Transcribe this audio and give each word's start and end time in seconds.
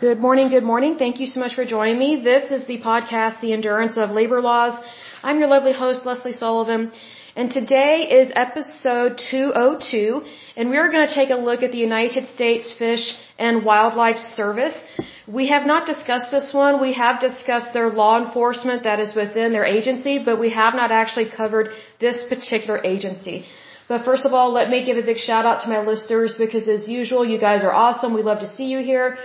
Good 0.00 0.20
morning, 0.20 0.48
good 0.48 0.62
morning. 0.62 0.96
Thank 0.96 1.18
you 1.18 1.26
so 1.26 1.40
much 1.40 1.54
for 1.56 1.64
joining 1.64 1.98
me. 1.98 2.22
This 2.22 2.52
is 2.52 2.64
the 2.68 2.78
podcast, 2.80 3.40
The 3.40 3.52
Endurance 3.52 3.96
of 3.96 4.10
Labor 4.10 4.40
Laws. 4.40 4.74
I'm 5.24 5.40
your 5.40 5.48
lovely 5.48 5.72
host, 5.72 6.06
Lesley 6.06 6.34
Sullivan, 6.34 6.92
and 7.34 7.50
today 7.50 8.06
is 8.08 8.30
episode 8.36 9.18
202, 9.18 10.22
and 10.56 10.70
we 10.70 10.76
are 10.76 10.88
going 10.92 11.08
to 11.08 11.12
take 11.12 11.30
a 11.30 11.40
look 11.48 11.64
at 11.64 11.72
the 11.72 11.78
United 11.78 12.28
States 12.28 12.72
Fish 12.72 13.16
and 13.40 13.64
Wildlife 13.64 14.18
Service. 14.18 14.76
We 15.26 15.48
have 15.48 15.66
not 15.66 15.84
discussed 15.84 16.30
this 16.30 16.54
one. 16.54 16.80
We 16.80 16.92
have 16.92 17.18
discussed 17.18 17.72
their 17.72 17.88
law 17.88 18.24
enforcement 18.24 18.84
that 18.84 19.00
is 19.00 19.16
within 19.16 19.52
their 19.52 19.64
agency, 19.64 20.22
but 20.24 20.38
we 20.38 20.50
have 20.50 20.74
not 20.74 20.92
actually 20.92 21.28
covered 21.28 21.70
this 21.98 22.22
particular 22.28 22.78
agency. 22.84 23.46
But 23.88 24.04
first 24.04 24.24
of 24.26 24.32
all, 24.32 24.52
let 24.52 24.70
me 24.70 24.84
give 24.84 24.96
a 24.96 25.02
big 25.02 25.18
shout 25.18 25.44
out 25.44 25.60
to 25.62 25.68
my 25.68 25.80
listeners 25.80 26.36
because 26.38 26.68
as 26.68 26.88
usual, 26.88 27.24
you 27.24 27.40
guys 27.40 27.64
are 27.64 27.74
awesome. 27.74 28.14
We 28.14 28.22
love 28.22 28.40
to 28.46 28.46
see 28.46 28.66
you 28.66 28.78
here. 28.92 29.18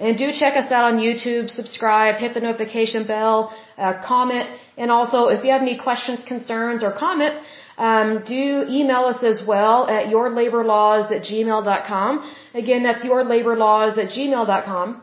And 0.00 0.16
do 0.16 0.32
check 0.32 0.56
us 0.56 0.72
out 0.72 0.84
on 0.90 0.94
YouTube, 0.98 1.50
subscribe, 1.50 2.14
hit 2.16 2.32
the 2.32 2.40
notification 2.40 3.06
bell, 3.06 3.38
uh, 3.76 3.94
comment, 4.12 4.48
and 4.78 4.90
also 4.90 5.18
if 5.34 5.44
you 5.44 5.50
have 5.52 5.60
any 5.60 5.76
questions, 5.76 6.24
concerns, 6.24 6.82
or 6.82 6.92
comments, 7.06 7.38
um, 7.76 8.22
do 8.24 8.64
email 8.78 9.04
us 9.12 9.22
as 9.22 9.42
well 9.46 9.86
at 9.96 10.06
yourlaborlaws 10.14 11.12
at 11.16 11.22
gmail.com. 11.30 12.12
Again, 12.54 12.82
that's 12.82 13.02
yourlaborlaws 13.02 13.98
at 14.02 14.08
gmail.com. 14.16 15.02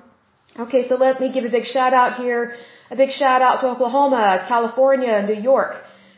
Okay, 0.60 0.88
so 0.88 0.96
let 0.96 1.20
me 1.22 1.32
give 1.32 1.46
a 1.46 1.50
big 1.50 1.66
shout 1.66 1.94
out 1.94 2.16
here. 2.24 2.56
A 2.90 2.96
big 2.96 3.12
shout 3.12 3.42
out 3.44 3.62
to 3.62 3.68
Oklahoma, 3.68 4.46
California, 4.48 5.22
New 5.32 5.40
York, 5.52 5.76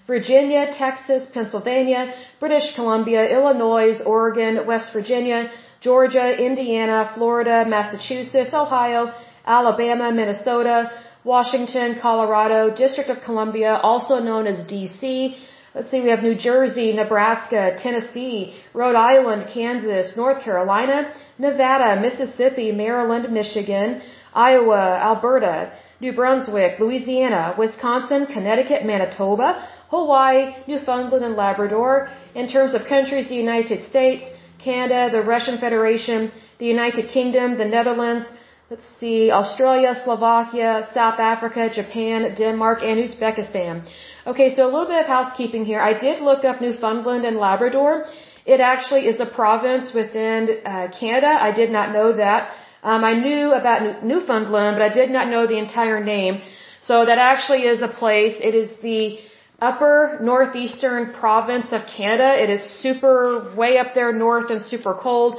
Virginia, 0.07 0.71
Texas, 0.73 1.27
Pennsylvania, 1.33 2.13
British 2.39 2.73
Columbia, 2.75 3.21
Illinois, 3.37 4.01
Oregon, 4.05 4.65
West 4.65 4.93
Virginia, 4.93 5.51
Georgia, 5.81 6.27
Indiana, 6.37 7.11
Florida, 7.15 7.65
Massachusetts, 7.67 8.53
Ohio, 8.53 9.13
Alabama, 9.45 10.11
Minnesota, 10.11 10.91
Washington, 11.23 11.99
Colorado, 12.01 12.73
District 12.75 13.09
of 13.09 13.21
Columbia, 13.21 13.79
also 13.81 14.19
known 14.19 14.45
as 14.45 14.59
DC. 14.71 15.37
Let's 15.73 15.91
see, 15.91 16.01
we 16.01 16.09
have 16.09 16.23
New 16.23 16.35
Jersey, 16.35 16.91
Nebraska, 16.93 17.75
Tennessee, 17.77 18.55
Rhode 18.73 18.95
Island, 18.95 19.49
Kansas, 19.53 20.17
North 20.17 20.43
Carolina, 20.43 21.13
Nevada, 21.37 22.01
Mississippi, 22.01 22.71
Maryland, 22.71 23.31
Michigan, 23.31 24.01
Iowa, 24.33 24.99
Alberta, 25.09 25.71
New 26.01 26.13
Brunswick, 26.13 26.79
Louisiana, 26.79 27.55
Wisconsin, 27.57 28.25
Connecticut, 28.25 28.85
Manitoba, 28.85 29.65
Hawaii, 29.89 30.55
Newfoundland, 30.67 31.23
and 31.25 31.35
Labrador. 31.35 32.09
In 32.35 32.47
terms 32.47 32.73
of 32.73 32.85
countries, 32.85 33.29
the 33.29 33.35
United 33.35 33.87
States, 33.89 34.23
Canada, 34.59 35.09
the 35.11 35.23
Russian 35.23 35.57
Federation, 35.57 36.31
the 36.59 36.65
United 36.65 37.09
Kingdom, 37.09 37.57
the 37.57 37.65
Netherlands, 37.65 38.25
let's 38.69 38.87
see, 38.99 39.31
Australia, 39.31 39.95
Slovakia, 40.03 40.87
South 40.93 41.19
Africa, 41.19 41.69
Japan, 41.73 42.35
Denmark, 42.35 42.79
and 42.83 42.99
Uzbekistan. 43.05 43.83
Okay, 44.27 44.49
so 44.55 44.65
a 44.65 44.71
little 44.75 44.91
bit 44.93 45.01
of 45.01 45.07
housekeeping 45.07 45.65
here. 45.65 45.81
I 45.81 45.93
did 45.97 46.21
look 46.21 46.43
up 46.45 46.61
Newfoundland 46.61 47.25
and 47.25 47.37
Labrador. 47.37 48.05
It 48.45 48.59
actually 48.59 49.07
is 49.07 49.19
a 49.19 49.25
province 49.25 49.93
within 49.93 50.41
uh, 50.65 50.87
Canada. 50.99 51.31
I 51.49 51.51
did 51.51 51.71
not 51.71 51.93
know 51.93 52.13
that. 52.13 52.51
Um, 52.83 53.03
I 53.03 53.13
knew 53.13 53.51
about 53.53 54.03
Newfoundland, 54.03 54.77
but 54.77 54.83
I 54.83 54.93
did 55.01 55.09
not 55.09 55.27
know 55.29 55.47
the 55.47 55.57
entire 55.57 56.03
name. 56.03 56.41
So 56.81 57.05
that 57.05 57.17
actually 57.17 57.63
is 57.73 57.81
a 57.81 57.87
place. 57.87 58.35
It 58.39 58.55
is 58.55 58.69
the 58.81 59.19
upper 59.61 60.17
northeastern 60.21 61.13
province 61.13 61.71
of 61.71 61.81
Canada. 61.85 62.41
It 62.41 62.49
is 62.49 62.61
super 62.81 63.53
way 63.57 63.77
up 63.77 63.93
there 63.93 64.11
north 64.13 64.49
and 64.49 64.61
super 64.61 64.93
cold. 64.93 65.37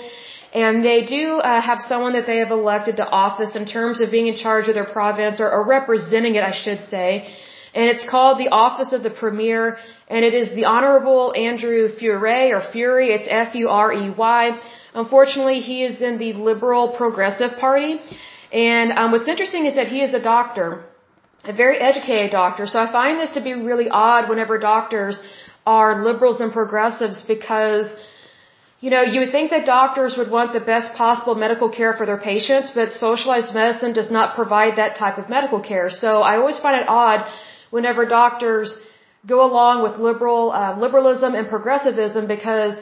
And 0.52 0.84
they 0.84 1.04
do 1.06 1.38
uh, 1.38 1.60
have 1.60 1.78
someone 1.78 2.14
that 2.14 2.26
they 2.26 2.38
have 2.38 2.50
elected 2.50 2.96
to 2.96 3.06
office 3.06 3.54
in 3.54 3.66
terms 3.66 4.00
of 4.00 4.10
being 4.10 4.26
in 4.26 4.36
charge 4.36 4.68
of 4.68 4.74
their 4.74 4.90
province 4.98 5.38
or, 5.40 5.48
or 5.50 5.64
representing 5.64 6.34
it, 6.34 6.42
I 6.42 6.50
should 6.52 6.82
say. 6.94 7.32
And 7.72 7.88
it's 7.88 8.04
called 8.04 8.38
the 8.38 8.48
Office 8.48 8.92
of 8.92 9.04
the 9.04 9.10
Premier, 9.10 9.78
and 10.08 10.24
it 10.24 10.34
is 10.34 10.52
the 10.56 10.64
Honorable 10.64 11.32
Andrew 11.36 11.88
Furey 11.88 12.50
or 12.50 12.60
Fury. 12.72 13.10
It's 13.10 13.28
F-U-R-E-Y. 13.30 14.60
Unfortunately, 14.92 15.60
he 15.60 15.84
is 15.84 16.02
in 16.02 16.18
the 16.18 16.32
Liberal 16.32 16.88
Progressive 16.96 17.58
Party. 17.58 18.00
And 18.52 18.90
um, 18.90 19.12
what's 19.12 19.28
interesting 19.28 19.66
is 19.66 19.76
that 19.76 19.86
he 19.86 20.00
is 20.02 20.14
a 20.14 20.20
doctor 20.20 20.84
a 21.52 21.56
very 21.64 21.78
educated 21.90 22.30
doctor. 22.40 22.64
So 22.72 22.78
I 22.84 22.86
find 22.98 23.20
this 23.22 23.32
to 23.38 23.42
be 23.48 23.52
really 23.70 23.88
odd 24.06 24.28
whenever 24.30 24.56
doctors 24.58 25.22
are 25.76 25.90
liberals 26.08 26.40
and 26.44 26.52
progressives 26.60 27.22
because, 27.34 27.86
you 28.84 28.90
know, 28.94 29.02
you 29.12 29.18
would 29.22 29.32
think 29.36 29.50
that 29.54 29.66
doctors 29.66 30.16
would 30.18 30.30
want 30.36 30.52
the 30.58 30.64
best 30.74 30.88
possible 31.02 31.34
medical 31.46 31.70
care 31.78 31.92
for 31.98 32.06
their 32.10 32.22
patients, 32.32 32.70
but 32.78 32.92
socialized 32.92 33.52
medicine 33.62 33.92
does 34.00 34.10
not 34.18 34.36
provide 34.40 34.76
that 34.82 34.96
type 35.02 35.18
of 35.22 35.28
medical 35.36 35.60
care. 35.70 35.88
So 36.04 36.22
I 36.30 36.36
always 36.40 36.58
find 36.66 36.80
it 36.82 36.88
odd 36.88 37.20
whenever 37.76 38.04
doctors 38.06 38.78
go 39.32 39.38
along 39.50 39.82
with 39.82 39.94
liberal, 40.08 40.50
uh, 40.50 40.78
liberalism 40.84 41.34
and 41.34 41.48
progressivism 41.48 42.26
because 42.36 42.74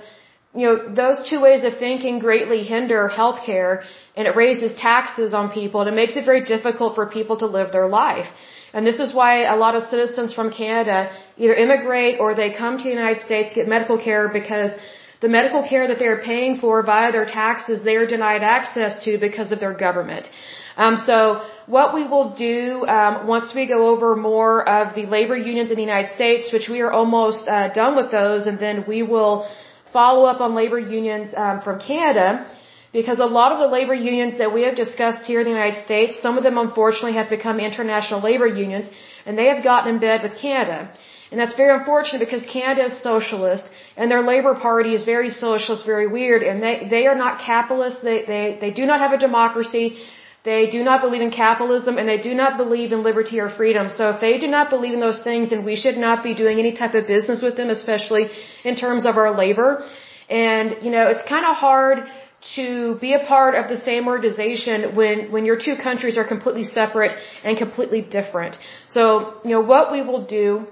you 0.54 0.64
know, 0.66 0.76
those 1.02 1.18
two 1.28 1.40
ways 1.40 1.64
of 1.64 1.78
thinking 1.78 2.18
greatly 2.18 2.62
hinder 2.64 3.10
healthcare 3.20 3.84
and 4.16 4.26
it 4.26 4.34
raises 4.34 4.72
taxes 4.74 5.34
on 5.34 5.50
people 5.50 5.80
and 5.80 5.90
it 5.90 5.96
makes 6.02 6.16
it 6.16 6.24
very 6.24 6.44
difficult 6.44 6.94
for 6.94 7.06
people 7.06 7.36
to 7.38 7.46
live 7.46 7.70
their 7.72 7.88
life. 7.88 8.28
And 8.72 8.86
this 8.86 9.00
is 9.00 9.14
why 9.14 9.44
a 9.44 9.56
lot 9.56 9.74
of 9.74 9.82
citizens 9.94 10.34
from 10.34 10.50
Canada 10.50 11.10
either 11.36 11.54
immigrate 11.54 12.20
or 12.20 12.34
they 12.34 12.50
come 12.52 12.76
to 12.78 12.84
the 12.84 12.96
United 13.02 13.22
States 13.22 13.54
get 13.54 13.66
medical 13.68 13.98
care 13.98 14.28
because 14.28 14.72
the 15.20 15.28
medical 15.28 15.62
care 15.68 15.88
that 15.88 15.98
they're 15.98 16.22
paying 16.22 16.58
for 16.60 16.82
via 16.82 17.10
their 17.10 17.26
taxes, 17.26 17.82
they 17.82 17.96
are 17.96 18.06
denied 18.06 18.42
access 18.42 19.02
to 19.04 19.18
because 19.18 19.50
of 19.50 19.58
their 19.58 19.74
government. 19.74 20.28
Um, 20.76 20.96
so 20.96 21.42
what 21.66 21.92
we 21.92 22.06
will 22.06 22.34
do 22.36 22.86
um, 22.86 23.26
once 23.26 23.52
we 23.52 23.66
go 23.66 23.88
over 23.88 24.14
more 24.14 24.68
of 24.68 24.94
the 24.94 25.06
labor 25.06 25.36
unions 25.36 25.70
in 25.70 25.76
the 25.76 25.82
United 25.82 26.10
States, 26.14 26.52
which 26.52 26.68
we 26.68 26.80
are 26.80 26.92
almost 26.92 27.48
uh, 27.48 27.68
done 27.72 27.96
with 27.96 28.12
those, 28.12 28.46
and 28.46 28.60
then 28.60 28.84
we 28.86 29.02
will 29.02 29.48
follow 29.92 30.24
up 30.24 30.40
on 30.40 30.54
labor 30.54 30.78
unions 30.78 31.34
um, 31.36 31.60
from 31.62 31.80
Canada 31.80 32.46
because 32.92 33.18
a 33.18 33.30
lot 33.38 33.52
of 33.52 33.58
the 33.58 33.66
labor 33.66 33.94
unions 33.94 34.38
that 34.38 34.52
we 34.54 34.62
have 34.62 34.76
discussed 34.76 35.24
here 35.24 35.40
in 35.40 35.44
the 35.44 35.56
United 35.58 35.84
States, 35.84 36.20
some 36.22 36.38
of 36.38 36.44
them 36.44 36.56
unfortunately 36.56 37.14
have 37.14 37.28
become 37.28 37.60
international 37.60 38.20
labor 38.20 38.46
unions 38.46 38.88
and 39.26 39.36
they 39.36 39.48
have 39.52 39.62
gotten 39.62 39.94
in 39.94 40.00
bed 40.00 40.22
with 40.22 40.36
Canada. 40.40 40.90
And 41.30 41.38
that's 41.38 41.54
very 41.54 41.72
unfortunate 41.78 42.20
because 42.20 42.46
Canada 42.46 42.86
is 42.86 43.02
socialist 43.02 43.70
and 43.96 44.10
their 44.10 44.22
labor 44.22 44.54
party 44.54 44.94
is 44.94 45.04
very 45.04 45.28
socialist, 45.28 45.84
very 45.84 46.06
weird, 46.06 46.42
and 46.42 46.62
they, 46.62 46.86
they 46.88 47.06
are 47.06 47.14
not 47.14 47.40
capitalist, 47.40 48.02
they, 48.02 48.24
they, 48.24 48.58
they 48.60 48.70
do 48.70 48.86
not 48.86 49.00
have 49.00 49.12
a 49.12 49.18
democracy, 49.18 49.98
they 50.44 50.70
do 50.70 50.82
not 50.82 51.02
believe 51.02 51.20
in 51.20 51.30
capitalism 51.30 51.98
and 51.98 52.08
they 52.08 52.16
do 52.16 52.32
not 52.32 52.56
believe 52.56 52.92
in 52.92 53.02
liberty 53.02 53.38
or 53.40 53.50
freedom. 53.50 53.90
So 53.90 54.10
if 54.10 54.20
they 54.22 54.38
do 54.38 54.46
not 54.46 54.70
believe 54.70 54.94
in 54.94 55.00
those 55.00 55.22
things, 55.22 55.50
then 55.50 55.64
we 55.64 55.76
should 55.76 55.98
not 55.98 56.22
be 56.22 56.32
doing 56.34 56.58
any 56.58 56.72
type 56.72 56.94
of 56.94 57.06
business 57.06 57.42
with 57.42 57.56
them, 57.56 57.68
especially 57.68 58.30
in 58.64 58.76
terms 58.76 59.04
of 59.04 59.18
our 59.18 59.36
labor. 59.36 59.84
And, 60.30 60.76
you 60.82 60.90
know, 60.90 61.08
it's 61.08 61.22
kind 61.28 61.44
of 61.44 61.56
hard 61.56 62.08
to 62.56 62.96
be 63.00 63.14
a 63.14 63.24
part 63.26 63.54
of 63.56 63.68
the 63.68 63.76
same 63.76 64.06
organization 64.06 64.94
when, 64.94 65.32
when 65.32 65.44
your 65.44 65.58
two 65.58 65.76
countries 65.76 66.16
are 66.16 66.26
completely 66.26 66.64
separate 66.64 67.12
and 67.42 67.58
completely 67.58 68.00
different. 68.00 68.58
So, 68.86 69.34
you 69.44 69.50
know, 69.50 69.60
what 69.60 69.90
we 69.90 70.02
will 70.02 70.24
do, 70.24 70.66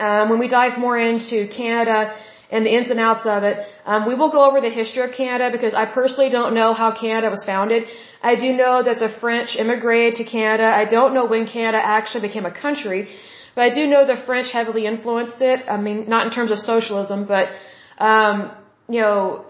um, 0.00 0.28
when 0.28 0.38
we 0.38 0.48
dive 0.48 0.78
more 0.78 0.98
into 0.98 1.48
Canada 1.48 2.16
and 2.50 2.66
the 2.66 2.70
ins 2.70 2.90
and 2.90 2.98
outs 2.98 3.26
of 3.26 3.42
it, 3.44 3.64
um, 3.84 4.06
we 4.08 4.14
will 4.14 4.30
go 4.30 4.42
over 4.48 4.60
the 4.60 4.70
history 4.70 5.02
of 5.02 5.12
Canada 5.12 5.56
because 5.56 5.74
I 5.74 5.86
personally 5.86 6.30
don't 6.30 6.54
know 6.54 6.72
how 6.74 6.90
Canada 6.92 7.30
was 7.30 7.44
founded. 7.44 7.84
I 8.22 8.34
do 8.34 8.52
know 8.52 8.82
that 8.82 8.98
the 8.98 9.08
French 9.08 9.56
immigrated 9.56 10.16
to 10.16 10.24
Canada. 10.24 10.64
I 10.64 10.84
don't 10.84 11.14
know 11.14 11.26
when 11.26 11.46
Canada 11.46 11.80
actually 11.84 12.26
became 12.28 12.46
a 12.46 12.50
country, 12.50 13.08
but 13.54 13.62
I 13.62 13.70
do 13.74 13.86
know 13.86 14.06
the 14.06 14.16
French 14.16 14.50
heavily 14.50 14.86
influenced 14.86 15.42
it. 15.42 15.60
I 15.68 15.80
mean, 15.80 16.08
not 16.08 16.26
in 16.26 16.32
terms 16.32 16.50
of 16.50 16.58
socialism, 16.58 17.26
but, 17.26 17.50
um, 17.98 18.50
you 18.88 19.00
know, 19.00 19.44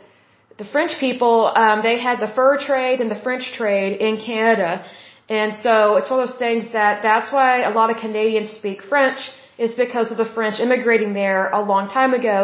the 0.58 0.64
French 0.64 0.98
people, 0.98 1.52
um, 1.54 1.82
they 1.82 1.98
had 1.98 2.18
the 2.18 2.30
fur 2.36 2.58
trade 2.58 3.00
and 3.00 3.10
the 3.10 3.20
French 3.26 3.52
trade 3.58 3.92
in 4.08 4.16
Canada. 4.30 4.84
And 5.28 5.50
so 5.64 5.96
it's 5.96 6.10
one 6.10 6.18
of 6.20 6.28
those 6.28 6.38
things 6.38 6.72
that 6.72 7.02
that's 7.02 7.30
why 7.32 7.50
a 7.70 7.72
lot 7.78 7.90
of 7.90 7.96
Canadians 8.06 8.50
speak 8.50 8.82
French 8.82 9.20
is 9.56 9.74
because 9.74 10.10
of 10.10 10.16
the 10.16 10.30
French 10.36 10.58
immigrating 10.58 11.12
there 11.12 11.50
a 11.50 11.62
long 11.72 11.88
time 11.88 12.12
ago. 12.12 12.38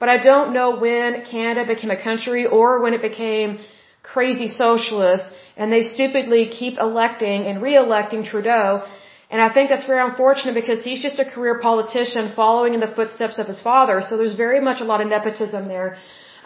But 0.00 0.08
I 0.08 0.18
don't 0.30 0.54
know 0.54 0.68
when 0.76 1.24
Canada 1.24 1.66
became 1.74 1.90
a 1.90 2.02
country 2.08 2.46
or 2.46 2.80
when 2.80 2.94
it 2.94 3.02
became 3.02 3.58
crazy 4.02 4.48
socialist 4.48 5.26
and 5.56 5.72
they 5.72 5.82
stupidly 5.82 6.48
keep 6.60 6.78
electing 6.78 7.46
and 7.48 7.60
re-electing 7.60 8.24
Trudeau. 8.24 8.84
And 9.30 9.42
I 9.42 9.52
think 9.52 9.68
that's 9.68 9.84
very 9.84 10.02
unfortunate 10.10 10.54
because 10.54 10.82
he's 10.84 11.02
just 11.02 11.18
a 11.18 11.26
career 11.34 11.58
politician 11.60 12.32
following 12.34 12.72
in 12.72 12.80
the 12.80 12.92
footsteps 12.98 13.38
of 13.38 13.46
his 13.46 13.60
father. 13.60 14.00
So 14.00 14.16
there's 14.16 14.36
very 14.36 14.60
much 14.60 14.80
a 14.80 14.84
lot 14.84 15.02
of 15.02 15.08
nepotism 15.08 15.68
there. 15.68 15.98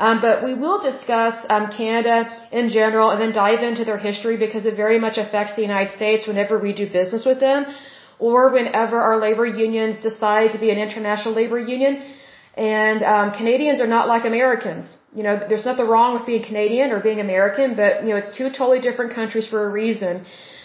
Um, 0.04 0.20
but 0.26 0.37
we 0.46 0.52
will 0.62 0.81
discuss 0.90 1.34
um, 1.54 1.64
Canada 1.81 2.16
in 2.60 2.70
general 2.78 3.10
and 3.10 3.20
then 3.22 3.32
dive 3.44 3.62
into 3.69 3.84
their 3.88 4.00
history 4.08 4.37
because 4.44 4.64
it 4.70 4.75
very 4.84 4.99
much 5.04 5.16
affects 5.25 5.52
the 5.58 5.64
United 5.70 5.93
States 5.99 6.26
whenever 6.31 6.54
we 6.66 6.72
do 6.81 6.87
business 7.00 7.25
with 7.31 7.38
them 7.49 7.60
or 8.19 8.40
whenever 8.56 8.96
our 9.08 9.16
labor 9.26 9.46
unions 9.46 9.94
decide 10.08 10.49
to 10.56 10.58
be 10.64 10.70
an 10.75 10.78
international 10.87 11.34
labor 11.40 11.60
union. 11.75 12.02
And 12.56 13.04
um, 13.14 13.31
Canadians 13.40 13.81
are 13.84 13.93
not 13.96 14.08
like 14.08 14.25
Americans. 14.25 14.87
You 15.19 15.22
know, 15.26 15.34
there's 15.49 15.66
nothing 15.70 15.87
wrong 15.93 16.14
with 16.14 16.26
being 16.31 16.44
Canadian 16.50 16.90
or 16.94 16.98
being 17.08 17.20
American, 17.20 17.76
but 17.82 18.02
you 18.02 18.10
know, 18.10 18.19
it's 18.22 18.37
two 18.37 18.48
totally 18.50 18.81
different 18.88 19.14
countries 19.14 19.46
for 19.52 19.60
a 19.66 19.70
reason. 19.82 20.14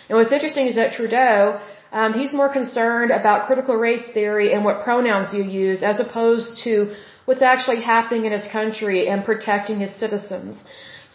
And 0.08 0.18
what's 0.18 0.34
interesting 0.38 0.66
is 0.72 0.76
that 0.82 0.94
Trudeau, 0.98 1.60
um, 1.92 2.14
he's 2.14 2.34
more 2.42 2.52
concerned 2.60 3.12
about 3.12 3.46
critical 3.46 3.76
race 3.76 4.08
theory 4.16 4.48
and 4.54 4.66
what 4.68 4.84
pronouns 4.84 5.32
you 5.38 5.44
use, 5.44 5.84
as 5.84 6.00
opposed 6.00 6.64
to 6.64 6.96
what's 7.28 7.46
actually 7.54 7.82
happening 7.94 8.24
in 8.28 8.34
his 8.40 8.48
country 8.58 9.00
and 9.12 9.26
protecting 9.32 9.78
his 9.86 9.94
citizens. 10.04 10.64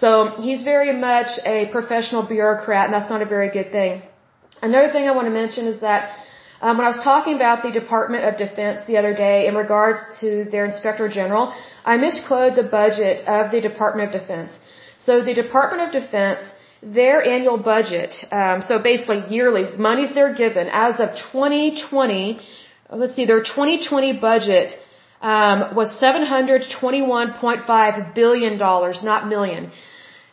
So 0.02 0.08
he's 0.46 0.62
very 0.72 0.92
much 1.08 1.30
a 1.54 1.58
professional 1.76 2.22
bureaucrat, 2.34 2.84
and 2.86 2.94
that's 2.96 3.10
not 3.14 3.22
a 3.26 3.30
very 3.36 3.50
good 3.56 3.70
thing. 3.78 4.02
Another 4.68 4.90
thing 4.92 5.08
I 5.08 5.12
want 5.18 5.26
to 5.32 5.36
mention 5.42 5.66
is 5.72 5.80
that 5.80 6.02
um, 6.60 6.76
when 6.78 6.86
I 6.88 6.90
was 6.96 7.02
talking 7.10 7.34
about 7.40 7.62
the 7.66 7.72
Department 7.80 8.22
of 8.28 8.36
Defense 8.36 8.80
the 8.90 8.96
other 9.00 9.14
day 9.14 9.46
in 9.48 9.54
regards 9.64 10.00
to 10.20 10.44
their 10.52 10.64
Inspector 10.66 11.08
General, 11.20 11.44
I 11.92 11.96
misquoted 11.96 12.54
the 12.62 12.68
budget 12.80 13.26
of 13.26 13.50
the 13.54 13.60
Department 13.70 14.04
of 14.08 14.20
Defense. 14.20 14.52
So 15.06 15.24
the 15.30 15.34
Department 15.44 15.80
of 15.86 16.02
Defense, 16.02 16.42
their 17.00 17.18
annual 17.36 17.58
budget, 17.72 18.12
um, 18.30 18.60
so 18.68 18.78
basically 18.90 19.20
yearly 19.34 19.64
monies 19.88 20.10
they're 20.14 20.36
given 20.44 20.68
as 20.86 21.00
of 21.00 21.08
2020. 21.32 22.38
Let's 23.02 23.16
see, 23.16 23.26
their 23.32 23.42
2020 23.42 24.12
budget 24.30 24.78
um, 25.22 25.74
was 25.74 25.98
721.5 26.00 28.14
billion 28.14 28.58
dollars, 28.58 29.02
not 29.02 29.28
million. 29.28 29.70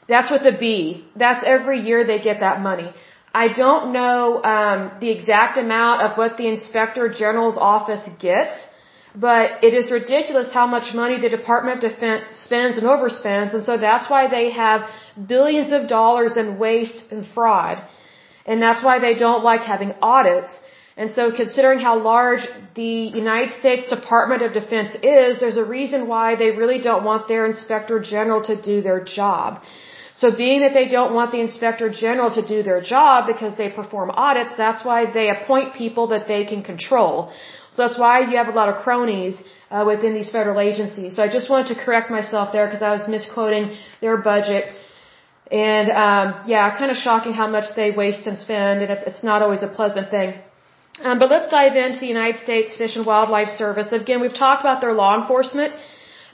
That's 0.08 0.32
with 0.32 0.46
a 0.54 0.58
B. 0.58 1.06
That's 1.16 1.44
every 1.46 1.82
year 1.82 2.04
they 2.04 2.20
get 2.20 2.40
that 2.40 2.62
money. 2.62 2.92
I 3.34 3.50
don't 3.50 3.94
know 3.94 4.44
um, 4.44 4.92
the 5.00 5.12
exact 5.12 5.58
amount 5.58 6.02
of 6.02 6.18
what 6.18 6.38
the 6.38 6.48
Inspector 6.48 7.08
General's 7.10 7.58
office 7.58 8.02
gets, 8.20 8.56
but 9.16 9.64
it 9.64 9.76
is 9.76 9.92
ridiculous 9.92 10.52
how 10.52 10.66
much 10.66 10.96
money 10.96 11.20
the 11.20 11.30
Department 11.30 11.84
of 11.84 11.92
Defense 11.92 12.26
spends 12.32 12.80
and 12.80 12.88
overspends, 12.88 13.54
and 13.54 13.64
so 13.64 13.78
that's 13.78 14.10
why 14.10 14.28
they 14.28 14.50
have 14.50 14.90
billions 15.28 15.72
of 15.72 15.88
dollars 15.88 16.38
in 16.38 16.58
waste 16.58 17.04
and 17.12 17.28
fraud, 17.28 17.84
and 18.48 18.60
that's 18.62 18.84
why 18.84 18.98
they 18.98 19.14
don't 19.14 19.44
like 19.44 19.62
having 19.62 19.94
audits. 20.02 20.52
And 21.00 21.12
so 21.18 21.24
considering 21.42 21.80
how 21.88 21.94
large 22.14 22.44
the 22.76 22.94
United 23.24 23.52
States 23.60 23.84
Department 23.98 24.42
of 24.46 24.52
Defense 24.62 24.96
is, 25.20 25.40
there's 25.44 25.62
a 25.66 25.68
reason 25.78 26.10
why 26.14 26.28
they 26.42 26.50
really 26.62 26.80
don't 26.88 27.06
want 27.12 27.30
their 27.30 27.46
Inspector 27.52 28.00
General 28.16 28.42
to 28.50 28.56
do 28.70 28.82
their 28.88 29.02
job. 29.20 29.62
So 30.22 30.28
being 30.46 30.60
that 30.64 30.74
they 30.80 30.88
don't 30.98 31.14
want 31.18 31.32
the 31.36 31.42
inspector 31.48 31.88
general 32.06 32.30
to 32.38 32.44
do 32.54 32.58
their 32.70 32.82
job 32.82 33.28
because 33.34 33.54
they 33.62 33.70
perform 33.70 34.10
audits, 34.12 34.52
that's 34.58 34.84
why 34.90 35.00
they 35.18 35.28
appoint 35.36 35.76
people 35.84 36.08
that 36.14 36.28
they 36.32 36.44
can 36.52 36.62
control. 36.72 37.32
So 37.72 37.78
that's 37.84 37.98
why 37.98 38.16
you 38.30 38.36
have 38.42 38.50
a 38.50 38.58
lot 38.62 38.68
of 38.72 38.76
cronies 38.84 39.36
uh, 39.72 39.86
within 39.92 40.14
these 40.20 40.30
federal 40.38 40.60
agencies. 40.60 41.16
So 41.16 41.24
I 41.28 41.30
just 41.38 41.50
wanted 41.50 41.68
to 41.74 41.78
correct 41.86 42.12
myself 42.12 42.52
there 42.52 42.66
because 42.68 42.84
I 42.90 42.92
was 42.98 43.08
misquoting 43.08 43.66
their 44.02 44.18
budget. 44.18 44.66
And 45.70 45.88
um, 46.06 46.28
yeah, 46.54 46.78
kind 46.78 46.92
of 46.92 46.98
shocking 46.98 47.34
how 47.42 47.48
much 47.48 47.68
they 47.78 47.92
waste 47.92 48.28
and 48.28 48.38
spend, 48.38 48.82
and 48.82 48.92
it's, 48.96 49.06
it's 49.12 49.24
not 49.24 49.42
always 49.42 49.64
a 49.64 49.72
pleasant 49.80 50.12
thing. 50.12 50.34
Um, 51.02 51.18
but 51.20 51.30
let's 51.30 51.50
dive 51.50 51.76
into 51.76 52.00
the 52.00 52.12
United 52.18 52.40
States 52.46 52.76
Fish 52.76 52.96
and 52.98 53.06
Wildlife 53.06 53.50
Service. 53.50 53.92
Again, 53.92 54.20
we've 54.22 54.40
talked 54.46 54.62
about 54.62 54.82
their 54.82 54.94
law 54.94 55.14
enforcement 55.22 55.74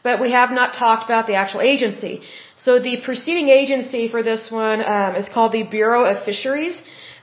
but 0.08 0.22
we 0.26 0.32
have 0.40 0.52
not 0.60 0.70
talked 0.84 1.04
about 1.10 1.26
the 1.30 1.38
actual 1.44 1.62
agency. 1.74 2.14
So 2.66 2.72
the 2.88 2.96
preceding 3.08 3.48
agency 3.62 4.04
for 4.14 4.22
this 4.30 4.44
one 4.64 4.80
um, 4.96 5.12
is 5.22 5.28
called 5.36 5.52
the 5.60 5.64
Bureau 5.78 6.02
of 6.12 6.24
Fisheries. 6.30 6.76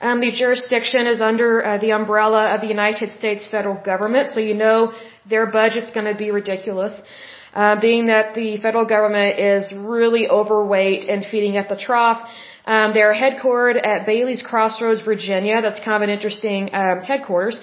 Um, 0.06 0.16
the 0.26 0.32
jurisdiction 0.42 1.06
is 1.12 1.20
under 1.30 1.50
uh, 1.64 1.78
the 1.84 1.92
umbrella 1.98 2.42
of 2.54 2.60
the 2.64 2.70
United 2.78 3.10
States 3.18 3.42
federal 3.56 3.78
government, 3.90 4.30
so 4.34 4.40
you 4.50 4.56
know 4.64 4.78
their 5.32 5.46
budget's 5.58 5.92
going 5.96 6.08
to 6.12 6.18
be 6.24 6.30
ridiculous. 6.40 6.94
Uh, 7.54 7.74
being 7.86 8.06
that 8.14 8.34
the 8.40 8.48
federal 8.66 8.86
government 8.96 9.38
is 9.38 9.72
really 9.94 10.24
overweight 10.40 11.02
and 11.12 11.24
feeding 11.32 11.56
at 11.62 11.68
the 11.72 11.78
trough. 11.86 12.20
Um, 12.64 12.92
they're 12.94 13.14
headquartered 13.14 13.84
at 13.84 14.06
Bailey's 14.06 14.42
Crossroads, 14.42 15.00
Virginia. 15.00 15.60
That's 15.62 15.80
kind 15.80 15.96
of 15.96 16.02
an 16.02 16.10
interesting 16.10 16.70
um, 16.72 17.00
headquarters. 17.00 17.58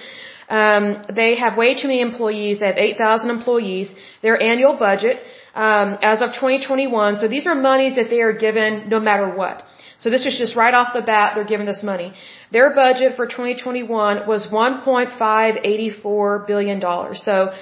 Um, 0.48 1.02
they 1.14 1.36
have 1.36 1.56
way 1.56 1.74
too 1.80 1.88
many 1.88 2.00
employees. 2.00 2.58
They 2.58 2.66
have 2.66 2.76
8,000 2.76 3.30
employees. 3.30 3.94
Their 4.20 4.42
annual 4.42 4.76
budget, 4.76 5.22
um, 5.54 5.98
as 6.02 6.20
of 6.22 6.30
2021, 6.34 7.16
so 7.16 7.28
these 7.28 7.46
are 7.46 7.54
monies 7.54 7.94
that 7.96 8.10
they 8.10 8.20
are 8.20 8.32
given 8.32 8.88
no 8.88 9.00
matter 9.00 9.28
what. 9.34 9.62
So 9.98 10.10
this 10.10 10.24
was 10.24 10.36
just 10.38 10.56
right 10.56 10.74
off 10.74 10.92
the 10.94 11.02
bat, 11.02 11.34
they're 11.34 11.44
given 11.44 11.66
this 11.66 11.82
money. 11.82 12.12
Their 12.50 12.74
budget 12.74 13.16
for 13.16 13.26
2021 13.26 14.26
was 14.26 14.46
1.584 14.48 16.46
billion 16.46 16.80
dollars. 16.80 17.22
So 17.22 17.52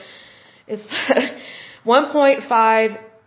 it's 0.66 0.86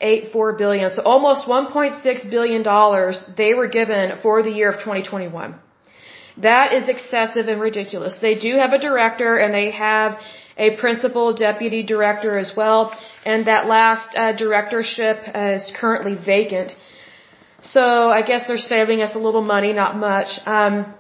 1.584 0.02 0.58
billion. 0.58 0.92
So 0.92 1.02
almost 1.04 1.48
1.6 1.48 2.30
billion 2.30 2.64
dollars 2.64 3.24
they 3.38 3.54
were 3.54 3.68
given 3.68 4.18
for 4.22 4.44
the 4.44 4.52
year 4.52 4.70
of 4.70 4.80
2021. 4.80 5.56
That 6.38 6.74
is 6.74 6.88
excessive 6.88 7.48
and 7.48 7.60
ridiculous. 7.62 8.18
They 8.20 8.36
do 8.36 8.56
have 8.58 8.72
a 8.74 8.80
director 8.80 9.38
and 9.38 9.54
they 9.54 9.72
have 9.72 10.18
a 10.58 10.76
principal 10.78 11.34
deputy 11.34 11.82
director 11.84 12.38
as 12.38 12.54
well, 12.56 12.96
and 13.26 13.48
that 13.48 13.68
last 13.68 14.16
uh, 14.16 14.32
directorship 14.34 15.18
uh, 15.28 15.58
is 15.58 15.72
currently 15.76 16.16
vacant. 16.16 16.76
So 17.64 18.10
I 18.10 18.22
guess 18.22 18.48
they're 18.48 18.58
saving 18.58 19.02
us 19.02 19.16
a 19.16 19.20
little 19.20 19.44
money, 19.56 19.72
not 19.74 19.96
much. 19.96 20.30
Um, 20.46 20.94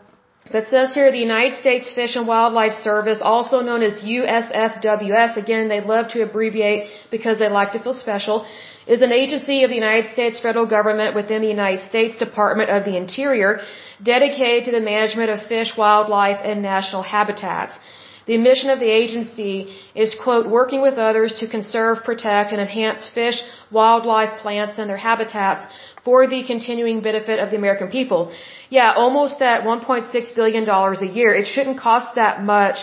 but 0.51 0.67
says 0.67 0.93
here 0.93 1.11
the 1.11 1.25
United 1.29 1.59
States 1.59 1.91
Fish 1.91 2.15
and 2.15 2.27
Wildlife 2.27 2.73
Service, 2.73 3.21
also 3.21 3.61
known 3.61 3.83
as 3.83 4.03
USFWS, 4.03 5.37
again 5.37 5.69
they 5.69 5.81
love 5.81 6.09
to 6.09 6.23
abbreviate 6.23 6.89
because 7.09 7.39
they 7.39 7.49
like 7.49 7.71
to 7.73 7.79
feel 7.79 7.93
special, 7.93 8.45
is 8.87 9.01
an 9.01 9.11
agency 9.11 9.63
of 9.63 9.69
the 9.69 9.75
United 9.75 10.09
States 10.09 10.39
federal 10.39 10.65
government 10.65 11.15
within 11.15 11.41
the 11.41 11.47
United 11.47 11.81
States 11.87 12.17
Department 12.17 12.69
of 12.69 12.85
the 12.85 12.95
Interior 12.97 13.61
dedicated 14.03 14.65
to 14.65 14.71
the 14.71 14.81
management 14.81 15.29
of 15.29 15.41
fish, 15.43 15.77
wildlife, 15.77 16.39
and 16.43 16.61
national 16.61 17.03
habitats. 17.03 17.77
The 18.25 18.37
mission 18.37 18.69
of 18.69 18.79
the 18.79 18.89
agency 18.89 19.75
is, 19.95 20.15
quote, 20.23 20.47
working 20.47 20.81
with 20.81 20.97
others 20.97 21.35
to 21.39 21.47
conserve, 21.47 22.03
protect, 22.03 22.51
and 22.51 22.61
enhance 22.61 23.07
fish, 23.07 23.43
wildlife, 23.71 24.39
plants, 24.41 24.77
and 24.77 24.89
their 24.89 25.03
habitats 25.09 25.65
for 26.05 26.27
the 26.27 26.43
continuing 26.43 27.01
benefit 27.01 27.39
of 27.39 27.49
the 27.51 27.57
American 27.57 27.89
people. 27.89 28.31
Yeah, 28.69 28.93
almost 28.93 29.41
at 29.41 29.63
$1.6 29.63 30.35
billion 30.35 30.69
a 30.69 31.05
year. 31.05 31.33
It 31.33 31.45
shouldn't 31.45 31.79
cost 31.79 32.15
that 32.15 32.43
much 32.43 32.77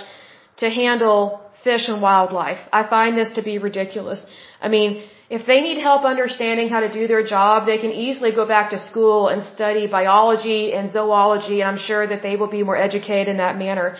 to 0.58 0.68
handle 0.70 1.40
fish 1.64 1.88
and 1.88 2.02
wildlife. 2.02 2.58
I 2.72 2.82
find 2.86 3.16
this 3.16 3.32
to 3.32 3.42
be 3.42 3.58
ridiculous. 3.58 4.24
I 4.60 4.68
mean, 4.68 5.02
if 5.36 5.46
they 5.46 5.60
need 5.60 5.78
help 5.78 6.04
understanding 6.04 6.68
how 6.70 6.80
to 6.80 6.90
do 6.90 7.06
their 7.06 7.22
job, 7.22 7.66
they 7.66 7.78
can 7.78 7.92
easily 7.92 8.32
go 8.32 8.46
back 8.46 8.70
to 8.70 8.78
school 8.78 9.28
and 9.28 9.44
study 9.44 9.86
biology 9.86 10.72
and 10.72 10.90
zoology, 10.90 11.60
and 11.60 11.68
I'm 11.70 11.82
sure 11.88 12.06
that 12.06 12.22
they 12.22 12.36
will 12.36 12.52
be 12.58 12.62
more 12.62 12.76
educated 12.76 13.28
in 13.28 13.36
that 13.36 13.58
manner. 13.58 13.98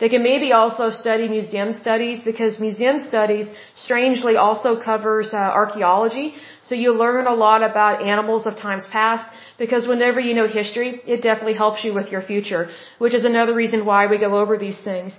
They 0.00 0.08
can 0.08 0.22
maybe 0.22 0.52
also 0.60 0.88
study 0.88 1.28
museum 1.28 1.74
studies 1.74 2.20
because 2.28 2.58
museum 2.58 2.98
studies 2.98 3.50
strangely 3.74 4.36
also 4.36 4.70
covers 4.88 5.34
uh, 5.34 5.36
archaeology. 5.62 6.32
So 6.62 6.74
you 6.74 6.92
learn 6.92 7.26
a 7.26 7.34
lot 7.34 7.62
about 7.62 8.00
animals 8.14 8.46
of 8.46 8.56
times 8.56 8.86
past 8.86 9.26
because 9.58 9.86
whenever 9.86 10.18
you 10.18 10.32
know 10.38 10.48
history, 10.48 11.02
it 11.06 11.20
definitely 11.20 11.58
helps 11.64 11.84
you 11.84 11.92
with 11.92 12.10
your 12.10 12.22
future, 12.22 12.70
which 12.98 13.12
is 13.12 13.26
another 13.26 13.54
reason 13.54 13.84
why 13.84 14.06
we 14.06 14.16
go 14.16 14.32
over 14.40 14.56
these 14.56 14.78
things. 14.78 15.12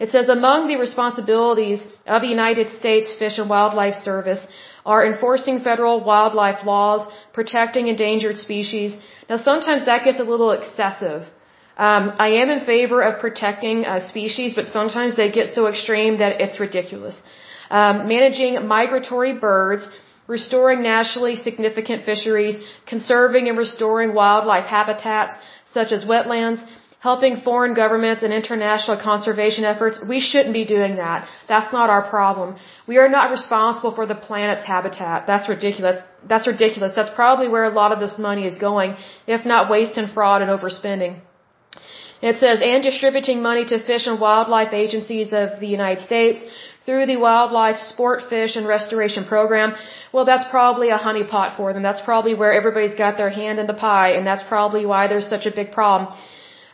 It 0.00 0.10
says 0.10 0.28
among 0.28 0.66
the 0.66 0.76
responsibilities 0.86 1.80
of 2.04 2.22
the 2.22 2.32
United 2.38 2.70
States 2.80 3.14
Fish 3.20 3.38
and 3.38 3.48
Wildlife 3.48 3.94
Service 3.94 4.44
are 4.84 5.06
enforcing 5.06 5.60
federal 5.60 6.00
wildlife 6.04 6.64
laws, 6.64 7.06
protecting 7.32 7.88
endangered 7.88 8.36
species. 8.36 8.96
Now 9.28 9.36
sometimes 9.36 9.86
that 9.86 10.04
gets 10.04 10.20
a 10.20 10.24
little 10.24 10.50
excessive. 10.50 11.22
Um, 11.76 12.12
I 12.18 12.28
am 12.40 12.50
in 12.50 12.60
favor 12.64 13.00
of 13.02 13.20
protecting 13.20 13.84
uh, 13.84 14.00
species, 14.00 14.54
but 14.54 14.68
sometimes 14.68 15.16
they 15.16 15.30
get 15.30 15.48
so 15.48 15.66
extreme 15.66 16.18
that 16.18 16.40
it's 16.40 16.60
ridiculous. 16.60 17.16
Um, 17.70 18.06
managing 18.06 18.66
migratory 18.66 19.32
birds, 19.32 19.88
restoring 20.26 20.82
nationally 20.82 21.36
significant 21.36 22.04
fisheries, 22.04 22.56
conserving 22.86 23.48
and 23.48 23.58
restoring 23.58 24.14
wildlife 24.14 24.66
habitats 24.66 25.34
such 25.72 25.90
as 25.90 26.04
wetlands, 26.04 26.60
helping 27.04 27.34
foreign 27.48 27.74
governments 27.82 28.22
and 28.26 28.32
international 28.40 28.96
conservation 29.10 29.64
efforts, 29.70 29.96
we 30.12 30.18
shouldn't 30.28 30.54
be 30.60 30.64
doing 30.76 30.94
that. 31.04 31.20
That's 31.52 31.70
not 31.78 31.90
our 31.94 32.04
problem. 32.14 32.48
We 32.92 32.96
are 33.02 33.10
not 33.16 33.26
responsible 33.38 33.92
for 33.98 34.06
the 34.12 34.18
planet's 34.26 34.66
habitat. 34.74 35.26
That's 35.30 35.48
ridiculous. 35.54 35.98
That's 36.32 36.46
ridiculous. 36.54 36.92
That's 36.98 37.14
probably 37.20 37.48
where 37.54 37.66
a 37.72 37.74
lot 37.82 37.92
of 37.94 38.00
this 38.04 38.16
money 38.28 38.44
is 38.52 38.56
going, 38.68 38.90
if 39.36 39.44
not 39.52 39.70
waste 39.74 39.98
and 40.02 40.10
fraud 40.16 40.40
and 40.42 40.50
overspending. 40.56 41.14
It 42.30 42.36
says, 42.42 42.58
and 42.72 42.82
distributing 42.90 43.40
money 43.48 43.64
to 43.72 43.78
fish 43.90 44.06
and 44.10 44.18
wildlife 44.26 44.72
agencies 44.84 45.30
of 45.42 45.48
the 45.62 45.70
United 45.78 46.02
States 46.10 46.42
through 46.86 47.04
the 47.10 47.18
Wildlife 47.28 47.80
Sport 47.92 48.20
Fish 48.30 48.52
and 48.58 48.66
Restoration 48.76 49.24
Program. 49.32 49.74
Well, 50.14 50.26
that's 50.30 50.46
probably 50.56 50.88
a 50.96 51.00
honeypot 51.06 51.50
for 51.58 51.66
them. 51.74 51.82
That's 51.88 52.04
probably 52.10 52.34
where 52.40 52.54
everybody's 52.60 52.96
got 53.04 53.18
their 53.22 53.34
hand 53.40 53.58
in 53.62 53.66
the 53.72 53.80
pie, 53.88 54.10
and 54.16 54.26
that's 54.30 54.46
probably 54.54 54.86
why 54.92 55.02
there's 55.10 55.28
such 55.34 55.46
a 55.52 55.54
big 55.60 55.70
problem. 55.80 56.08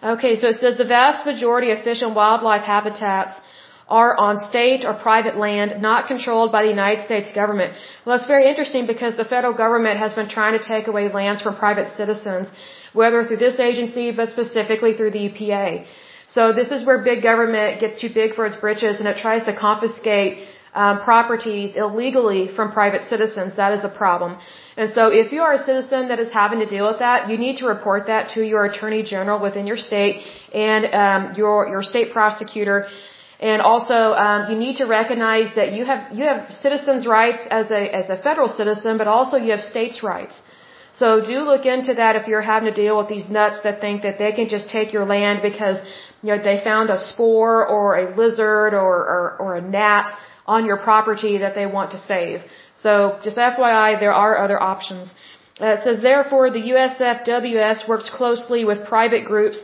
Okay, 0.03 0.35
so 0.37 0.49
it 0.49 0.57
says 0.57 0.79
the 0.79 0.87
vast 0.87 1.27
majority 1.27 1.73
of 1.73 1.83
fish 1.83 2.01
and 2.01 2.15
wildlife 2.15 2.63
habitats 2.63 3.39
are 3.87 4.17
on 4.17 4.39
state 4.49 4.85
or 4.85 4.95
private 4.95 5.37
land 5.37 5.83
not 5.83 6.07
controlled 6.07 6.51
by 6.53 6.63
the 6.63 6.71
United 6.71 7.05
States 7.05 7.33
government. 7.33 7.75
Well, 8.05 8.17
that's 8.17 8.27
very 8.27 8.47
interesting 8.49 8.87
because 8.87 9.17
the 9.17 9.25
federal 9.25 9.53
government 9.53 9.99
has 9.99 10.15
been 10.15 10.29
trying 10.29 10.57
to 10.59 10.65
take 10.65 10.87
away 10.87 11.13
lands 11.13 11.43
from 11.43 11.57
private 11.57 11.89
citizens, 11.89 12.51
whether 12.95 13.25
through 13.25 13.43
this 13.49 13.59
agency, 13.59 14.11
but 14.13 14.31
specifically 14.31 14.95
through 14.95 15.11
the 15.11 15.29
EPA. 15.29 15.85
So 16.29 16.53
this 16.53 16.71
is 16.71 16.87
where 16.87 16.99
big 16.99 17.23
government 17.23 17.81
gets 17.81 17.99
too 17.99 18.09
big 18.09 18.35
for 18.35 18.47
its 18.47 18.57
britches 18.57 19.01
and 19.01 19.09
it 19.09 19.19
tries 19.19 19.43
to 19.45 19.55
confiscate 19.55 20.47
um, 20.75 21.01
properties 21.01 21.77
illegally 21.77 22.49
from 22.49 22.73
private 22.73 23.05
citizens. 23.05 23.57
That 23.57 23.73
is 23.73 23.85
a 23.85 23.89
problem. 23.89 24.39
And 24.77 24.91
so 24.91 25.09
if 25.09 25.33
you 25.33 25.43
are 25.43 25.53
a 25.55 25.59
citizen 25.59 26.09
that 26.09 26.21
is 26.21 26.33
having 26.33 26.61
to 26.61 26.67
deal 26.67 26.87
with 26.87 27.01
that, 27.01 27.29
you 27.29 27.37
need 27.37 27.57
to 27.59 27.67
report 27.67 28.07
that 28.07 28.31
to 28.31 28.43
your 28.43 28.65
attorney 28.65 29.03
general 29.03 29.41
within 29.41 29.67
your 29.67 29.77
state 29.77 30.23
and 30.55 30.87
um, 30.95 31.35
your 31.37 31.69
your 31.69 31.83
state 31.83 32.13
prosecutor 32.13 32.89
and 33.41 33.63
also, 33.63 33.99
um, 34.25 34.51
you 34.51 34.57
need 34.59 34.77
to 34.77 34.87
recognize 34.87 35.55
that 35.55 35.73
you 35.73 35.87
have 35.87 36.13
you 36.17 36.25
have 36.25 36.53
citizens' 36.53 37.07
rights 37.07 37.43
as 37.51 37.71
a 37.71 37.83
as 38.01 38.11
a 38.11 38.17
federal 38.27 38.49
citizen, 38.49 38.99
but 38.99 39.09
also 39.09 39.39
you 39.39 39.53
have 39.53 39.63
states' 39.63 40.03
rights. 40.03 40.39
So 40.93 41.25
do 41.25 41.39
look 41.51 41.65
into 41.65 41.95
that 41.95 42.17
if 42.17 42.29
you're 42.29 42.47
having 42.55 42.69
to 42.73 42.77
deal 42.83 42.99
with 42.99 43.09
these 43.09 43.29
nuts 43.31 43.61
that 43.61 43.81
think 43.81 44.03
that 44.03 44.19
they 44.19 44.33
can 44.33 44.49
just 44.49 44.69
take 44.69 44.93
your 44.93 45.07
land 45.07 45.41
because 45.41 45.79
you 46.23 46.31
know 46.31 46.43
they 46.43 46.59
found 46.63 46.91
a 46.91 46.99
spore 46.99 47.67
or 47.67 47.97
a 48.03 48.17
lizard 48.17 48.73
or 48.75 48.97
or, 49.15 49.37
or 49.43 49.57
a 49.57 49.61
gnat 49.61 50.09
on 50.47 50.67
your 50.67 50.79
property 50.89 51.39
that 51.39 51.55
they 51.55 51.67
want 51.67 51.91
to 51.93 51.99
save. 51.99 52.41
So 52.75 52.93
just 53.23 53.37
FYI, 53.37 54.01
there 54.01 54.17
are 54.25 54.33
other 54.45 54.59
options. 54.61 55.15
Uh, 55.61 55.75
it 55.77 55.83
says, 55.85 56.01
therefore, 56.01 56.51
the 56.51 56.65
USFWS 56.75 57.87
works 57.87 58.09
closely 58.09 58.65
with 58.65 58.79
private 58.87 59.25
groups 59.27 59.59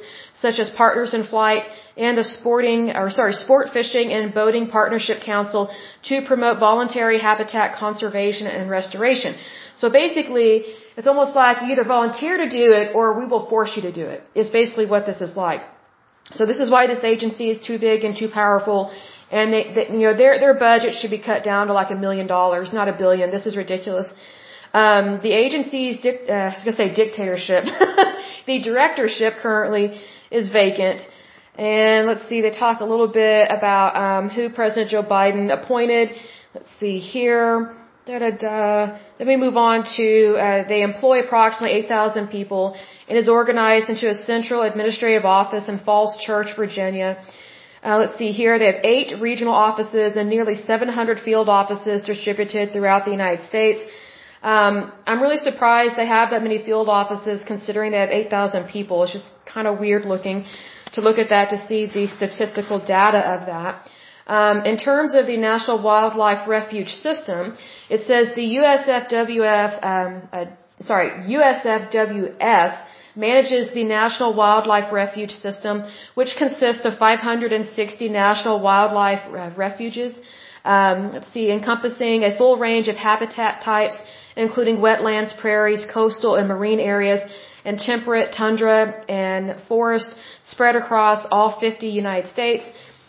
such 0.45 0.59
as 0.59 0.69
Partners 0.69 1.15
in 1.15 1.25
Flight 1.25 1.65
and 1.97 2.19
the 2.19 2.25
Sporting, 2.25 2.91
or 2.95 3.11
sorry, 3.11 3.33
Sport 3.33 3.71
Fishing 3.77 4.13
and 4.13 4.35
Boating 4.35 4.67
Partnership 4.69 5.23
Council 5.23 5.71
to 6.09 6.21
promote 6.31 6.59
voluntary 6.59 7.19
habitat 7.19 7.79
conservation 7.79 8.47
and 8.47 8.69
restoration. 8.69 9.35
So 9.77 9.89
basically, 9.89 10.51
it's 10.97 11.07
almost 11.07 11.35
like 11.35 11.63
you 11.63 11.69
either 11.73 11.85
volunteer 11.85 12.37
to 12.45 12.49
do 12.49 12.67
it 12.81 12.95
or 12.95 13.19
we 13.19 13.27
will 13.27 13.47
force 13.49 13.73
you 13.77 13.83
to 13.83 13.93
do 13.93 14.07
it. 14.17 14.23
it. 14.35 14.41
Is 14.43 14.51
basically 14.51 14.87
what 14.87 15.07
this 15.07 15.21
is 15.21 15.37
like. 15.37 15.63
So 16.33 16.45
this 16.47 16.59
is 16.59 16.71
why 16.71 16.87
this 16.87 17.05
agency 17.05 17.51
is 17.51 17.61
too 17.61 17.79
big 17.79 18.05
and 18.05 18.17
too 18.17 18.29
powerful, 18.29 18.93
and 19.31 19.53
they, 19.53 19.73
they 19.75 19.87
you 19.89 20.07
know, 20.07 20.17
their 20.17 20.39
their 20.41 20.55
budget 20.55 20.95
should 20.95 21.11
be 21.11 21.19
cut 21.19 21.45
down 21.45 21.69
to 21.69 21.73
like 21.73 21.91
a 21.91 21.95
million 21.95 22.27
dollars, 22.27 22.73
not 22.73 22.89
a 22.89 22.93
billion. 22.93 23.31
This 23.31 23.47
is 23.47 23.57
ridiculous. 23.57 24.09
Um, 24.75 25.21
the 25.23 25.33
agency's, 25.33 26.05
uh, 26.05 26.33
I 26.33 26.55
was 26.55 26.65
gonna 26.65 26.77
say 26.77 26.93
dictatorship. 26.93 27.65
the 28.47 28.61
directorship 28.63 29.35
currently 29.39 30.01
is 30.31 30.49
vacant. 30.49 31.01
And 31.57 32.07
let's 32.07 32.29
see, 32.29 32.43
they 32.43 32.51
talk 32.51 32.81
a 32.81 32.85
little 32.85 33.09
bit 33.09 33.49
about 33.51 33.97
um, 33.97 34.29
who 34.29 34.51
President 34.51 34.91
Joe 34.91 35.03
Biden 35.03 35.51
appointed. 35.51 36.11
Let's 36.55 36.69
see 36.79 36.99
here. 36.99 37.75
Da 38.07 38.19
da 38.19 38.31
da. 38.31 38.99
Let 39.19 39.27
me 39.27 39.37
move 39.37 39.57
on 39.57 39.85
to 39.97 40.37
uh, 40.37 40.69
they 40.69 40.83
employ 40.83 41.25
approximately 41.25 41.79
8,000 41.79 42.29
people 42.29 42.77
and 43.09 43.19
is 43.19 43.29
organized 43.29 43.89
into 43.89 44.09
a 44.09 44.15
central 44.15 44.63
administrative 44.63 45.25
office 45.25 45.69
in 45.69 45.79
Falls 45.79 46.17
Church, 46.27 46.49
Virginia. 46.57 47.11
Uh, 47.83 47.99
let's 47.99 48.17
see 48.19 48.33
here. 48.33 48.59
They 48.59 48.67
have 48.73 48.83
eight 48.83 49.21
regional 49.21 49.55
offices 49.55 50.17
and 50.17 50.29
nearly 50.29 50.55
700 50.55 51.21
field 51.21 51.49
offices 51.49 52.03
distributed 52.03 52.73
throughout 52.73 53.05
the 53.05 53.13
United 53.13 53.45
States. 53.45 53.85
Um, 54.43 54.93
I'm 55.07 55.21
really 55.23 55.39
surprised 55.39 55.97
they 55.97 56.07
have 56.07 56.31
that 56.31 56.43
many 56.43 56.59
field 56.63 56.89
offices 56.89 57.43
considering 57.47 57.93
they 57.93 57.99
have 57.99 58.11
8,000 58.11 58.69
people. 58.69 59.05
It's 59.05 59.13
just 59.13 59.27
kind 59.45 59.67
of 59.67 59.79
weird 59.79 60.05
looking 60.05 60.45
to 60.95 61.01
look 61.01 61.19
at 61.19 61.29
that 61.31 61.51
to 61.51 61.59
see 61.67 61.87
the 61.87 62.07
statistical 62.07 62.79
data 62.79 63.21
of 63.35 63.47
that. 63.47 63.89
Um, 64.27 64.65
in 64.65 64.77
terms 64.77 65.15
of 65.15 65.27
the 65.27 65.37
National 65.37 65.81
Wildlife 65.81 66.49
Refuge 66.49 66.89
System, 66.89 67.57
it 67.89 68.01
says 68.03 68.35
the 68.35 68.47
USFWF, 68.61 69.73
um, 69.85 70.29
uh, 70.33 70.47
sorry, 70.81 71.11
USFWS 71.11 72.83
manages 73.15 73.73
the 73.73 73.85
National 73.85 74.35
Wildlife 74.35 74.93
Refuge 74.93 75.33
System, 75.33 75.85
which 76.15 76.37
consists 76.37 76.85
of 76.85 76.99
560 76.99 78.09
national 78.09 78.61
wildlife 78.61 79.23
refuges. 79.57 80.15
Um, 80.65 81.13
let's 81.13 81.33
see, 81.33 81.51
encompassing 81.51 82.25
a 82.25 82.37
full 82.37 82.57
range 82.57 82.89
of 82.89 82.97
habitat 82.97 83.63
types 83.63 83.97
including 84.37 84.77
wetlands, 84.77 85.37
prairies, 85.37 85.85
coastal 85.93 86.37
and 86.37 86.47
marine 86.47 86.79
areas, 86.79 87.21
and 87.65 87.79
temperate 87.79 88.33
tundra 88.33 89.03
and 89.09 89.61
forest 89.63 90.15
spread 90.45 90.77
across 90.77 91.27
all 91.33 91.59
50 91.59 91.89
United 91.89 92.29
States. 92.29 92.65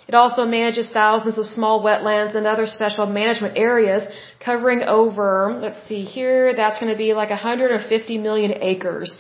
It 0.08 0.16
also 0.16 0.46
manages 0.46 0.90
thousands 0.90 1.38
of 1.38 1.46
small 1.46 1.84
wetlands 1.84 2.34
and 2.36 2.48
other 2.48 2.66
special 2.66 3.06
management 3.06 3.58
areas 3.58 4.08
covering 4.40 4.82
over, 4.84 5.60
let's 5.62 5.82
see 5.88 6.04
here, 6.04 6.56
that's 6.56 6.80
going 6.80 6.92
to 6.92 6.98
be 6.98 7.14
like 7.14 7.30
150 7.30 8.18
million 8.18 8.54
acres. 8.62 9.18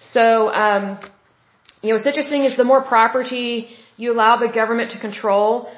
So, 0.00 0.48
um, 0.48 0.98
you 1.82 1.90
know, 1.90 1.96
what's 1.96 2.06
interesting 2.06 2.44
is 2.44 2.56
the 2.56 2.64
more 2.64 2.82
property 2.82 3.68
you 3.96 4.12
allow 4.12 4.36
the 4.36 4.48
government 4.48 4.92
to 4.92 4.98
control, 4.98 5.68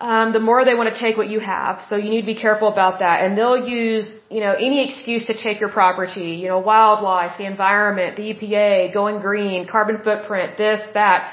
um, 0.00 0.32
the 0.32 0.40
more 0.40 0.64
they 0.64 0.74
want 0.74 0.94
to 0.94 0.98
take 0.98 1.16
what 1.16 1.28
you 1.28 1.40
have. 1.40 1.80
So 1.80 1.96
you 1.96 2.08
need 2.10 2.22
to 2.22 2.32
be 2.34 2.40
careful 2.46 2.68
about 2.68 3.00
that. 3.00 3.22
And 3.22 3.36
they'll 3.36 3.68
use, 3.68 4.10
you 4.30 4.40
know, 4.40 4.52
any 4.52 4.84
excuse 4.86 5.26
to 5.26 5.34
take 5.34 5.60
your 5.60 5.68
property, 5.68 6.30
you 6.42 6.48
know, 6.48 6.60
wildlife, 6.60 7.36
the 7.38 7.44
environment, 7.44 8.16
the 8.16 8.32
EPA, 8.32 8.94
going 8.94 9.20
green, 9.20 9.66
carbon 9.66 9.98
footprint, 10.02 10.56
this, 10.56 10.80
that. 10.94 11.32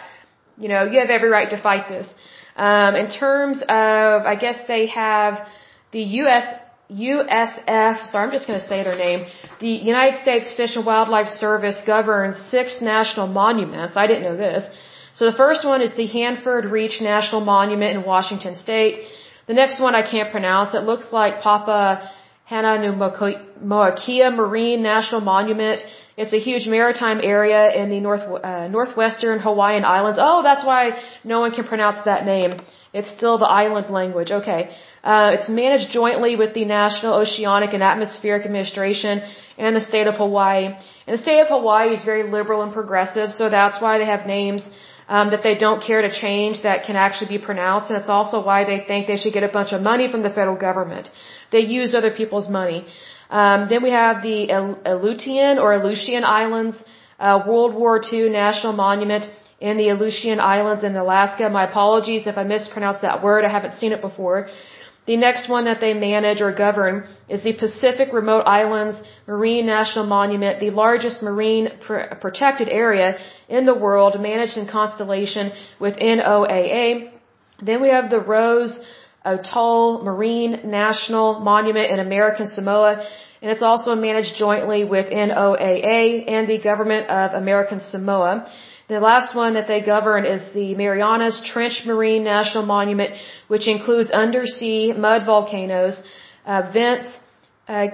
You 0.57 0.69
know, 0.69 0.83
you 0.85 0.99
have 0.99 1.11
every 1.11 1.29
right 1.29 1.49
to 1.51 1.61
fight 1.61 1.87
this. 1.87 2.07
Um, 2.57 2.95
in 2.95 3.09
terms 3.09 3.61
of, 3.61 4.25
I 4.33 4.35
guess 4.35 4.57
they 4.67 4.87
have 4.87 5.47
the 5.91 6.03
US, 6.21 6.45
USF, 6.91 8.11
sorry, 8.11 8.23
I'm 8.25 8.31
just 8.31 8.47
going 8.47 8.59
to 8.59 8.65
say 8.65 8.83
their 8.83 8.97
name. 8.97 9.27
The 9.59 9.73
United 9.93 10.21
States 10.23 10.51
Fish 10.53 10.75
and 10.75 10.85
Wildlife 10.85 11.27
Service 11.27 11.79
governs 11.85 12.37
six 12.49 12.81
national 12.81 13.27
monuments. 13.27 13.95
I 13.95 14.07
didn't 14.07 14.23
know 14.23 14.37
this. 14.37 14.63
So 15.13 15.25
the 15.25 15.37
first 15.37 15.65
one 15.65 15.81
is 15.81 15.93
the 15.93 16.07
Hanford 16.07 16.65
Reach 16.65 16.99
National 17.01 17.41
Monument 17.41 17.97
in 17.97 18.03
Washington 18.03 18.55
State. 18.55 19.05
The 19.47 19.53
next 19.53 19.79
one 19.79 19.93
I 19.95 20.03
can't 20.09 20.31
pronounce. 20.31 20.73
It 20.73 20.83
looks 20.83 21.11
like 21.11 21.41
Papa 21.41 22.11
Hanaumokuia 22.49 24.35
Marine 24.35 24.81
National 24.81 25.21
Monument. 25.21 25.81
It's 26.21 26.33
a 26.33 26.41
huge 26.49 26.65
maritime 26.67 27.19
area 27.35 27.61
in 27.81 27.89
the 27.93 27.99
north 28.07 28.25
uh, 28.51 28.67
northwestern 28.67 29.37
Hawaiian 29.47 29.85
Islands. 29.85 30.19
Oh, 30.27 30.41
that's 30.47 30.65
why 30.69 30.81
no 31.23 31.39
one 31.43 31.51
can 31.57 31.65
pronounce 31.71 31.99
that 32.05 32.25
name. 32.25 32.51
It's 32.97 33.11
still 33.17 33.37
the 33.37 33.51
island 33.63 33.89
language. 33.99 34.31
Okay. 34.39 34.61
Uh, 35.03 35.29
it's 35.35 35.47
managed 35.47 35.91
jointly 35.91 36.35
with 36.41 36.53
the 36.55 36.65
National 36.65 37.13
Oceanic 37.23 37.71
and 37.75 37.83
Atmospheric 37.83 38.45
Administration 38.45 39.21
and 39.57 39.75
the 39.75 39.85
state 39.89 40.07
of 40.07 40.15
Hawaii. 40.15 40.65
And 41.05 41.11
the 41.17 41.21
state 41.27 41.39
of 41.45 41.49
Hawaii 41.55 41.93
is 41.97 42.03
very 42.03 42.23
liberal 42.37 42.63
and 42.63 42.73
progressive, 42.73 43.31
so 43.31 43.49
that's 43.49 43.79
why 43.83 43.93
they 43.99 44.09
have 44.13 44.25
names 44.25 44.63
um, 45.07 45.29
that 45.31 45.43
they 45.43 45.55
don't 45.55 45.81
care 45.89 46.01
to 46.01 46.11
change 46.11 46.63
that 46.63 46.83
can 46.83 46.95
actually 46.95 47.37
be 47.37 47.41
pronounced, 47.49 47.89
and 47.89 47.97
it's 47.99 48.09
also 48.09 48.43
why 48.43 48.59
they 48.65 48.79
think 48.89 49.07
they 49.07 49.19
should 49.21 49.33
get 49.33 49.43
a 49.43 49.53
bunch 49.59 49.71
of 49.71 49.81
money 49.81 50.11
from 50.11 50.23
the 50.23 50.33
federal 50.39 50.57
government. 50.57 51.09
They 51.51 51.61
use 51.79 51.95
other 51.95 52.11
people's 52.11 52.49
money. 52.49 52.85
Um, 53.29 53.67
then 53.69 53.83
we 53.83 53.91
have 53.91 54.21
the 54.23 54.49
Aleutian 54.85 55.59
or 55.59 55.73
Aleutian 55.73 56.23
Islands, 56.23 56.81
uh, 57.19 57.41
World 57.47 57.73
War 57.73 58.01
II 58.01 58.29
National 58.29 58.73
Monument 58.73 59.29
in 59.59 59.77
the 59.77 59.89
Aleutian 59.89 60.39
Islands 60.39 60.83
in 60.83 60.95
Alaska. 60.95 61.49
My 61.49 61.65
apologies 61.67 62.27
if 62.27 62.37
I 62.37 62.43
mispronounced 62.43 63.01
that 63.01 63.23
word. 63.23 63.43
I 63.43 63.49
haven't 63.49 63.73
seen 63.73 63.91
it 63.91 64.01
before. 64.01 64.49
The 65.07 65.15
next 65.15 65.47
one 65.47 65.65
that 65.65 65.79
they 65.79 65.93
manage 65.93 66.41
or 66.41 66.51
govern 66.51 67.07
is 67.29 67.41
the 67.41 67.53
Pacific 67.53 68.09
Remote 68.11 68.43
Islands 68.45 69.01
Marine 69.25 69.65
National 69.65 70.05
Monument, 70.05 70.59
the 70.59 70.69
largest 70.69 71.23
marine 71.23 71.69
pr 71.79 71.99
protected 72.19 72.67
area 72.67 73.17
in 73.47 73.65
the 73.65 73.73
world, 73.73 74.19
managed 74.19 74.57
in 74.57 74.67
constellation 74.67 75.53
with 75.79 75.95
NOAA. 75.95 77.11
Then 77.61 77.81
we 77.81 77.89
have 77.89 78.09
the 78.09 78.19
Rose 78.19 78.77
Atoll 79.33 80.03
Marine 80.09 80.53
National 80.63 81.39
Monument 81.39 81.91
in 81.93 81.99
American 81.99 82.47
Samoa, 82.47 82.91
and 83.41 83.51
it's 83.53 83.61
also 83.61 83.93
managed 84.07 84.35
jointly 84.35 84.81
with 84.83 85.05
NOAA 85.07 86.29
and 86.35 86.47
the 86.47 86.59
government 86.69 87.09
of 87.09 87.33
American 87.43 87.79
Samoa. 87.81 88.33
The 88.87 89.01
last 89.01 89.35
one 89.35 89.55
that 89.55 89.67
they 89.67 89.81
govern 89.81 90.25
is 90.25 90.41
the 90.53 90.73
Marianas 90.75 91.37
Trench 91.51 91.77
Marine 91.85 92.23
National 92.23 92.65
Monument, 92.65 93.11
which 93.49 93.67
includes 93.67 94.09
undersea 94.11 94.93
mud 94.93 95.25
volcanoes, 95.25 96.01
uh, 96.45 96.61
vents, 96.73 97.19
uh, 97.67 97.87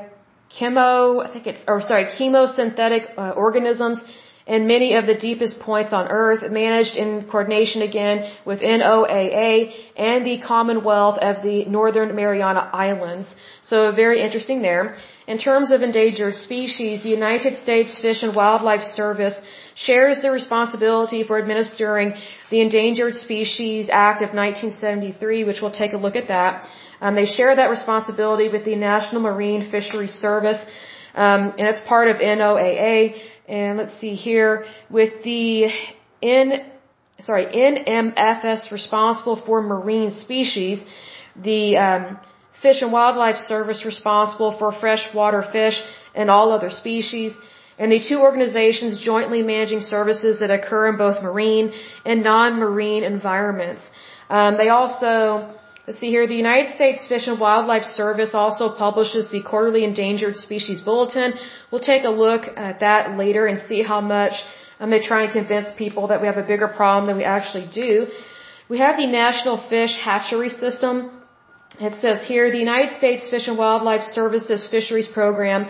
chemo, 0.56 1.26
I 1.26 1.34
think 1.34 1.48
it's, 1.48 1.62
or 1.68 1.82
sorry, 1.82 2.06
chemosynthetic 2.18 3.18
uh, 3.18 3.32
organisms, 3.32 4.04
and 4.46 4.68
many 4.68 4.94
of 4.96 5.06
the 5.06 5.16
deepest 5.16 5.60
points 5.60 5.94
on 5.94 6.08
Earth, 6.08 6.42
managed 6.52 6.96
in 6.96 7.26
coordination 7.32 7.82
again 7.82 8.30
with 8.46 8.60
NOAA 8.60 9.74
and 9.96 10.26
the 10.26 10.40
Commonwealth 10.42 11.18
of 11.20 11.42
the 11.44 11.66
Northern 11.66 12.16
Mariana 12.16 12.70
Islands. 12.74 13.28
So 13.64 13.92
very 13.92 14.22
interesting 14.22 14.62
there. 14.62 14.98
In 15.26 15.38
terms 15.38 15.72
of 15.72 15.82
endangered 15.82 16.36
species, 16.36 17.04
the 17.04 17.10
United 17.10 17.58
States 17.58 17.98
Fish 17.98 18.24
and 18.24 18.36
Wildlife 18.36 18.84
Service 18.84 19.42
shares 19.76 20.22
the 20.22 20.32
responsibility 20.32 21.24
for 21.24 21.40
administering 21.40 22.14
the 22.50 22.60
Endangered 22.60 23.16
Species 23.16 23.90
Act 23.90 24.22
of 24.22 24.34
1973, 24.34 25.46
which 25.46 25.62
we'll 25.62 25.72
take 25.72 25.94
a 25.94 25.98
look 25.98 26.18
at 26.18 26.28
that. 26.28 26.68
Um, 27.02 27.16
they 27.16 27.26
share 27.26 27.56
that 27.56 27.70
responsibility 27.70 28.50
with 28.50 28.66
the 28.66 28.76
National 28.76 29.22
Marine 29.22 29.72
Fisheries 29.72 30.14
Service, 30.14 30.62
um, 31.16 31.54
and 31.58 31.68
it's 31.68 31.82
part 31.82 32.10
of 32.10 32.18
NOAA. 32.18 33.18
And 33.48 33.78
let's 33.78 33.96
see 34.00 34.16
here 34.16 34.66
with 34.90 35.24
the 35.24 35.70
N, 36.22 36.66
sorry, 37.20 37.46
NMFS 37.46 38.72
responsible 38.72 39.36
for 39.36 39.62
marine 39.62 40.12
species, 40.12 40.84
the 41.36 41.78
um, 41.78 42.20
Fish 42.62 42.82
and 42.82 42.92
Wildlife 42.94 43.38
Service 43.38 43.84
responsible 43.86 44.58
for 44.58 44.72
freshwater 44.72 45.42
fish 45.42 45.82
and 46.16 46.30
all 46.30 46.52
other 46.52 46.70
species 46.70 47.38
and 47.78 47.92
the 47.92 48.00
two 48.00 48.20
organizations 48.20 49.00
jointly 49.00 49.42
managing 49.42 49.82
services 49.82 50.40
that 50.40 50.52
occur 50.52 50.90
in 50.90 50.98
both 50.98 51.24
marine 51.24 51.74
and 52.06 52.24
non-marine 52.24 53.04
environments. 53.04 53.82
Um, 54.30 54.58
they 54.58 54.70
also, 54.70 55.54
let's 55.86 56.00
see 56.00 56.10
here, 56.10 56.26
the 56.28 56.36
United 56.36 56.76
States 56.76 57.06
Fish 57.08 57.28
and 57.28 57.40
Wildlife 57.40 57.84
Service 57.84 58.34
also 58.34 58.70
publishes 58.70 59.32
the 59.32 59.42
quarterly 59.42 59.84
endangered 59.84 60.36
species 60.36 60.82
bulletin. 60.82 61.34
We'll 61.72 61.88
take 61.94 62.04
a 62.04 62.16
look 62.26 62.44
at 62.56 62.80
that 62.80 63.18
later 63.18 63.46
and 63.48 63.60
see 63.70 63.82
how 63.84 64.02
much 64.02 64.34
um, 64.80 64.90
they 64.90 65.02
try 65.02 65.24
and 65.24 65.32
convince 65.32 65.68
people 65.78 66.08
that 66.08 66.22
we 66.22 66.28
have 66.28 66.38
a 66.38 66.48
bigger 66.54 66.68
problem 66.68 67.08
than 67.08 67.18
we 67.18 67.24
actually 67.24 67.68
do. 67.74 68.08
We 68.70 68.78
have 68.80 68.98
the 68.98 69.08
National 69.08 69.58
Fish 69.58 69.94
Hatchery 70.00 70.50
System. 70.50 70.96
It 71.80 72.00
says 72.02 72.26
here, 72.26 72.52
the 72.52 72.64
United 72.70 72.98
States 72.98 73.30
Fish 73.30 73.48
and 73.48 73.58
Wildlife 73.58 74.04
Service's 74.04 74.70
fisheries 74.70 75.08
program 75.08 75.68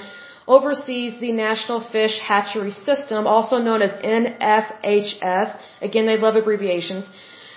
oversees 0.48 1.20
the 1.20 1.32
National 1.32 1.80
Fish 1.80 2.20
Hatchery 2.20 2.72
System, 2.72 3.26
also 3.26 3.58
known 3.58 3.82
as 3.82 3.92
NFHS. 4.18 5.58
Again, 5.82 6.06
they 6.06 6.18
love 6.18 6.36
abbreviations, 6.36 7.10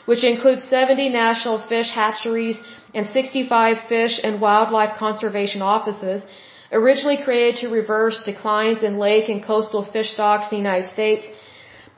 which 0.07 0.25
includes 0.25 0.65
70 0.65 1.09
national 1.11 1.59
fish 1.71 1.91
hatcheries 1.91 2.59
and 2.95 3.07
65 3.07 3.79
fish 3.89 4.15
and 4.23 4.41
wildlife 4.41 4.97
conservation 4.99 5.63
offices. 5.63 6.25
Originally 6.73 7.19
created 7.27 7.61
to 7.61 7.69
reverse 7.81 8.23
declines 8.25 8.83
in 8.83 8.99
lake 8.99 9.29
and 9.29 9.43
coastal 9.51 9.85
fish 9.85 10.11
stocks 10.17 10.51
in 10.51 10.57
the 10.57 10.65
United 10.69 10.89
States. 10.89 11.29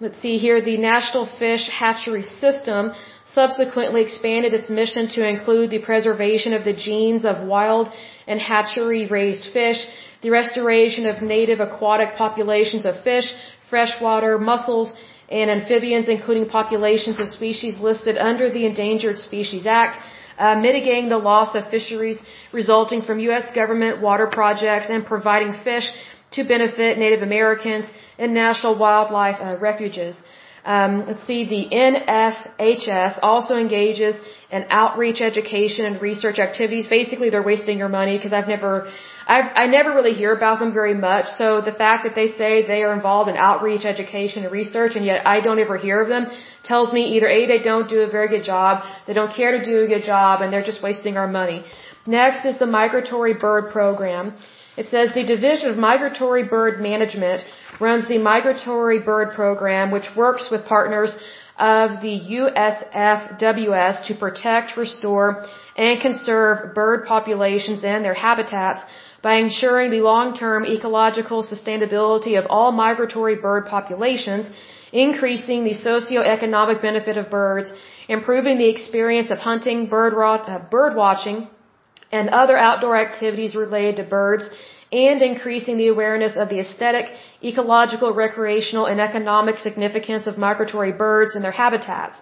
Let's 0.00 0.20
see 0.24 0.36
here, 0.38 0.60
the 0.60 0.76
National 0.76 1.26
Fish 1.26 1.68
Hatchery 1.68 2.22
System 2.22 2.92
subsequently 3.26 4.02
expanded 4.02 4.52
its 4.54 4.68
mission 4.70 5.08
to 5.16 5.26
include 5.26 5.70
the 5.70 5.80
preservation 5.90 6.52
of 6.58 6.64
the 6.64 6.72
genes 6.72 7.24
of 7.24 7.46
wild 7.54 7.90
and 8.26 8.40
hatchery 8.40 9.06
raised 9.06 9.46
fish 9.52 9.80
the 10.22 10.30
restoration 10.30 11.06
of 11.06 11.22
native 11.22 11.60
aquatic 11.60 12.16
populations 12.16 12.84
of 12.84 13.00
fish, 13.02 13.32
freshwater, 13.70 14.38
mussels, 14.38 14.92
and 15.28 15.50
amphibians, 15.50 16.08
including 16.08 16.48
populations 16.48 17.20
of 17.20 17.28
species 17.28 17.78
listed 17.78 18.16
under 18.16 18.50
the 18.50 18.64
Endangered 18.66 19.16
Species 19.16 19.66
Act, 19.66 19.98
uh, 20.38 20.54
mitigating 20.54 21.08
the 21.08 21.18
loss 21.18 21.54
of 21.54 21.68
fisheries 21.68 22.22
resulting 22.52 23.02
from 23.02 23.18
U.S. 23.20 23.50
government 23.54 24.00
water 24.00 24.26
projects, 24.26 24.88
and 24.88 25.04
providing 25.04 25.52
fish 25.64 25.90
to 26.32 26.44
benefit 26.44 26.98
Native 26.98 27.22
Americans 27.22 27.86
and 28.18 28.34
national 28.34 28.78
wildlife 28.78 29.38
uh, 29.40 29.56
refuges. 29.58 30.16
Um, 30.64 31.06
let's 31.06 31.24
see, 31.24 31.40
the 31.48 31.64
NFHS 31.74 33.20
also 33.22 33.54
engages 33.56 34.16
in 34.50 34.66
outreach, 34.68 35.20
education, 35.20 35.86
and 35.86 36.02
research 36.02 36.38
activities. 36.38 36.86
Basically, 36.86 37.30
they're 37.30 37.48
wasting 37.54 37.78
your 37.78 37.88
money 37.88 38.16
because 38.18 38.32
I've 38.32 38.48
never 38.48 38.90
I've, 39.34 39.50
I 39.62 39.66
never 39.66 39.90
really 39.90 40.14
hear 40.14 40.32
about 40.34 40.58
them 40.58 40.72
very 40.72 40.94
much. 40.94 41.26
So 41.40 41.60
the 41.60 41.76
fact 41.82 42.04
that 42.04 42.14
they 42.14 42.28
say 42.28 42.66
they 42.66 42.82
are 42.82 42.94
involved 42.94 43.28
in 43.32 43.36
outreach, 43.36 43.84
education, 43.84 44.44
and 44.44 44.52
research, 44.60 44.96
and 44.96 45.04
yet 45.04 45.26
I 45.26 45.40
don't 45.46 45.58
ever 45.58 45.76
hear 45.76 46.00
of 46.00 46.08
them, 46.08 46.26
tells 46.64 46.94
me 46.94 47.02
either 47.16 47.28
A, 47.28 47.40
they 47.46 47.62
don't 47.70 47.88
do 47.88 48.00
a 48.00 48.10
very 48.16 48.28
good 48.34 48.44
job, 48.44 48.84
they 49.06 49.12
don't 49.12 49.34
care 49.40 49.52
to 49.58 49.62
do 49.72 49.76
a 49.84 49.86
good 49.86 50.04
job, 50.12 50.40
and 50.40 50.50
they're 50.50 50.68
just 50.72 50.82
wasting 50.82 51.18
our 51.18 51.28
money. 51.28 51.62
Next 52.06 52.46
is 52.46 52.58
the 52.58 52.70
Migratory 52.80 53.34
Bird 53.34 53.70
Program. 53.70 54.32
It 54.78 54.86
says 54.88 55.10
the 55.12 55.24
Division 55.24 55.68
of 55.68 55.76
Migratory 55.76 56.44
Bird 56.44 56.80
Management 56.80 57.44
runs 57.78 58.08
the 58.08 58.18
Migratory 58.18 59.00
Bird 59.00 59.34
Program, 59.34 59.90
which 59.90 60.08
works 60.16 60.48
with 60.50 60.64
partners 60.64 61.14
of 61.58 62.00
the 62.00 62.16
USFWS 62.38 64.06
to 64.06 64.14
protect, 64.14 64.76
restore, 64.76 65.44
and 65.76 66.00
conserve 66.00 66.74
bird 66.74 67.04
populations 67.06 67.84
and 67.84 68.04
their 68.04 68.14
habitats 68.14 68.80
by 69.22 69.34
ensuring 69.34 69.90
the 69.90 70.00
long-term 70.00 70.64
ecological 70.64 71.42
sustainability 71.42 72.38
of 72.38 72.46
all 72.48 72.70
migratory 72.72 73.36
bird 73.36 73.66
populations, 73.66 74.50
increasing 74.92 75.64
the 75.64 75.74
socio-economic 75.74 76.80
benefit 76.80 77.16
of 77.16 77.28
birds, 77.30 77.72
improving 78.08 78.58
the 78.58 78.68
experience 78.68 79.30
of 79.30 79.38
hunting, 79.38 79.86
bird, 79.86 80.14
uh, 80.14 80.58
bird 80.70 80.94
watching, 80.94 81.48
and 82.10 82.30
other 82.30 82.56
outdoor 82.56 82.96
activities 82.96 83.54
related 83.54 83.96
to 83.96 84.04
birds, 84.04 84.48
and 84.90 85.20
increasing 85.20 85.76
the 85.76 85.88
awareness 85.88 86.36
of 86.36 86.48
the 86.48 86.58
aesthetic, 86.60 87.06
ecological, 87.44 88.14
recreational, 88.14 88.86
and 88.86 89.00
economic 89.00 89.58
significance 89.58 90.26
of 90.26 90.38
migratory 90.38 90.92
birds 90.92 91.34
and 91.34 91.44
their 91.44 91.58
habitats. 91.64 92.16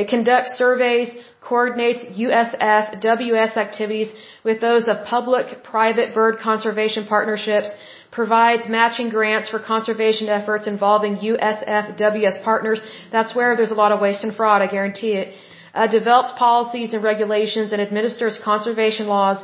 It 0.00 0.08
conducts 0.14 0.52
surveys, 0.62 1.10
coordinates 1.48 2.02
USF 2.24 2.84
WS 3.10 3.52
activities 3.64 4.10
with 4.48 4.58
those 4.66 4.88
of 4.92 5.04
public-private 5.14 6.08
bird 6.18 6.34
conservation 6.48 7.06
partnerships, 7.14 7.70
provides 8.18 8.68
matching 8.78 9.08
grants 9.16 9.48
for 9.52 9.58
conservation 9.74 10.28
efforts 10.38 10.66
involving 10.74 11.12
USF 11.30 11.84
WS 11.96 12.36
partners. 12.48 12.82
That's 13.16 13.34
where 13.38 13.50
there's 13.56 13.74
a 13.76 13.80
lot 13.84 13.92
of 13.92 14.00
waste 14.06 14.22
and 14.26 14.34
fraud, 14.40 14.60
I 14.66 14.68
guarantee 14.76 15.14
it. 15.22 15.28
Uh, 15.74 15.86
develops 15.98 16.32
policies 16.46 16.92
and 16.94 17.02
regulations 17.12 17.72
and 17.72 17.80
administers 17.86 18.38
conservation 18.50 19.06
laws 19.14 19.38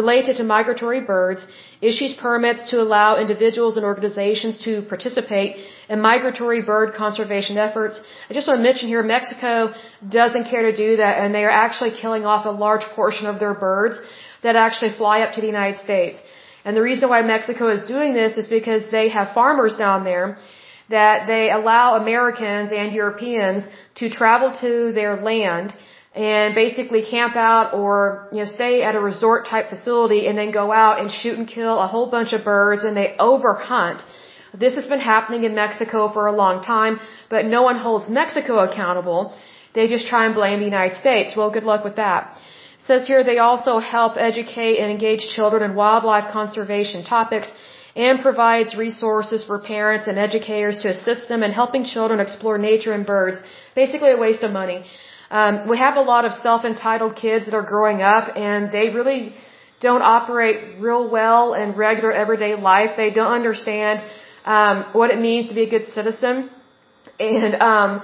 related 0.00 0.34
to 0.38 0.44
migratory 0.56 1.02
birds, 1.14 1.40
issues 1.90 2.12
permits 2.26 2.62
to 2.70 2.76
allow 2.84 3.08
individuals 3.24 3.74
and 3.78 3.84
organizations 3.92 4.54
to 4.66 4.72
participate 4.92 5.52
in 5.92 6.00
migratory 6.10 6.62
bird 6.72 6.88
conservation 7.02 7.56
efforts. 7.66 8.00
I 8.28 8.32
just 8.38 8.46
want 8.48 8.58
to 8.60 8.66
mention 8.70 8.86
here, 8.94 9.04
Mexico 9.16 9.52
doesn't 10.20 10.46
care 10.52 10.64
to 10.70 10.74
do 10.84 10.90
that, 11.02 11.14
and 11.20 11.28
they 11.36 11.44
are 11.48 11.56
actually 11.66 11.92
killing 12.02 12.24
off 12.32 12.44
a 12.52 12.56
large 12.66 12.86
portion 12.98 13.26
of 13.32 13.38
their 13.44 13.54
birds 13.68 13.96
that 14.44 14.56
actually 14.66 14.92
fly 15.00 15.16
up 15.24 15.32
to 15.36 15.40
the 15.44 15.52
United 15.56 15.78
States. 15.86 16.18
And 16.64 16.76
the 16.78 16.86
reason 16.90 17.08
why 17.12 17.20
Mexico 17.34 17.64
is 17.76 17.82
doing 17.94 18.10
this 18.20 18.32
is 18.42 18.46
because 18.58 18.82
they 18.96 19.08
have 19.16 19.34
farmers 19.40 19.74
down 19.84 20.00
there 20.10 20.26
that 20.96 21.26
they 21.32 21.44
allow 21.58 21.84
Americans 21.96 22.70
and 22.80 22.92
Europeans 23.02 23.62
to 24.00 24.08
travel 24.20 24.50
to 24.64 24.72
their 24.98 25.14
land 25.30 25.68
and 26.16 26.54
basically 26.54 27.02
camp 27.02 27.36
out 27.36 27.74
or 27.74 28.28
you 28.32 28.38
know 28.40 28.46
stay 28.46 28.82
at 28.82 28.94
a 28.94 29.00
resort 29.00 29.46
type 29.46 29.68
facility 29.68 30.26
and 30.26 30.38
then 30.38 30.50
go 30.50 30.72
out 30.72 30.98
and 31.00 31.12
shoot 31.12 31.38
and 31.38 31.46
kill 31.46 31.78
a 31.78 31.86
whole 31.86 32.08
bunch 32.16 32.32
of 32.32 32.42
birds 32.44 32.84
and 32.84 32.96
they 32.96 33.14
overhunt. 33.20 34.02
This 34.64 34.74
has 34.76 34.86
been 34.86 35.04
happening 35.14 35.44
in 35.44 35.54
Mexico 35.54 36.08
for 36.08 36.26
a 36.26 36.32
long 36.32 36.62
time, 36.62 36.98
but 37.28 37.44
no 37.44 37.62
one 37.62 37.76
holds 37.76 38.08
Mexico 38.08 38.60
accountable. 38.60 39.20
They 39.74 39.86
just 39.88 40.06
try 40.06 40.24
and 40.24 40.34
blame 40.34 40.58
the 40.60 40.70
United 40.74 40.96
States. 40.96 41.36
Well, 41.36 41.50
good 41.50 41.64
luck 41.70 41.84
with 41.84 41.96
that. 41.96 42.40
It 42.78 42.84
says 42.90 43.06
here 43.06 43.22
they 43.22 43.38
also 43.38 43.78
help 43.78 44.16
educate 44.16 44.76
and 44.78 44.90
engage 44.90 45.24
children 45.36 45.62
in 45.68 45.74
wildlife 45.74 46.28
conservation 46.32 47.04
topics 47.04 47.52
and 47.94 48.22
provides 48.22 48.74
resources 48.74 49.44
for 49.44 49.58
parents 49.58 50.06
and 50.06 50.18
educators 50.18 50.78
to 50.78 50.88
assist 50.88 51.28
them 51.28 51.42
in 51.42 51.52
helping 51.52 51.84
children 51.84 52.20
explore 52.20 52.56
nature 52.56 52.94
and 52.94 53.04
birds. 53.04 53.36
Basically 53.74 54.12
a 54.12 54.16
waste 54.16 54.42
of 54.42 54.52
money. 54.52 54.78
Um, 55.30 55.68
we 55.68 55.76
have 55.78 55.96
a 55.96 56.02
lot 56.02 56.24
of 56.24 56.32
self-entitled 56.34 57.16
kids 57.16 57.46
that 57.46 57.54
are 57.54 57.68
growing 57.74 58.00
up 58.02 58.36
and 58.36 58.70
they 58.70 58.90
really 58.90 59.34
don't 59.80 60.02
operate 60.02 60.80
real 60.80 61.08
well 61.10 61.54
in 61.54 61.72
regular 61.72 62.12
everyday 62.12 62.54
life. 62.54 62.96
They 62.96 63.10
don't 63.10 63.32
understand 63.32 64.04
um, 64.44 64.84
what 64.92 65.10
it 65.10 65.20
means 65.20 65.48
to 65.48 65.54
be 65.54 65.62
a 65.62 65.70
good 65.70 65.86
citizen, 65.86 66.50
and 67.18 67.54
um, 67.56 68.02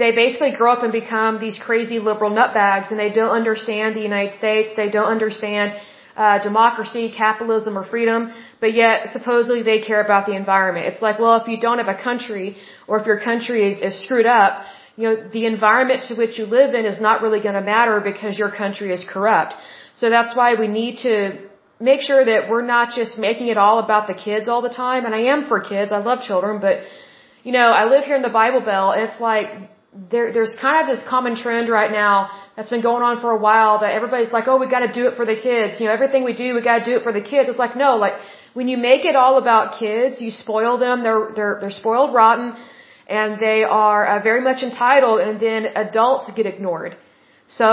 they 0.00 0.12
basically 0.12 0.52
grow 0.56 0.72
up 0.72 0.82
and 0.82 0.92
become 0.92 1.38
these 1.38 1.58
crazy 1.58 1.98
liberal 1.98 2.30
nutbags, 2.30 2.90
and 2.90 2.98
they 2.98 3.10
don't 3.10 3.30
understand 3.30 3.94
the 3.94 4.00
United 4.00 4.32
States. 4.38 4.72
They 4.74 4.88
don't 4.88 5.12
understand 5.16 5.74
uh, 6.16 6.42
democracy, 6.42 7.12
capitalism, 7.14 7.76
or 7.76 7.84
freedom, 7.84 8.32
but 8.58 8.72
yet 8.72 9.08
supposedly 9.10 9.62
they 9.62 9.80
care 9.82 10.02
about 10.02 10.24
the 10.26 10.34
environment. 10.34 10.86
It's 10.86 11.02
like, 11.02 11.18
well, 11.18 11.36
if 11.42 11.46
you 11.46 11.60
don't 11.60 11.78
have 11.78 11.88
a 11.88 12.02
country, 12.02 12.56
or 12.88 12.98
if 13.00 13.06
your 13.06 13.20
country 13.20 13.70
is, 13.70 13.80
is 13.80 14.02
screwed 14.02 14.26
up, 14.26 14.64
you 14.96 15.04
know, 15.06 15.16
the 15.36 15.44
environment 15.46 16.04
to 16.08 16.14
which 16.14 16.38
you 16.38 16.46
live 16.46 16.74
in 16.74 16.84
is 16.86 17.00
not 17.00 17.22
really 17.22 17.40
going 17.40 17.54
to 17.54 17.66
matter 17.74 18.00
because 18.00 18.38
your 18.38 18.50
country 18.50 18.92
is 18.92 19.04
corrupt. 19.04 19.54
So 19.94 20.10
that's 20.10 20.34
why 20.34 20.54
we 20.54 20.68
need 20.68 20.98
to 21.08 21.38
make 21.78 22.00
sure 22.00 22.24
that 22.24 22.48
we're 22.50 22.66
not 22.76 22.94
just 22.94 23.18
making 23.18 23.48
it 23.48 23.58
all 23.58 23.78
about 23.78 24.06
the 24.06 24.14
kids 24.14 24.48
all 24.48 24.62
the 24.62 24.74
time. 24.84 25.04
And 25.04 25.14
I 25.14 25.22
am 25.34 25.44
for 25.46 25.60
kids. 25.60 25.92
I 25.92 25.98
love 25.98 26.22
children, 26.22 26.60
but 26.60 26.80
you 27.44 27.52
know, 27.52 27.68
I 27.80 27.84
live 27.84 28.04
here 28.04 28.16
in 28.16 28.22
the 28.22 28.36
Bible 28.42 28.60
Belt, 28.60 28.96
and 28.96 29.02
it's 29.08 29.20
like 29.20 29.46
there, 30.12 30.32
there's 30.32 30.54
kind 30.56 30.78
of 30.82 30.86
this 30.92 31.04
common 31.08 31.36
trend 31.36 31.68
right 31.68 31.92
now 31.92 32.30
that's 32.56 32.70
been 32.70 32.82
going 32.82 33.02
on 33.02 33.20
for 33.20 33.30
a 33.30 33.38
while 33.38 33.80
that 33.80 33.92
everybody's 33.92 34.32
like, 34.32 34.48
oh, 34.48 34.58
we 34.58 34.68
got 34.68 34.80
to 34.80 34.92
do 34.92 35.06
it 35.08 35.16
for 35.16 35.24
the 35.24 35.36
kids. 35.36 35.80
You 35.80 35.86
know, 35.86 35.92
everything 35.92 36.24
we 36.24 36.34
do, 36.34 36.54
we 36.54 36.62
got 36.62 36.78
to 36.80 36.84
do 36.90 36.96
it 36.98 37.02
for 37.02 37.12
the 37.12 37.20
kids. 37.20 37.48
It's 37.48 37.58
like, 37.58 37.76
no, 37.76 37.96
like 37.96 38.14
when 38.54 38.68
you 38.68 38.76
make 38.76 39.04
it 39.04 39.16
all 39.16 39.36
about 39.38 39.78
kids, 39.78 40.20
you 40.20 40.30
spoil 40.30 40.78
them. 40.78 41.02
They're 41.02 41.28
they're 41.36 41.56
they're 41.60 41.78
spoiled 41.82 42.14
rotten, 42.14 42.56
and 43.06 43.38
they 43.38 43.64
are 43.64 44.06
uh, 44.06 44.22
very 44.22 44.40
much 44.40 44.62
entitled, 44.62 45.20
and 45.20 45.38
then 45.40 45.66
adults 45.74 46.30
get 46.32 46.46
ignored. 46.46 46.96
So, 47.48 47.68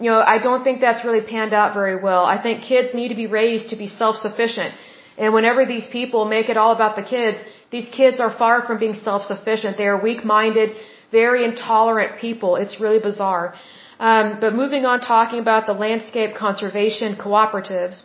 you 0.00 0.10
know, 0.10 0.20
I 0.20 0.38
don't 0.38 0.64
think 0.64 0.80
that's 0.80 1.04
really 1.04 1.20
panned 1.20 1.54
out 1.54 1.74
very 1.74 1.96
well. 1.96 2.24
I 2.24 2.42
think 2.42 2.62
kids 2.62 2.92
need 2.92 3.08
to 3.08 3.14
be 3.14 3.26
raised 3.26 3.70
to 3.70 3.76
be 3.76 3.86
self-sufficient. 3.86 4.74
And 5.16 5.32
whenever 5.32 5.64
these 5.64 5.86
people 5.86 6.24
make 6.24 6.48
it 6.48 6.56
all 6.56 6.72
about 6.72 6.96
the 6.96 7.02
kids, 7.02 7.38
these 7.70 7.88
kids 7.88 8.18
are 8.18 8.32
far 8.42 8.66
from 8.66 8.78
being 8.78 8.94
self-sufficient. 8.94 9.76
They 9.76 9.86
are 9.86 10.00
weak-minded 10.00 10.72
very 11.12 11.44
intolerant 11.44 12.18
people. 12.18 12.56
It's 12.56 12.80
really 12.80 12.98
bizarre. 12.98 13.54
Um, 14.00 14.38
but 14.40 14.54
moving 14.62 14.84
on, 14.90 15.00
talking 15.00 15.40
about 15.46 15.66
the 15.66 15.76
landscape 15.86 16.34
conservation 16.34 17.14
cooperatives. 17.24 18.02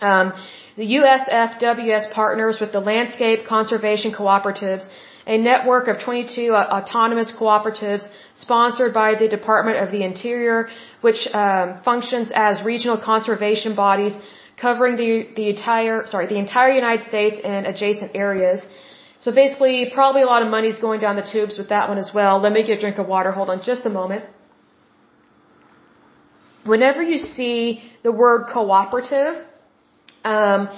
Um, 0.00 0.32
the 0.76 0.88
USFWS 0.98 2.10
partners 2.12 2.58
with 2.62 2.72
the 2.72 2.80
Landscape 2.80 3.40
Conservation 3.46 4.12
Cooperatives, 4.12 4.88
a 5.26 5.36
network 5.38 5.88
of 5.88 6.00
22 6.00 6.54
uh, 6.54 6.78
autonomous 6.78 7.32
cooperatives 7.32 8.04
sponsored 8.34 8.92
by 8.94 9.14
the 9.14 9.28
Department 9.28 9.78
of 9.78 9.90
the 9.90 10.02
Interior, 10.02 10.68
which 11.00 11.28
um, 11.32 11.80
functions 11.84 12.32
as 12.34 12.62
regional 12.62 12.98
conservation 12.98 13.74
bodies 13.74 14.14
covering 14.56 14.96
the, 14.96 15.26
the 15.36 15.48
entire 15.48 16.06
sorry 16.06 16.26
the 16.26 16.38
entire 16.38 16.72
United 16.72 17.04
States 17.08 17.38
and 17.42 17.66
adjacent 17.66 18.10
areas. 18.14 18.60
So 19.20 19.32
basically, 19.32 19.90
probably 19.92 20.22
a 20.22 20.26
lot 20.34 20.42
of 20.42 20.48
money 20.48 20.68
is 20.68 20.78
going 20.78 21.00
down 21.00 21.16
the 21.16 21.28
tubes 21.32 21.58
with 21.58 21.68
that 21.68 21.88
one 21.90 21.98
as 21.98 22.12
well. 22.14 22.40
Let 22.40 22.52
me 22.52 22.62
get 22.66 22.78
a 22.78 22.80
drink 22.80 22.98
of 22.98 23.06
water. 23.06 23.32
Hold 23.32 23.50
on 23.50 23.62
just 23.62 23.84
a 23.84 23.90
moment. 23.90 24.24
Whenever 26.64 27.02
you 27.02 27.18
see 27.18 27.82
the 28.02 28.12
word 28.12 28.46
cooperative, 28.52 29.34
um, 30.24 30.68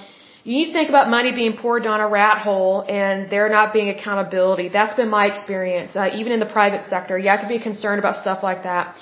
you 0.45 0.73
think 0.73 0.89
about 0.89 1.09
money 1.09 1.33
being 1.33 1.57
poured 1.57 1.85
down 1.85 2.01
a 2.01 2.09
rat 2.09 2.39
hole 2.39 2.85
and 2.89 3.31
there 3.31 3.49
not 3.49 3.73
being 3.73 3.91
accountability. 3.91 4.69
That's 4.69 4.95
been 4.95 5.09
my 5.09 5.27
experience, 5.27 5.95
uh, 5.95 6.09
even 6.15 6.33
in 6.33 6.41
the 6.41 6.47
private 6.59 6.89
sector. 6.89 7.17
You 7.17 7.29
have 7.29 7.43
to 7.43 7.49
be 7.49 7.61
concerned 7.61 8.01
about 8.01 8.17
stuff 8.17 8.43
like 8.43 8.65
that. 8.65 8.97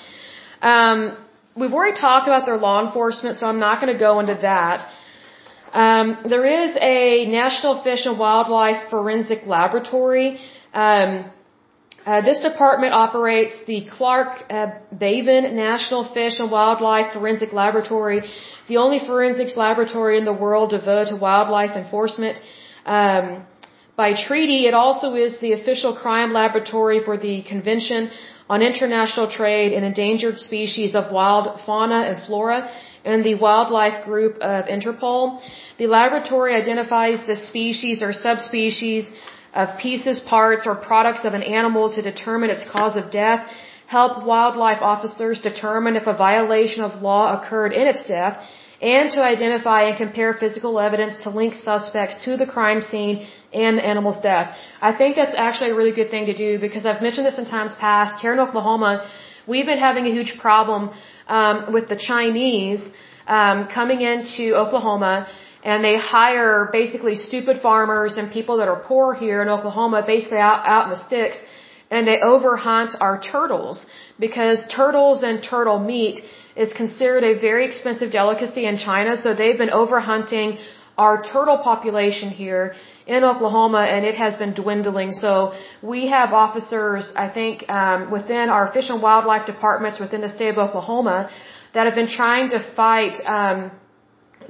Um, 0.61 1.17
we've 1.55 1.73
already 1.73 1.99
talked 1.99 2.27
about 2.27 2.45
their 2.45 2.57
law 2.57 2.85
enforcement, 2.85 3.39
so 3.39 3.47
I'm 3.47 3.59
not 3.59 3.81
going 3.81 3.91
to 3.91 3.99
go 3.99 4.19
into 4.19 4.37
that. 4.41 4.87
Um, 5.73 6.17
there 6.29 6.45
is 6.63 6.77
a 6.79 7.25
National 7.27 7.81
Fish 7.81 8.05
and 8.05 8.19
Wildlife 8.19 8.89
Forensic 8.89 9.45
Laboratory. 9.47 10.39
Um, 10.73 11.31
uh, 12.05 12.21
this 12.21 12.39
department 12.39 12.93
operates 12.93 13.53
the 13.67 13.87
Clark 13.89 14.43
uh, 14.49 14.67
Bavin 14.91 15.55
National 15.55 16.03
Fish 16.13 16.39
and 16.39 16.51
Wildlife 16.51 17.13
Forensic 17.13 17.53
Laboratory, 17.53 18.23
the 18.71 18.77
only 18.85 18.99
forensics 19.07 19.55
laboratory 19.65 20.15
in 20.21 20.25
the 20.31 20.37
world 20.45 20.67
devoted 20.77 21.07
to 21.13 21.17
wildlife 21.27 21.73
enforcement. 21.83 22.35
Um, 22.97 23.23
by 24.03 24.09
treaty, 24.27 24.59
it 24.69 24.75
also 24.83 25.07
is 25.25 25.31
the 25.45 25.51
official 25.59 25.93
crime 26.03 26.31
laboratory 26.41 26.99
for 27.07 27.15
the 27.25 27.35
Convention 27.53 28.01
on 28.53 28.61
International 28.71 29.27
Trade 29.39 29.73
in 29.77 29.83
Endangered 29.91 30.37
Species 30.37 30.95
of 30.99 31.11
Wild 31.17 31.45
Fauna 31.65 31.99
and 32.09 32.17
Flora 32.25 32.59
and 33.03 33.25
the 33.29 33.35
Wildlife 33.35 33.97
Group 34.05 34.35
of 34.53 34.65
Interpol. 34.75 35.41
The 35.81 35.87
laboratory 35.87 36.53
identifies 36.63 37.19
the 37.31 37.37
species 37.49 38.01
or 38.05 38.13
subspecies 38.13 39.11
of 39.53 39.77
pieces, 39.85 40.21
parts, 40.21 40.63
or 40.65 40.75
products 40.75 41.25
of 41.25 41.33
an 41.33 41.43
animal 41.59 41.85
to 41.95 42.01
determine 42.01 42.49
its 42.55 42.65
cause 42.75 42.95
of 42.95 43.11
death, 43.11 43.41
help 43.87 44.25
wildlife 44.25 44.81
officers 44.93 45.41
determine 45.41 45.97
if 46.01 46.07
a 46.07 46.15
violation 46.27 46.81
of 46.87 47.01
law 47.01 47.23
occurred 47.37 47.73
in 47.73 47.85
its 47.93 48.03
death, 48.07 48.35
and 48.81 49.11
to 49.11 49.21
identify 49.21 49.83
and 49.83 49.97
compare 49.97 50.33
physical 50.33 50.79
evidence 50.79 51.23
to 51.23 51.29
link 51.29 51.53
suspects 51.53 52.15
to 52.25 52.35
the 52.35 52.47
crime 52.47 52.81
scene 52.81 53.27
and 53.53 53.77
the 53.77 53.85
animal's 53.85 54.19
death. 54.21 54.57
I 54.81 54.91
think 54.93 55.15
that's 55.15 55.35
actually 55.37 55.71
a 55.71 55.75
really 55.75 55.91
good 55.91 56.09
thing 56.09 56.25
to 56.25 56.33
do 56.35 56.59
because 56.59 56.85
I've 56.85 57.01
mentioned 57.01 57.27
this 57.27 57.37
in 57.37 57.45
times 57.45 57.75
past. 57.75 58.21
Here 58.21 58.33
in 58.33 58.39
Oklahoma, 58.39 59.07
we've 59.47 59.67
been 59.67 59.77
having 59.77 60.07
a 60.07 60.09
huge 60.09 60.39
problem 60.39 60.89
um, 61.27 61.71
with 61.71 61.89
the 61.89 61.95
Chinese 61.95 62.81
um, 63.27 63.67
coming 63.67 64.01
into 64.01 64.55
Oklahoma 64.55 65.27
and 65.63 65.83
they 65.83 65.97
hire 65.97 66.69
basically 66.71 67.15
stupid 67.15 67.61
farmers 67.61 68.17
and 68.17 68.31
people 68.31 68.57
that 68.57 68.67
are 68.67 68.81
poor 68.87 69.13
here 69.13 69.41
in 69.43 69.49
Oklahoma, 69.49 70.03
basically 70.05 70.39
out, 70.39 70.65
out 70.65 70.85
in 70.85 70.89
the 70.89 71.03
sticks, 71.07 71.37
and 71.91 72.07
they 72.07 72.19
overhunt 72.19 72.95
our 72.99 73.21
turtles 73.21 73.85
because 74.19 74.63
turtles 74.69 75.23
and 75.23 75.43
turtle 75.43 75.77
meat 75.77 76.23
is 76.55 76.73
considered 76.73 77.23
a 77.23 77.39
very 77.39 77.65
expensive 77.65 78.11
delicacy 78.11 78.65
in 78.65 78.77
China, 78.77 79.17
so 79.17 79.33
they've 79.33 79.57
been 79.57 79.69
overhunting 79.69 80.59
our 80.97 81.23
turtle 81.23 81.57
population 81.57 82.29
here 82.29 82.75
in 83.07 83.23
Oklahoma, 83.23 83.81
and 83.93 84.05
it 84.05 84.15
has 84.15 84.35
been 84.35 84.53
dwindling. 84.53 85.13
So 85.13 85.53
we 85.81 86.07
have 86.07 86.33
officers, 86.33 87.11
I 87.15 87.29
think, 87.29 87.67
um, 87.69 88.11
within 88.11 88.49
our 88.49 88.71
fish 88.71 88.89
and 88.89 89.01
wildlife 89.01 89.45
departments 89.45 89.99
within 89.99 90.21
the 90.21 90.29
state 90.29 90.49
of 90.49 90.57
Oklahoma 90.57 91.29
that 91.73 91.85
have 91.87 91.95
been 91.95 92.09
trying 92.09 92.49
to 92.49 92.59
fight 92.75 93.15
um, 93.25 93.71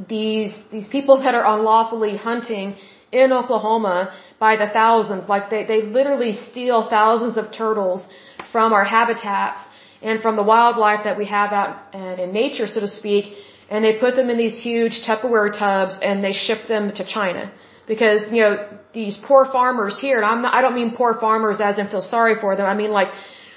these 0.07 0.53
these 0.71 0.87
people 0.87 1.21
that 1.23 1.35
are 1.35 1.45
unlawfully 1.55 2.17
hunting 2.17 2.75
in 3.11 3.31
Oklahoma 3.31 4.13
by 4.39 4.55
the 4.55 4.67
thousands. 4.67 5.29
Like 5.29 5.49
they 5.49 5.63
they 5.71 5.81
literally 5.81 6.33
steal 6.33 6.89
thousands 6.89 7.37
of 7.37 7.51
turtles 7.51 8.07
from 8.51 8.73
our 8.73 8.83
habitats 8.83 9.61
and 10.01 10.21
from 10.21 10.35
the 10.35 10.43
wildlife 10.43 11.03
that 11.03 11.17
we 11.17 11.25
have 11.25 11.51
out 11.51 11.93
and 11.93 12.19
in 12.19 12.31
nature, 12.31 12.67
so 12.67 12.79
to 12.79 12.87
speak, 12.87 13.33
and 13.69 13.85
they 13.85 13.93
put 13.99 14.15
them 14.15 14.29
in 14.29 14.37
these 14.37 14.61
huge 14.61 15.01
Tupperware 15.05 15.51
tubs 15.57 15.97
and 16.01 16.23
they 16.23 16.33
ship 16.33 16.67
them 16.67 16.91
to 16.93 17.05
China. 17.05 17.51
Because, 17.87 18.21
you 18.31 18.41
know, 18.41 18.55
these 18.93 19.17
poor 19.17 19.45
farmers 19.45 19.99
here, 19.99 20.17
and 20.17 20.25
I'm 20.25 20.41
not, 20.41 20.53
I 20.53 20.61
don't 20.61 20.75
mean 20.75 20.91
poor 20.95 21.13
farmers 21.19 21.61
as 21.61 21.79
in 21.79 21.87
feel 21.87 22.01
sorry 22.01 22.35
for 22.39 22.55
them, 22.55 22.65
I 22.65 22.75
mean 22.75 22.91
like 22.91 23.11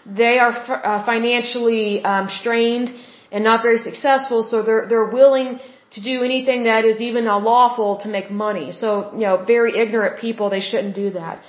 they 0.07 0.39
are 0.39 0.53
uh, 0.53 1.05
financially 1.07 2.05
um, 2.05 2.29
strained 2.29 2.95
and 3.33 3.43
not 3.43 3.63
very 3.63 3.79
successful, 3.79 4.43
so 4.43 4.63
they're, 4.63 4.87
they're 4.89 5.11
willing 5.21 5.59
to 5.93 6.01
do 6.03 6.23
anything 6.23 6.65
that 6.65 6.85
is 6.85 7.01
even 7.01 7.27
unlawful 7.27 7.99
to 7.99 8.09
make 8.09 8.31
money. 8.31 8.73
So, 8.73 9.13
you 9.15 9.27
know, 9.27 9.45
very 9.45 9.79
ignorant 9.79 10.21
people, 10.21 10.51
they 10.51 10.61
shouldn't 10.61 10.95
do 10.95 11.11
that. 11.11 11.43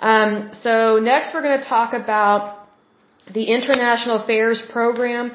Um, 0.00 0.50
so 0.52 0.98
next 0.98 1.34
we're 1.34 1.42
going 1.42 1.58
to 1.60 1.68
talk 1.68 1.92
about 1.92 2.57
the 3.32 3.44
International 3.44 4.16
Affairs 4.16 4.60
Program. 4.62 5.32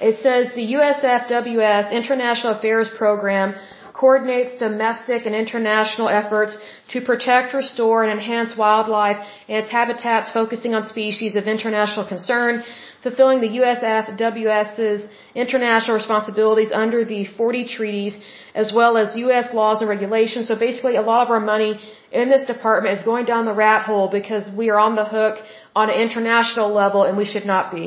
It 0.00 0.20
says 0.22 0.52
the 0.54 0.74
USFWS 0.74 1.90
International 1.92 2.54
Affairs 2.54 2.88
Program 2.88 3.54
coordinates 3.92 4.54
domestic 4.66 5.26
and 5.26 5.34
international 5.34 6.08
efforts 6.08 6.56
to 6.92 7.00
protect, 7.00 7.52
restore, 7.52 8.04
and 8.04 8.12
enhance 8.12 8.56
wildlife 8.56 9.18
and 9.48 9.56
its 9.62 9.70
habitats 9.70 10.30
focusing 10.30 10.74
on 10.76 10.84
species 10.84 11.34
of 11.34 11.48
international 11.48 12.06
concern, 12.06 12.62
fulfilling 13.02 13.40
the 13.40 13.52
USFWS's 13.60 15.08
international 15.34 15.96
responsibilities 15.96 16.70
under 16.72 17.04
the 17.04 17.24
40 17.24 17.66
treaties 17.76 18.16
as 18.54 18.72
well 18.72 18.96
as 18.96 19.16
US 19.16 19.52
laws 19.52 19.80
and 19.80 19.90
regulations. 19.90 20.46
So 20.46 20.54
basically 20.54 20.96
a 20.96 21.02
lot 21.02 21.22
of 21.24 21.30
our 21.30 21.44
money 21.54 21.80
in 22.12 22.28
this 22.28 22.44
department 22.44 22.98
is 22.98 23.04
going 23.04 23.24
down 23.24 23.44
the 23.46 23.58
rat 23.66 23.82
hole 23.84 24.08
because 24.08 24.44
we 24.60 24.70
are 24.70 24.78
on 24.78 24.94
the 24.94 25.04
hook 25.04 25.36
on 25.80 25.86
an 25.94 25.98
international 26.06 26.68
level 26.82 27.00
and 27.08 27.14
we 27.22 27.26
should 27.32 27.46
not 27.54 27.64
be. 27.76 27.84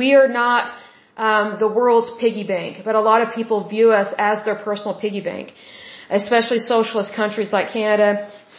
We 0.00 0.08
are 0.20 0.30
not 0.42 0.64
um, 1.28 1.46
the 1.64 1.70
world's 1.80 2.10
piggy 2.22 2.44
bank, 2.54 2.72
but 2.86 2.94
a 3.02 3.04
lot 3.10 3.20
of 3.24 3.28
people 3.38 3.56
view 3.76 3.88
us 4.00 4.08
as 4.30 4.44
their 4.46 4.58
personal 4.68 4.94
piggy 5.04 5.22
bank, 5.32 5.46
especially 6.20 6.60
socialist 6.74 7.10
countries 7.20 7.50
like 7.56 7.66
Canada, 7.78 8.10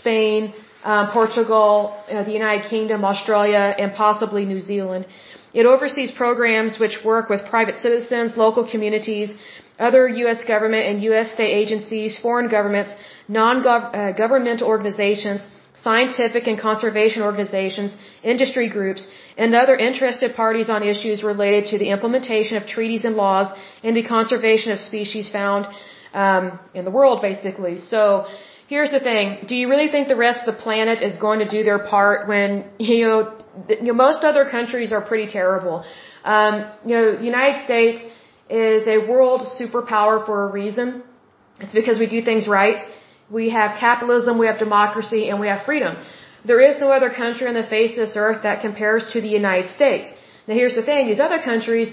Spain, 0.01 0.53
um, 0.91 1.05
Portugal, 1.19 1.69
uh, 2.09 2.23
the 2.29 2.35
United 2.41 2.65
Kingdom, 2.73 2.99
Australia, 3.13 3.63
and 3.81 3.93
possibly 4.05 4.43
New 4.53 4.61
Zealand. 4.71 5.05
It 5.53 5.65
oversees 5.73 6.11
programs 6.23 6.79
which 6.83 6.95
work 7.11 7.25
with 7.33 7.41
private 7.55 7.77
citizens, 7.85 8.37
local 8.45 8.63
communities, 8.73 9.29
other 9.87 10.03
U.S. 10.23 10.43
government 10.53 10.83
and 10.89 11.03
U.S. 11.09 11.27
state 11.37 11.53
agencies, 11.61 12.17
foreign 12.25 12.49
governments, 12.57 12.91
non-governmental 13.27 14.67
uh, 14.67 14.75
organizations, 14.75 15.41
scientific 15.83 16.47
and 16.47 16.59
conservation 16.59 17.21
organizations, 17.29 17.95
industry 18.23 18.67
groups, 18.69 19.07
and 19.37 19.55
other 19.55 19.75
interested 19.75 20.35
parties 20.35 20.69
on 20.69 20.83
issues 20.83 21.23
related 21.23 21.67
to 21.71 21.77
the 21.81 21.89
implementation 21.95 22.57
of 22.57 22.65
treaties 22.65 23.03
and 23.05 23.15
laws 23.15 23.47
and 23.83 23.95
the 23.95 24.03
conservation 24.03 24.71
of 24.71 24.79
species 24.79 25.29
found 25.29 25.67
um, 26.13 26.59
in 26.73 26.85
the 26.85 26.91
world, 26.91 27.21
basically. 27.21 27.79
So 27.79 28.27
here's 28.67 28.91
the 28.91 28.99
thing: 28.99 29.45
Do 29.47 29.55
you 29.55 29.69
really 29.69 29.89
think 29.93 30.07
the 30.07 30.21
rest 30.27 30.39
of 30.45 30.53
the 30.53 30.61
planet 30.61 31.01
is 31.01 31.17
going 31.17 31.39
to 31.39 31.49
do 31.57 31.63
their 31.63 31.79
part 31.79 32.27
when 32.27 32.65
you 32.77 33.05
know, 33.05 33.19
you 33.69 33.87
know 33.89 33.93
most 34.07 34.23
other 34.23 34.45
countries 34.57 34.91
are 34.91 35.03
pretty 35.11 35.27
terrible? 35.31 35.83
Um, 36.23 36.53
you 36.85 36.95
know, 36.95 37.15
the 37.17 37.25
United 37.35 37.63
States 37.65 38.03
is 38.49 38.87
a 38.87 38.97
world 39.11 39.41
superpower 39.59 40.25
for 40.25 40.37
a 40.47 40.51
reason. 40.51 41.03
It's 41.59 41.73
because 41.73 41.97
we 41.99 42.07
do 42.07 42.21
things 42.23 42.47
right 42.47 42.81
we 43.39 43.49
have 43.49 43.79
capitalism, 43.79 44.37
we 44.37 44.47
have 44.47 44.59
democracy, 44.59 45.29
and 45.29 45.39
we 45.39 45.47
have 45.53 45.63
freedom. 45.71 45.95
there 46.51 46.61
is 46.67 46.75
no 46.83 46.89
other 46.97 47.09
country 47.23 47.45
on 47.49 47.55
the 47.61 47.67
face 47.73 47.91
of 47.95 48.01
this 48.03 48.15
earth 48.25 48.39
that 48.45 48.61
compares 48.67 49.03
to 49.13 49.17
the 49.25 49.31
United 49.41 49.67
States. 49.77 50.07
Now 50.47 50.55
here's 50.59 50.77
the 50.79 50.85
thing, 50.89 51.01
these 51.11 51.23
other 51.27 51.41
countries, 51.49 51.89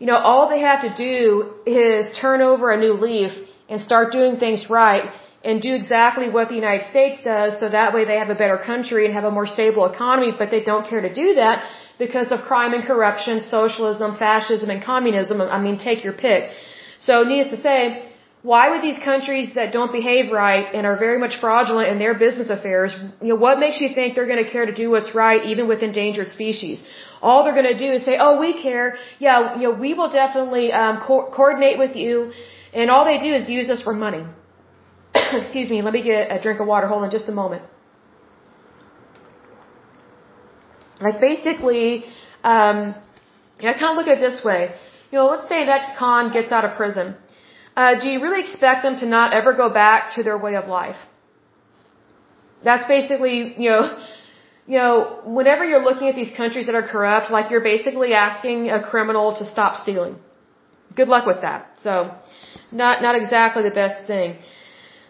you 0.00 0.06
know, 0.08 0.18
all 0.30 0.42
they 0.54 0.60
have 0.70 0.82
to 0.88 0.92
do 1.06 1.20
is 1.64 2.02
turn 2.24 2.42
over 2.50 2.66
a 2.72 2.78
new 2.84 2.94
leaf 3.06 3.32
and 3.70 3.80
start 3.80 4.12
doing 4.18 4.34
things 4.44 4.60
right 4.68 5.06
and 5.48 5.62
do 5.68 5.72
exactly 5.80 6.28
what 6.36 6.48
the 6.50 6.58
United 6.64 6.84
States 6.92 7.16
does 7.32 7.58
so 7.60 7.70
that 7.78 7.94
way 7.94 8.02
they 8.10 8.18
have 8.22 8.32
a 8.36 8.38
better 8.42 8.58
country 8.72 9.02
and 9.06 9.14
have 9.18 9.28
a 9.32 9.34
more 9.38 9.48
stable 9.56 9.86
economy, 9.94 10.32
but 10.40 10.50
they 10.54 10.62
don't 10.70 10.86
care 10.92 11.02
to 11.08 11.12
do 11.22 11.28
that 11.42 11.64
because 11.98 12.32
of 12.34 12.40
crime 12.50 12.74
and 12.74 12.84
corruption, 12.84 13.40
socialism, 13.40 14.16
fascism, 14.24 14.68
and 14.74 14.82
communism. 14.92 15.40
I 15.40 15.58
mean, 15.66 15.78
take 15.78 16.04
your 16.04 16.16
pick. 16.26 16.50
So 16.98 17.22
needless 17.22 17.52
to 17.56 17.60
say, 17.68 17.80
why 18.50 18.64
would 18.70 18.82
these 18.88 18.98
countries 19.10 19.46
that 19.58 19.68
don't 19.76 19.92
behave 20.00 20.24
right 20.30 20.66
and 20.76 20.82
are 20.90 20.98
very 21.06 21.18
much 21.24 21.34
fraudulent 21.44 21.88
in 21.92 21.98
their 22.04 22.14
business 22.24 22.48
affairs, 22.56 22.90
you 23.20 23.30
know, 23.30 23.40
what 23.46 23.58
makes 23.64 23.80
you 23.82 23.88
think 23.96 24.14
they're 24.14 24.30
going 24.32 24.44
to 24.44 24.50
care 24.56 24.66
to 24.72 24.76
do 24.82 24.86
what's 24.94 25.12
right 25.22 25.40
even 25.52 25.66
with 25.70 25.80
endangered 25.88 26.28
species? 26.36 26.84
All 27.20 27.38
they're 27.42 27.58
going 27.60 27.72
to 27.76 27.80
do 27.86 27.90
is 27.96 28.04
say, 28.10 28.16
oh, 28.26 28.34
we 28.44 28.50
care. 28.66 28.86
Yeah, 29.18 29.56
you 29.56 29.64
know, 29.66 29.74
we 29.86 29.90
will 29.98 30.12
definitely 30.22 30.66
um, 30.82 31.00
co- 31.06 31.28
coordinate 31.38 31.76
with 31.84 31.96
you. 32.02 32.30
And 32.72 32.88
all 32.88 33.04
they 33.04 33.18
do 33.26 33.32
is 33.38 33.50
use 33.58 33.68
us 33.68 33.82
for 33.82 33.94
money. 34.06 34.24
Excuse 35.42 35.68
me, 35.68 35.82
let 35.82 35.92
me 35.98 36.04
get 36.12 36.30
a 36.36 36.40
drink 36.40 36.60
of 36.60 36.68
water. 36.68 36.86
Hold 36.86 37.02
on 37.02 37.10
just 37.18 37.28
a 37.34 37.36
moment. 37.42 37.64
Like 41.00 41.20
basically, 41.20 42.04
um, 42.44 42.94
you 43.58 43.64
know, 43.64 43.72
I 43.74 43.78
kind 43.82 43.90
of 43.92 43.96
look 43.96 44.06
at 44.06 44.18
it 44.18 44.24
this 44.30 44.44
way. 44.44 44.60
You 45.10 45.18
know, 45.18 45.26
let's 45.34 45.48
say 45.48 45.62
an 45.62 45.68
ex-con 45.68 46.32
gets 46.32 46.52
out 46.52 46.64
of 46.64 46.76
prison 46.76 47.16
uh, 47.76 47.94
do 48.00 48.08
you 48.08 48.22
really 48.22 48.40
expect 48.40 48.82
them 48.82 48.96
to 48.96 49.06
not 49.06 49.32
ever 49.32 49.52
go 49.52 49.68
back 49.68 50.12
to 50.14 50.22
their 50.22 50.38
way 50.38 50.54
of 50.56 50.66
life? 50.66 50.96
That's 52.64 52.86
basically, 52.86 53.54
you 53.62 53.70
know, 53.70 53.82
you 54.66 54.78
know, 54.78 55.20
whenever 55.24 55.64
you're 55.64 55.84
looking 55.88 56.08
at 56.08 56.16
these 56.16 56.32
countries 56.36 56.66
that 56.66 56.74
are 56.74 56.86
corrupt, 56.94 57.30
like 57.30 57.50
you're 57.50 57.66
basically 57.74 58.14
asking 58.14 58.70
a 58.70 58.82
criminal 58.82 59.36
to 59.36 59.44
stop 59.44 59.76
stealing. 59.76 60.16
Good 60.94 61.08
luck 61.08 61.26
with 61.26 61.42
that. 61.42 61.70
So, 61.82 62.14
not 62.72 63.02
not 63.02 63.14
exactly 63.14 63.62
the 63.62 63.76
best 63.82 64.06
thing. 64.06 64.38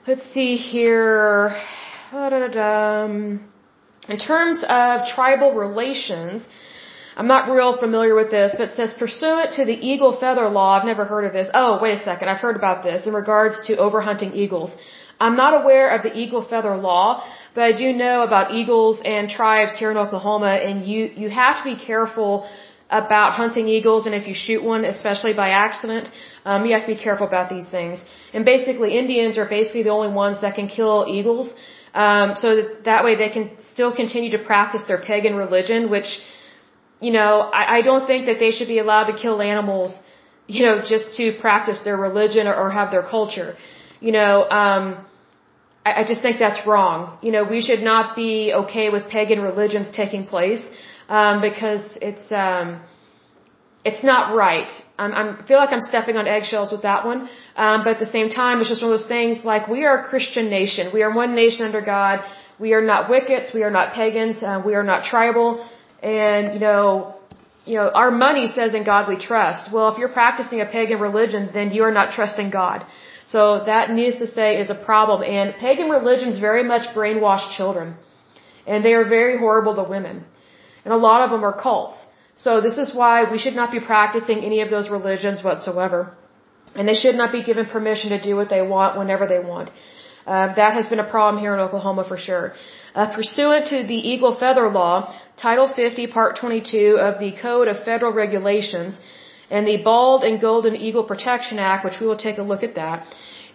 Let's 0.07 0.27
see 0.35 0.57
here. 0.57 1.57
In 4.09 4.19
terms 4.19 4.65
of 4.69 5.07
tribal 5.09 5.53
relations, 5.55 6.45
I'm 7.19 7.29
not 7.29 7.51
real 7.51 7.79
familiar 7.79 8.15
with 8.15 8.31
this, 8.31 8.55
but 8.59 8.69
it 8.71 8.77
says 8.77 8.93
pursuant 8.93 9.55
to 9.55 9.65
the 9.65 9.79
eagle 9.91 10.13
feather 10.23 10.49
law. 10.51 10.71
I've 10.77 10.89
never 10.93 11.07
heard 11.13 11.25
of 11.25 11.33
this. 11.33 11.49
Oh, 11.55 11.79
wait 11.83 11.95
a 11.95 12.03
second. 12.11 12.29
I've 12.29 12.43
heard 12.47 12.57
about 12.57 12.83
this 12.83 13.07
in 13.07 13.15
regards 13.15 13.57
to 13.69 13.77
overhunting 13.87 14.35
eagles. 14.35 14.71
I'm 15.19 15.37
not 15.45 15.53
aware 15.63 15.89
of 15.97 16.03
the 16.03 16.13
eagle 16.23 16.43
feather 16.53 16.77
law, 16.77 17.25
but 17.55 17.63
I 17.65 17.73
do 17.73 17.89
know 18.05 18.23
about 18.23 18.53
eagles 18.61 19.01
and 19.03 19.31
tribes 19.31 19.79
here 19.79 19.91
in 19.91 19.97
Oklahoma, 19.97 20.53
and 20.69 20.87
you, 20.87 21.11
you 21.23 21.31
have 21.31 21.57
to 21.63 21.65
be 21.65 21.77
careful 21.91 22.47
about 22.91 23.33
hunting 23.33 23.67
eagles, 23.67 24.05
and 24.05 24.15
if 24.15 24.29
you 24.29 24.35
shoot 24.35 24.63
one, 24.63 24.85
especially 24.85 25.33
by 25.33 25.49
accident, 25.67 26.11
um, 26.45 26.67
you 26.67 26.75
have 26.75 26.87
to 26.87 26.93
be 26.95 27.03
careful 27.09 27.27
about 27.27 27.49
these 27.49 27.67
things. 27.67 27.99
And 28.35 28.45
basically, 28.45 28.91
Indians 28.99 29.39
are 29.39 29.49
basically 29.49 29.85
the 29.85 29.95
only 29.99 30.13
ones 30.25 30.43
that 30.43 30.55
can 30.55 30.69
kill 30.69 31.07
eagles, 31.09 31.55
um, 31.95 32.35
so 32.43 32.57
that, 32.57 32.85
that 32.85 33.05
way 33.05 33.17
they 33.17 33.31
can 33.31 33.51
still 33.73 33.93
continue 34.03 34.33
to 34.37 34.43
practice 34.53 34.85
their 34.87 35.01
pagan 35.01 35.35
religion, 35.35 35.91
which 35.91 36.21
you 37.01 37.13
know, 37.13 37.41
I, 37.61 37.79
I 37.79 37.83
don't 37.83 38.07
think 38.07 38.27
that 38.27 38.39
they 38.39 38.51
should 38.51 38.69
be 38.69 38.79
allowed 38.79 39.05
to 39.05 39.17
kill 39.17 39.43
animals, 39.43 40.01
you 40.47 40.65
know, 40.67 40.83
just 40.83 41.15
to 41.17 41.37
practice 41.41 41.83
their 41.85 41.97
religion 41.97 42.47
or, 42.47 42.55
or 42.55 42.71
have 42.71 42.91
their 42.91 43.03
culture. 43.03 43.57
You 44.01 44.13
know, 44.13 44.49
um, 44.49 45.05
I, 45.85 46.01
I 46.01 46.05
just 46.07 46.23
think 46.23 46.39
that's 46.39 46.67
wrong. 46.67 47.19
You 47.23 47.33
know, 47.33 47.45
we 47.45 47.61
should 47.63 47.83
not 47.83 48.17
be 48.17 48.53
okay 48.63 48.89
with 48.91 49.09
pagan 49.09 49.41
religions 49.41 49.91
taking 49.91 50.27
place, 50.27 50.67
um, 51.09 51.41
because 51.41 51.83
it's, 52.01 52.33
um, 52.33 52.81
it's 53.85 54.03
not 54.03 54.35
right. 54.35 54.71
I'm, 54.99 55.13
I'm, 55.13 55.29
I 55.41 55.47
feel 55.47 55.59
like 55.59 55.73
I'm 55.73 55.87
stepping 55.93 56.17
on 56.17 56.27
eggshells 56.27 56.73
with 56.73 56.83
that 56.83 57.05
one. 57.05 57.29
Um, 57.65 57.85
but 57.85 57.91
at 57.97 58.01
the 58.01 58.13
same 58.17 58.29
time, 58.31 58.61
it's 58.61 58.69
just 58.69 58.83
one 58.83 58.93
of 58.93 58.99
those 58.99 59.07
things 59.07 59.45
like 59.45 59.69
we 59.69 59.85
are 59.85 60.01
a 60.01 60.05
Christian 60.09 60.51
nation. 60.51 60.91
We 60.93 61.03
are 61.03 61.13
one 61.15 61.35
nation 61.37 61.65
under 61.67 61.81
God. 61.81 62.25
We 62.59 62.73
are 62.73 62.85
not 62.93 63.09
wickets. 63.09 63.53
We 63.55 63.63
are 63.63 63.71
not 63.71 63.95
pagans. 63.95 64.43
Uh, 64.43 64.61
we 64.69 64.75
are 64.75 64.83
not 64.83 65.05
tribal. 65.05 65.49
And, 66.07 66.55
you 66.55 66.61
know, 66.61 67.16
you 67.64 67.75
know, 67.79 67.88
our 68.03 68.12
money 68.27 68.47
says 68.57 68.75
in 68.79 68.85
God 68.85 69.09
we 69.12 69.16
trust. 69.31 69.73
Well, 69.73 69.88
if 69.92 69.99
you're 69.99 70.16
practicing 70.21 70.61
a 70.61 70.66
pagan 70.66 71.01
religion, 71.01 71.51
then 71.53 71.73
you 71.77 71.83
are 71.83 71.95
not 72.01 72.12
trusting 72.19 72.51
God. 72.51 72.87
So 73.35 73.64
that 73.71 73.90
needs 73.90 74.16
to 74.25 74.29
say 74.37 74.49
is 74.64 74.71
a 74.71 74.81
problem. 74.90 75.23
And 75.38 75.57
pagan 75.57 75.88
religions 75.99 76.38
very 76.38 76.62
much 76.73 76.85
brainwash 76.95 77.45
children. 77.57 77.97
And 78.66 78.85
they 78.85 78.95
are 78.99 79.05
very 79.19 79.37
horrible 79.45 79.75
to 79.81 79.85
women. 79.97 80.25
And 80.85 80.95
a 80.95 81.01
lot 81.09 81.23
of 81.25 81.31
them 81.31 81.45
are 81.49 81.57
cults. 81.69 81.99
So 82.37 82.61
this 82.61 82.79
is 82.79 82.95
why 82.95 83.14
we 83.33 83.38
should 83.38 83.57
not 83.61 83.73
be 83.73 83.81
practicing 83.81 84.38
any 84.45 84.61
of 84.61 84.71
those 84.71 84.88
religions 84.88 85.42
whatsoever. 85.42 86.01
And 86.77 86.87
they 86.87 86.99
should 87.03 87.16
not 87.16 87.33
be 87.33 87.42
given 87.42 87.66
permission 87.66 88.11
to 88.11 88.21
do 88.23 88.37
what 88.37 88.49
they 88.49 88.62
want 88.62 88.99
whenever 89.01 89.27
they 89.27 89.40
want. 89.40 89.71
Uh, 90.27 90.55
that 90.55 90.73
has 90.75 90.87
been 90.93 90.99
a 90.99 91.11
problem 91.17 91.41
here 91.43 91.55
in 91.55 91.61
Oklahoma 91.61 92.05
for 92.09 92.19
sure. 92.19 92.55
Uh, 92.95 93.15
pursuant 93.15 93.69
to 93.69 93.87
the 93.93 94.01
Eagle 94.12 94.35
Feather 94.35 94.69
Law, 94.69 95.15
Title 95.37 95.69
50, 95.69 96.07
Part 96.09 96.37
22 96.41 96.99
of 97.09 97.21
the 97.21 97.33
Code 97.41 97.69
of 97.69 97.85
Federal 97.85 98.12
Regulations, 98.12 98.99
and 99.51 99.67
the 99.67 99.77
Bald 99.83 100.25
and 100.25 100.41
Golden 100.41 100.75
Eagle 100.75 101.05
Protection 101.05 101.59
Act, 101.59 101.85
which 101.85 102.01
we 102.01 102.07
will 102.07 102.23
take 102.29 102.39
a 102.39 102.43
look 102.43 102.62
at 102.65 102.75
that. 102.75 103.07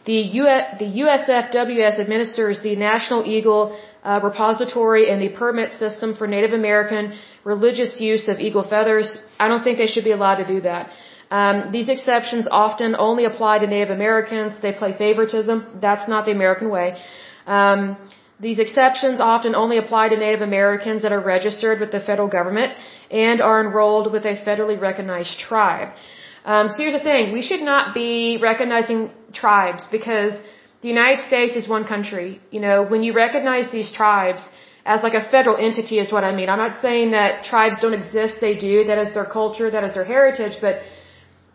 The, 0.05 0.19
US, 0.41 0.79
the 0.79 0.89
USFWS 1.03 1.99
administers 1.99 2.63
the 2.63 2.75
National 2.75 3.25
Eagle 3.25 3.77
uh, 4.03 4.19
Repository 4.23 5.09
and 5.09 5.21
the 5.21 5.29
permit 5.29 5.77
system 5.77 6.15
for 6.15 6.25
Native 6.25 6.53
American 6.53 7.13
religious 7.43 7.99
use 7.99 8.27
of 8.27 8.39
eagle 8.39 8.63
feathers. 8.67 9.17
I 9.39 9.47
don't 9.47 9.63
think 9.63 9.77
they 9.77 9.87
should 9.87 10.03
be 10.03 10.11
allowed 10.11 10.37
to 10.37 10.47
do 10.47 10.61
that. 10.61 10.91
Um, 11.39 11.71
these 11.75 11.89
exceptions 11.95 12.47
often 12.63 12.95
only 13.07 13.25
apply 13.31 13.59
to 13.63 13.67
Native 13.75 13.91
Americans. 13.99 14.61
They 14.61 14.73
play 14.81 14.91
favoritism. 15.05 15.55
That's 15.85 16.07
not 16.13 16.25
the 16.25 16.33
American 16.39 16.69
way. 16.77 16.87
Um, 17.47 17.81
these 18.47 18.59
exceptions 18.65 19.21
often 19.33 19.55
only 19.63 19.77
apply 19.83 20.09
to 20.09 20.17
Native 20.17 20.41
Americans 20.41 21.03
that 21.03 21.11
are 21.17 21.23
registered 21.35 21.79
with 21.79 21.91
the 21.95 22.01
federal 22.09 22.27
government 22.27 22.73
and 23.09 23.41
are 23.49 23.59
enrolled 23.65 24.11
with 24.11 24.25
a 24.25 24.35
federally 24.47 24.79
recognized 24.89 25.37
tribe. 25.49 25.89
Um, 26.43 26.69
so 26.69 26.77
here's 26.83 26.97
the 26.99 27.05
thing: 27.11 27.31
we 27.31 27.43
should 27.49 27.61
not 27.73 27.93
be 27.93 28.37
recognizing 28.41 29.11
tribes 29.41 29.83
because 29.97 30.33
the 30.81 30.89
United 30.95 31.21
States 31.27 31.55
is 31.55 31.67
one 31.69 31.85
country. 31.93 32.41
You 32.55 32.61
know, 32.65 32.77
when 32.83 33.03
you 33.03 33.13
recognize 33.13 33.71
these 33.71 33.91
tribes 33.91 34.43
as 34.85 35.03
like 35.03 35.13
a 35.13 35.25
federal 35.35 35.57
entity, 35.57 35.99
is 35.99 36.11
what 36.11 36.23
I 36.23 36.31
mean. 36.39 36.49
I'm 36.49 36.63
not 36.67 36.81
saying 36.81 37.11
that 37.11 37.43
tribes 37.51 37.77
don't 37.83 37.93
exist; 38.01 38.41
they 38.41 38.55
do. 38.55 38.83
That 38.85 38.97
is 38.97 39.13
their 39.13 39.29
culture, 39.39 39.69
that 39.69 39.83
is 39.83 39.93
their 39.93 40.07
heritage, 40.15 40.57
but 40.59 40.81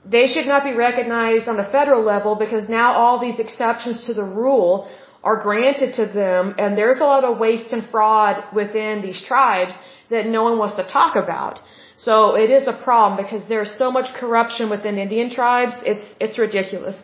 they 0.08 0.26
should 0.28 0.46
not 0.46 0.62
be 0.64 0.72
recognized 0.72 1.48
on 1.48 1.58
a 1.58 1.68
federal 1.70 2.02
level 2.02 2.36
because 2.36 2.68
now 2.68 2.92
all 2.94 3.18
these 3.18 3.38
exceptions 3.40 4.06
to 4.06 4.14
the 4.14 4.24
rule 4.24 4.88
are 5.24 5.38
granted 5.42 5.94
to 5.94 6.06
them 6.06 6.54
and 6.58 6.78
there's 6.78 7.00
a 7.00 7.08
lot 7.14 7.24
of 7.24 7.38
waste 7.38 7.72
and 7.72 7.84
fraud 7.90 8.44
within 8.54 9.02
these 9.02 9.20
tribes 9.30 9.74
that 10.10 10.26
no 10.26 10.42
one 10.44 10.56
wants 10.58 10.76
to 10.76 10.84
talk 10.84 11.16
about. 11.16 11.60
So 11.96 12.36
it 12.36 12.50
is 12.50 12.68
a 12.68 12.72
problem 12.72 13.22
because 13.22 13.46
there's 13.48 13.72
so 13.82 13.90
much 13.90 14.14
corruption 14.14 14.70
within 14.70 14.98
Indian 14.98 15.30
tribes. 15.30 15.74
It's 15.84 16.06
it's 16.20 16.38
ridiculous. 16.38 16.96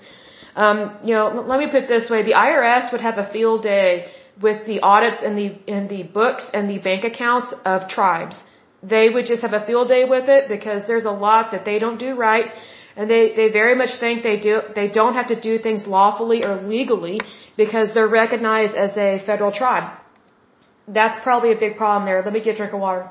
Um, 0.54 0.78
you 1.02 1.14
know, 1.14 1.44
let 1.46 1.58
me 1.58 1.66
put 1.66 1.84
it 1.84 1.88
this 1.88 2.10
way: 2.10 2.22
the 2.22 2.34
IRS 2.34 2.92
would 2.92 3.00
have 3.00 3.16
a 3.16 3.28
field 3.32 3.62
day 3.62 4.12
with 4.40 4.66
the 4.66 4.80
audits 4.80 5.22
and 5.22 5.36
the 5.36 5.48
and 5.66 5.88
the 5.88 6.02
books 6.02 6.44
and 6.52 6.68
the 6.68 6.78
bank 6.78 7.04
accounts 7.04 7.54
of 7.64 7.88
tribes. 7.88 8.42
They 8.82 9.08
would 9.08 9.26
just 9.26 9.42
have 9.42 9.54
a 9.54 9.64
field 9.64 9.88
day 9.88 10.04
with 10.04 10.28
it 10.28 10.48
because 10.48 10.86
there's 10.86 11.06
a 11.06 11.16
lot 11.26 11.52
that 11.52 11.64
they 11.64 11.78
don't 11.78 11.98
do 11.98 12.14
right, 12.16 12.48
and 12.96 13.10
they 13.10 13.34
they 13.34 13.48
very 13.50 13.74
much 13.74 13.92
think 14.00 14.22
they 14.22 14.38
do 14.38 14.60
they 14.74 14.88
don't 14.88 15.14
have 15.14 15.28
to 15.28 15.38
do 15.40 15.58
things 15.58 15.86
lawfully 15.86 16.44
or 16.44 16.54
legally 16.62 17.20
because 17.56 17.94
they're 17.94 18.14
recognized 18.22 18.74
as 18.74 18.96
a 18.96 19.10
federal 19.24 19.52
tribe. 19.52 19.98
That's 20.88 21.18
probably 21.22 21.52
a 21.52 21.60
big 21.64 21.76
problem 21.76 22.06
there. 22.06 22.22
Let 22.22 22.32
me 22.32 22.40
get 22.40 22.54
a 22.54 22.58
drink 22.58 22.72
of 22.72 22.80
water. 22.80 23.10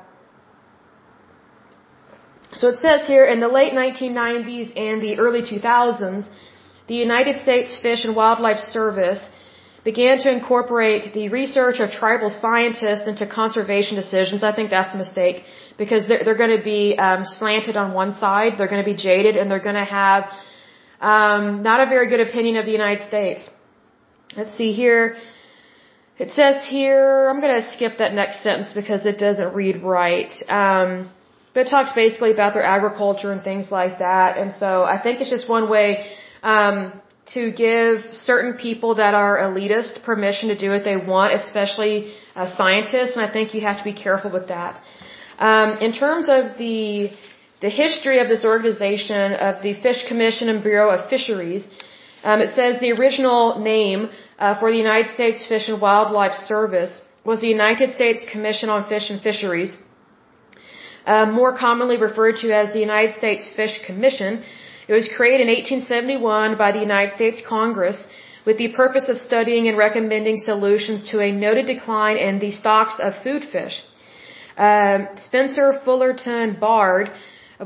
So 2.54 2.68
it 2.68 2.78
says 2.78 3.06
here 3.06 3.24
in 3.24 3.40
the 3.40 3.48
late 3.48 3.72
1990s 3.72 4.76
and 4.76 5.00
the 5.00 5.18
early 5.18 5.42
2000s, 5.42 6.28
the 6.86 6.94
United 6.94 7.40
States 7.40 7.78
Fish 7.80 8.04
and 8.04 8.14
Wildlife 8.14 8.58
Service 8.58 9.22
began 9.84 10.18
to 10.18 10.30
incorporate 10.30 11.12
the 11.12 11.28
research 11.28 11.80
of 11.80 11.90
tribal 11.90 12.30
scientists 12.30 13.08
into 13.08 13.26
conservation 13.26 13.96
decisions. 13.96 14.42
I 14.42 14.52
think 14.54 14.70
that's 14.70 14.94
a 14.94 14.98
mistake 14.98 15.44
because 15.76 16.06
they're, 16.08 16.22
they're 16.24 16.36
going 16.44 16.56
to 16.56 16.62
be 16.62 16.96
um, 16.96 17.24
slanted 17.24 17.76
on 17.76 17.92
one 17.92 18.16
side, 18.16 18.52
they're 18.58 18.68
going 18.68 18.84
to 18.84 18.90
be 18.94 18.96
jaded, 18.96 19.36
and 19.36 19.50
they're 19.50 19.66
going 19.70 19.82
to 19.86 19.90
have 20.02 20.24
um, 21.00 21.62
not 21.62 21.80
a 21.80 21.86
very 21.86 22.08
good 22.08 22.20
opinion 22.20 22.56
of 22.56 22.64
the 22.64 22.72
United 22.72 23.06
States. 23.08 23.50
Let's 24.36 24.56
see 24.56 24.72
here. 24.72 25.16
It 26.18 26.32
says 26.32 26.62
here, 26.64 27.28
I'm 27.28 27.40
going 27.40 27.60
to 27.62 27.72
skip 27.72 27.98
that 27.98 28.14
next 28.14 28.42
sentence 28.42 28.72
because 28.72 29.04
it 29.06 29.18
doesn't 29.18 29.54
read 29.54 29.82
right. 29.82 30.32
Um, 30.48 31.10
but 31.52 31.66
it 31.66 31.70
talks 31.70 31.92
basically 31.92 32.30
about 32.30 32.54
their 32.54 32.62
agriculture 32.62 33.32
and 33.32 33.42
things 33.42 33.70
like 33.70 33.98
that. 33.98 34.38
And 34.38 34.54
so 34.58 34.84
I 34.84 35.00
think 35.02 35.20
it's 35.20 35.30
just 35.30 35.48
one 35.48 35.68
way 35.68 36.06
um, 36.42 37.01
to 37.26 37.52
give 37.52 38.12
certain 38.12 38.54
people 38.54 38.96
that 38.96 39.14
are 39.14 39.38
elitist 39.38 40.02
permission 40.02 40.48
to 40.48 40.56
do 40.56 40.70
what 40.70 40.84
they 40.84 40.96
want, 40.96 41.32
especially 41.32 42.12
uh, 42.34 42.48
scientists, 42.56 43.16
and 43.16 43.24
I 43.24 43.30
think 43.32 43.54
you 43.54 43.60
have 43.60 43.78
to 43.78 43.84
be 43.84 43.92
careful 43.92 44.30
with 44.32 44.48
that. 44.48 44.80
Um, 45.38 45.78
in 45.78 45.92
terms 45.92 46.28
of 46.28 46.58
the 46.58 47.10
the 47.60 47.70
history 47.70 48.18
of 48.18 48.28
this 48.28 48.44
organization 48.44 49.34
of 49.48 49.62
the 49.62 49.72
Fish 49.84 50.00
Commission 50.08 50.48
and 50.48 50.64
Bureau 50.64 50.90
of 50.94 51.08
Fisheries, 51.08 51.68
um, 52.24 52.40
it 52.40 52.50
says 52.56 52.80
the 52.80 52.92
original 52.92 53.60
name 53.60 54.10
uh, 54.38 54.58
for 54.58 54.72
the 54.72 54.78
United 54.78 55.14
States 55.14 55.46
Fish 55.46 55.68
and 55.68 55.80
Wildlife 55.80 56.34
Service 56.34 56.92
was 57.24 57.40
the 57.40 57.48
United 57.48 57.94
States 57.94 58.26
Commission 58.32 58.68
on 58.68 58.88
Fish 58.88 59.10
and 59.10 59.20
Fisheries, 59.22 59.76
uh, 61.06 61.26
more 61.26 61.56
commonly 61.56 61.96
referred 61.96 62.36
to 62.38 62.52
as 62.52 62.72
the 62.72 62.80
United 62.80 63.14
States 63.14 63.48
Fish 63.48 63.78
Commission. 63.86 64.42
It 64.92 64.96
was 64.96 65.08
created 65.18 65.44
in 65.46 65.48
1871 65.48 66.58
by 66.62 66.70
the 66.72 66.84
United 66.90 67.12
States 67.14 67.40
Congress 67.40 67.98
with 68.46 68.58
the 68.58 68.72
purpose 68.80 69.06
of 69.08 69.16
studying 69.16 69.66
and 69.68 69.78
recommending 69.78 70.36
solutions 70.36 71.04
to 71.10 71.20
a 71.20 71.32
noted 71.32 71.64
decline 71.64 72.18
in 72.18 72.40
the 72.40 72.50
stocks 72.50 72.96
of 73.06 73.14
food 73.26 73.42
fish. 73.54 73.76
Um, 74.68 75.08
Spencer 75.16 75.68
Fullerton 75.82 76.58
Baird 76.64 77.10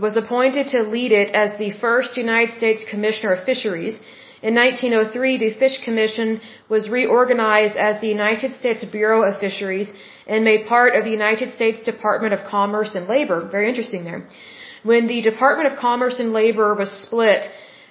was 0.07 0.15
appointed 0.17 0.69
to 0.75 0.85
lead 0.95 1.11
it 1.11 1.33
as 1.43 1.59
the 1.59 1.73
first 1.73 2.17
United 2.17 2.53
States 2.61 2.85
Commissioner 2.93 3.33
of 3.33 3.45
Fisheries. 3.45 3.99
In 4.41 4.55
1903, 4.55 5.37
the 5.45 5.53
Fish 5.63 5.79
Commission 5.85 6.41
was 6.69 6.89
reorganized 6.89 7.77
as 7.89 8.01
the 8.01 8.13
United 8.19 8.53
States 8.61 8.85
Bureau 8.85 9.23
of 9.29 9.41
Fisheries 9.41 9.91
and 10.29 10.45
made 10.45 10.69
part 10.69 10.95
of 10.95 11.03
the 11.03 11.17
United 11.21 11.51
States 11.59 11.83
Department 11.83 12.35
of 12.35 12.45
Commerce 12.57 12.95
and 12.95 13.09
Labor. 13.09 13.41
Very 13.57 13.69
interesting 13.69 14.05
there. 14.05 14.23
When 14.91 15.09
the 15.09 15.21
Department 15.21 15.73
of 15.73 15.79
Commerce 15.81 16.21
and 16.21 16.33
Labor 16.33 16.73
was 16.81 16.91
split 17.05 17.43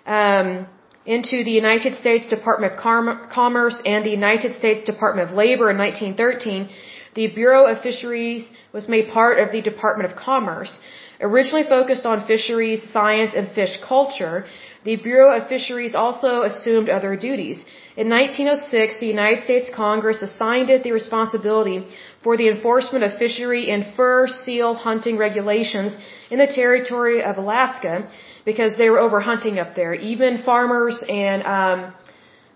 um, 0.06 0.66
into 1.06 1.44
the 1.44 1.56
United 1.64 1.98
States 1.98 2.26
Department 2.36 2.72
of 2.72 2.80
Com- 2.80 3.28
Commerce 3.40 3.82
and 3.86 4.06
the 4.06 4.16
United 4.22 4.56
States 4.56 4.82
Department 4.92 5.30
of 5.30 5.36
Labor 5.36 5.70
in 5.72 5.78
1913, 5.78 6.70
the 7.14 7.28
Bureau 7.28 7.66
of 7.66 7.82
Fisheries 7.82 8.50
was 8.72 8.88
made 8.88 9.10
part 9.10 9.40
of 9.40 9.52
the 9.52 9.62
Department 9.62 10.10
of 10.10 10.16
Commerce. 10.16 10.80
Originally 11.20 11.64
focused 11.64 12.06
on 12.06 12.26
fisheries, 12.26 12.82
science, 12.94 13.34
and 13.36 13.50
fish 13.52 13.74
culture, 13.86 14.46
the 14.86 14.96
Bureau 14.98 15.30
of 15.36 15.48
Fisheries 15.48 15.96
also 15.96 16.44
assumed 16.44 16.90
other 16.90 17.16
duties. 17.16 17.58
In 17.98 18.08
1906, 18.08 19.00
the 19.00 19.08
United 19.08 19.44
States 19.44 19.68
Congress 19.84 20.22
assigned 20.22 20.70
it 20.70 20.84
the 20.84 20.92
responsibility 20.92 21.78
for 22.24 22.38
the 22.38 22.50
enforcement 22.50 23.04
of 23.04 23.18
fishery 23.18 23.72
and 23.72 23.96
fur 23.96 24.28
seal 24.28 24.76
hunting 24.76 25.18
regulations 25.18 25.98
in 26.30 26.38
the 26.38 26.52
territory 26.62 27.24
of 27.24 27.38
Alaska 27.38 28.08
because 28.46 28.78
they 28.78 28.90
were 28.92 29.02
overhunting 29.08 29.58
up 29.58 29.74
there. 29.76 29.96
Even 29.96 30.44
farmers 30.44 31.04
and 31.10 31.42
um, 31.58 31.94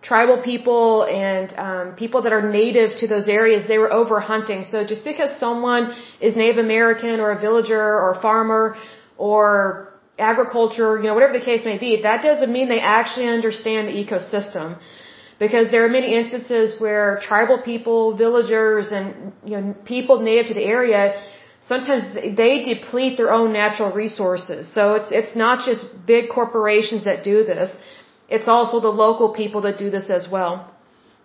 tribal 0.03 0.37
people 0.43 1.05
and 1.05 1.53
um, 1.57 1.95
people 1.95 2.21
that 2.21 2.31
are 2.31 2.47
native 2.51 2.95
to 2.97 3.07
those 3.07 3.27
areas, 3.27 3.67
they 3.67 3.79
were 3.79 3.91
over 3.91 4.19
hunting. 4.19 4.65
So 4.65 4.85
just 4.85 5.03
because 5.03 5.31
someone 5.39 5.95
is 6.21 6.35
Native 6.35 6.59
American 6.59 7.19
or 7.19 7.31
a 7.31 7.39
villager 7.39 7.81
or 8.03 8.11
a 8.11 8.21
farmer 8.21 8.75
or 9.17 9.88
agriculture, 10.19 10.97
you 10.97 11.07
know, 11.07 11.13
whatever 11.13 11.33
the 11.39 11.45
case 11.51 11.65
may 11.65 11.77
be, 11.77 12.01
that 12.03 12.21
doesn't 12.21 12.51
mean 12.51 12.69
they 12.69 12.79
actually 12.79 13.27
understand 13.27 13.87
the 13.89 13.93
ecosystem. 14.03 14.79
Because 15.39 15.71
there 15.71 15.85
are 15.85 15.89
many 15.89 16.13
instances 16.21 16.79
where 16.79 17.19
tribal 17.21 17.61
people, 17.61 18.15
villagers, 18.17 18.91
and 18.91 19.31
you 19.45 19.55
know, 19.57 19.73
people 19.85 20.19
native 20.19 20.47
to 20.47 20.53
the 20.53 20.65
area, 20.65 21.01
sometimes 21.67 22.03
they 22.13 22.53
deplete 22.73 23.15
their 23.15 23.31
own 23.31 23.53
natural 23.53 23.91
resources. 23.93 24.71
So 24.73 24.95
it's 24.95 25.11
it's 25.11 25.35
not 25.37 25.65
just 25.65 25.85
big 26.05 26.29
corporations 26.29 27.05
that 27.05 27.23
do 27.23 27.45
this 27.45 27.71
it's 28.29 28.47
also 28.47 28.79
the 28.79 28.93
local 29.05 29.33
people 29.33 29.61
that 29.61 29.77
do 29.77 29.89
this 29.89 30.09
as 30.09 30.29
well. 30.29 30.69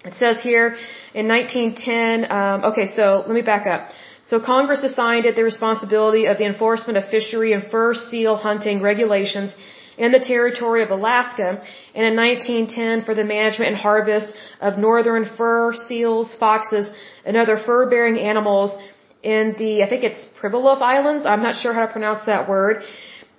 It 0.04 0.14
says 0.14 0.42
here 0.42 0.76
in 1.14 1.28
1910, 1.28 2.30
um, 2.30 2.64
okay, 2.72 2.86
so 2.86 3.24
let 3.26 3.34
me 3.40 3.42
back 3.42 3.66
up. 3.66 3.90
So 4.30 4.40
Congress 4.40 4.82
assigned 4.82 5.26
it 5.26 5.36
the 5.36 5.44
responsibility 5.44 6.24
of 6.26 6.38
the 6.38 6.46
enforcement 6.46 6.96
of 6.98 7.08
fishery 7.08 7.52
and 7.52 7.62
fur 7.70 7.94
seal 7.94 8.36
hunting 8.36 8.80
regulations 8.80 9.54
in 9.96 10.12
the 10.12 10.18
territory 10.18 10.82
of 10.82 10.90
Alaska, 10.90 11.48
and 11.94 12.04
in 12.10 12.16
1910 12.16 13.04
for 13.06 13.14
the 13.14 13.22
management 13.22 13.68
and 13.72 13.76
harvest 13.76 14.34
of 14.60 14.78
northern 14.78 15.24
fur 15.36 15.72
seals, 15.72 16.34
foxes, 16.34 16.90
and 17.24 17.36
other 17.36 17.56
fur-bearing 17.56 18.18
animals 18.18 18.74
in 19.22 19.54
the, 19.58 19.82
I 19.84 19.88
think 19.88 20.02
it's 20.02 20.26
Pribilof 20.40 20.80
Islands. 20.82 21.26
I'm 21.26 21.42
not 21.42 21.56
sure 21.56 21.72
how 21.72 21.86
to 21.86 21.92
pronounce 21.92 22.22
that 22.22 22.48
word 22.48 22.82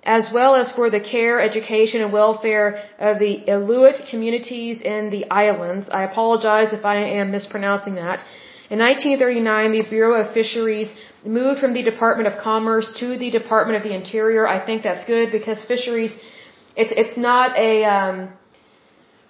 as 0.06 0.30
well 0.32 0.54
as 0.54 0.70
for 0.70 0.88
the 0.88 1.00
care, 1.00 1.40
education, 1.40 2.00
and 2.00 2.12
welfare 2.12 2.80
of 2.98 3.18
the 3.18 3.32
Inuit 3.54 3.98
communities 4.08 4.80
in 4.80 5.10
the 5.10 5.28
islands. 5.30 5.90
I 5.90 6.04
apologize 6.04 6.72
if 6.72 6.84
I 6.84 6.98
am 7.20 7.32
mispronouncing 7.32 7.96
that. 7.96 8.24
In 8.68 8.80
1939, 8.80 9.72
the 9.72 9.82
Bureau 9.88 10.14
of 10.20 10.34
Fisheries 10.34 10.92
moved 11.24 11.60
from 11.60 11.72
the 11.72 11.84
Department 11.84 12.26
of 12.26 12.34
Commerce 12.42 12.92
to 12.98 13.16
the 13.16 13.30
Department 13.30 13.76
of 13.76 13.84
the 13.84 13.94
Interior. 13.94 14.48
I 14.48 14.58
think 14.66 14.82
that's 14.82 15.04
good 15.04 15.30
because 15.30 15.64
fisheries, 15.64 16.12
it's 16.74 16.92
it's 17.02 17.16
not 17.16 17.56
a 17.56 17.84
um, 17.84 18.16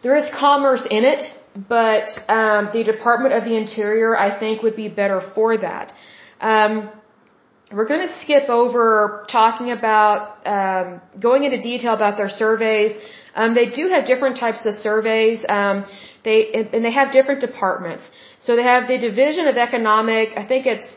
there 0.02 0.16
is 0.16 0.26
commerce 0.40 0.86
in 0.90 1.04
it, 1.04 1.22
but 1.68 2.08
um, 2.30 2.70
the 2.72 2.82
Department 2.82 3.34
of 3.34 3.44
the 3.44 3.56
Interior 3.56 4.16
I 4.16 4.38
think 4.38 4.62
would 4.62 4.76
be 4.76 4.88
better 4.88 5.20
for 5.34 5.58
that. 5.58 5.92
Um, 6.40 6.88
we're 7.70 7.88
going 7.92 8.06
to 8.06 8.14
skip 8.22 8.48
over 8.48 9.26
talking 9.30 9.70
about 9.70 10.46
um, 10.46 11.02
going 11.20 11.44
into 11.44 11.60
detail 11.60 11.92
about 11.94 12.16
their 12.16 12.28
surveys. 12.30 12.92
Um, 13.34 13.54
they 13.54 13.66
do 13.66 13.88
have 13.88 14.06
different 14.06 14.38
types 14.38 14.64
of 14.64 14.74
surveys. 14.74 15.44
Um, 15.46 15.84
they 16.26 16.38
and 16.74 16.84
they 16.86 16.94
have 17.00 17.08
different 17.16 17.40
departments. 17.48 18.04
So 18.44 18.56
they 18.58 18.66
have 18.74 18.88
the 18.92 18.98
division 19.08 19.44
of 19.52 19.56
economic. 19.68 20.36
I 20.42 20.44
think 20.50 20.66
it's 20.74 20.88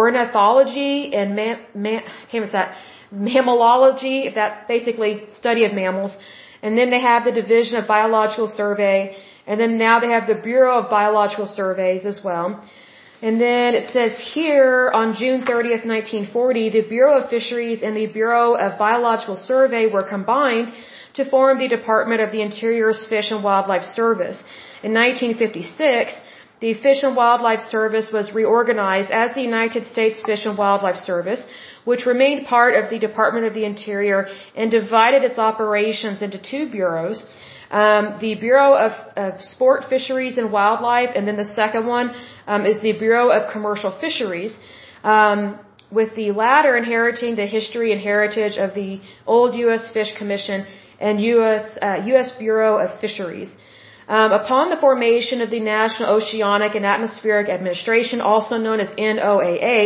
ornithology 0.00 1.14
and 1.18 1.36
man, 1.40 1.56
man, 1.86 2.02
that. 2.58 2.76
If 4.28 4.34
that 4.40 4.68
basically 4.74 5.12
study 5.40 5.64
of 5.68 5.72
mammals. 5.80 6.16
And 6.62 6.78
then 6.78 6.88
they 6.94 7.02
have 7.10 7.24
the 7.24 7.36
division 7.42 7.78
of 7.80 7.86
biological 7.96 8.48
survey. 8.60 8.98
And 9.46 9.60
then 9.60 9.72
now 9.78 10.00
they 10.00 10.10
have 10.16 10.26
the 10.32 10.40
Bureau 10.50 10.74
of 10.80 10.90
Biological 10.90 11.46
Surveys 11.46 12.04
as 12.12 12.18
well. 12.26 12.46
And 13.26 13.40
then 13.40 13.74
it 13.80 13.92
says 13.96 14.12
here 14.34 14.90
on 15.00 15.14
June 15.20 15.42
30th, 15.50 15.84
1940, 15.86 16.70
the 16.70 16.84
Bureau 16.94 17.14
of 17.20 17.30
Fisheries 17.34 17.82
and 17.82 17.96
the 17.96 18.06
Bureau 18.06 18.54
of 18.64 18.78
Biological 18.78 19.36
Survey 19.36 19.84
were 19.86 20.06
combined 20.16 20.72
to 21.14 21.24
form 21.24 21.58
the 21.58 21.68
Department 21.68 22.20
of 22.20 22.32
the 22.32 22.42
Interior's 22.42 23.06
Fish 23.06 23.30
and 23.30 23.42
Wildlife 23.42 23.84
Service. 23.84 24.38
In 24.82 24.92
1956, 24.92 26.20
the 26.60 26.74
Fish 26.74 27.02
and 27.02 27.14
Wildlife 27.16 27.60
Service 27.60 28.10
was 28.12 28.32
reorganized 28.32 29.10
as 29.10 29.34
the 29.34 29.42
United 29.42 29.86
States 29.86 30.22
Fish 30.28 30.44
and 30.46 30.56
Wildlife 30.56 30.96
Service, 30.96 31.46
which 31.84 32.06
remained 32.06 32.46
part 32.46 32.74
of 32.80 32.90
the 32.90 32.98
Department 32.98 33.46
of 33.46 33.54
the 33.54 33.64
Interior 33.64 34.28
and 34.56 34.70
divided 34.70 35.24
its 35.24 35.38
operations 35.38 36.22
into 36.22 36.38
two 36.38 36.64
bureaus. 36.70 37.26
Um, 37.70 38.18
the 38.20 38.34
Bureau 38.46 38.70
of, 38.86 38.92
of 39.16 39.42
Sport 39.42 39.84
Fisheries 39.88 40.38
and 40.38 40.50
Wildlife, 40.52 41.10
and 41.14 41.26
then 41.28 41.36
the 41.36 41.50
second 41.62 41.86
one 41.86 42.14
um, 42.46 42.66
is 42.66 42.80
the 42.80 42.92
Bureau 42.92 43.28
of 43.30 43.52
Commercial 43.52 43.92
Fisheries. 44.04 44.56
Um, 45.02 45.58
with 45.90 46.14
the 46.16 46.32
latter 46.32 46.76
inheriting 46.76 47.36
the 47.36 47.46
history 47.46 47.92
and 47.92 48.00
heritage 48.00 48.56
of 48.56 48.74
the 48.74 49.00
old 49.26 49.54
U.S. 49.64 49.90
Fish 49.96 50.16
Commission 50.16 50.66
and 51.06 51.22
U.S. 51.34 51.64
Uh, 51.86 51.96
U.S. 52.12 52.28
Bureau 52.44 52.72
of 52.84 52.88
Fisheries. 53.04 53.50
Um, 54.16 54.32
upon 54.40 54.64
the 54.72 54.80
formation 54.86 55.40
of 55.44 55.50
the 55.54 55.60
National 55.60 56.08
Oceanic 56.16 56.72
and 56.78 56.86
Atmospheric 56.94 57.48
Administration, 57.56 58.20
also 58.32 58.56
known 58.66 58.78
as 58.84 58.90
NOAA, 58.92 59.80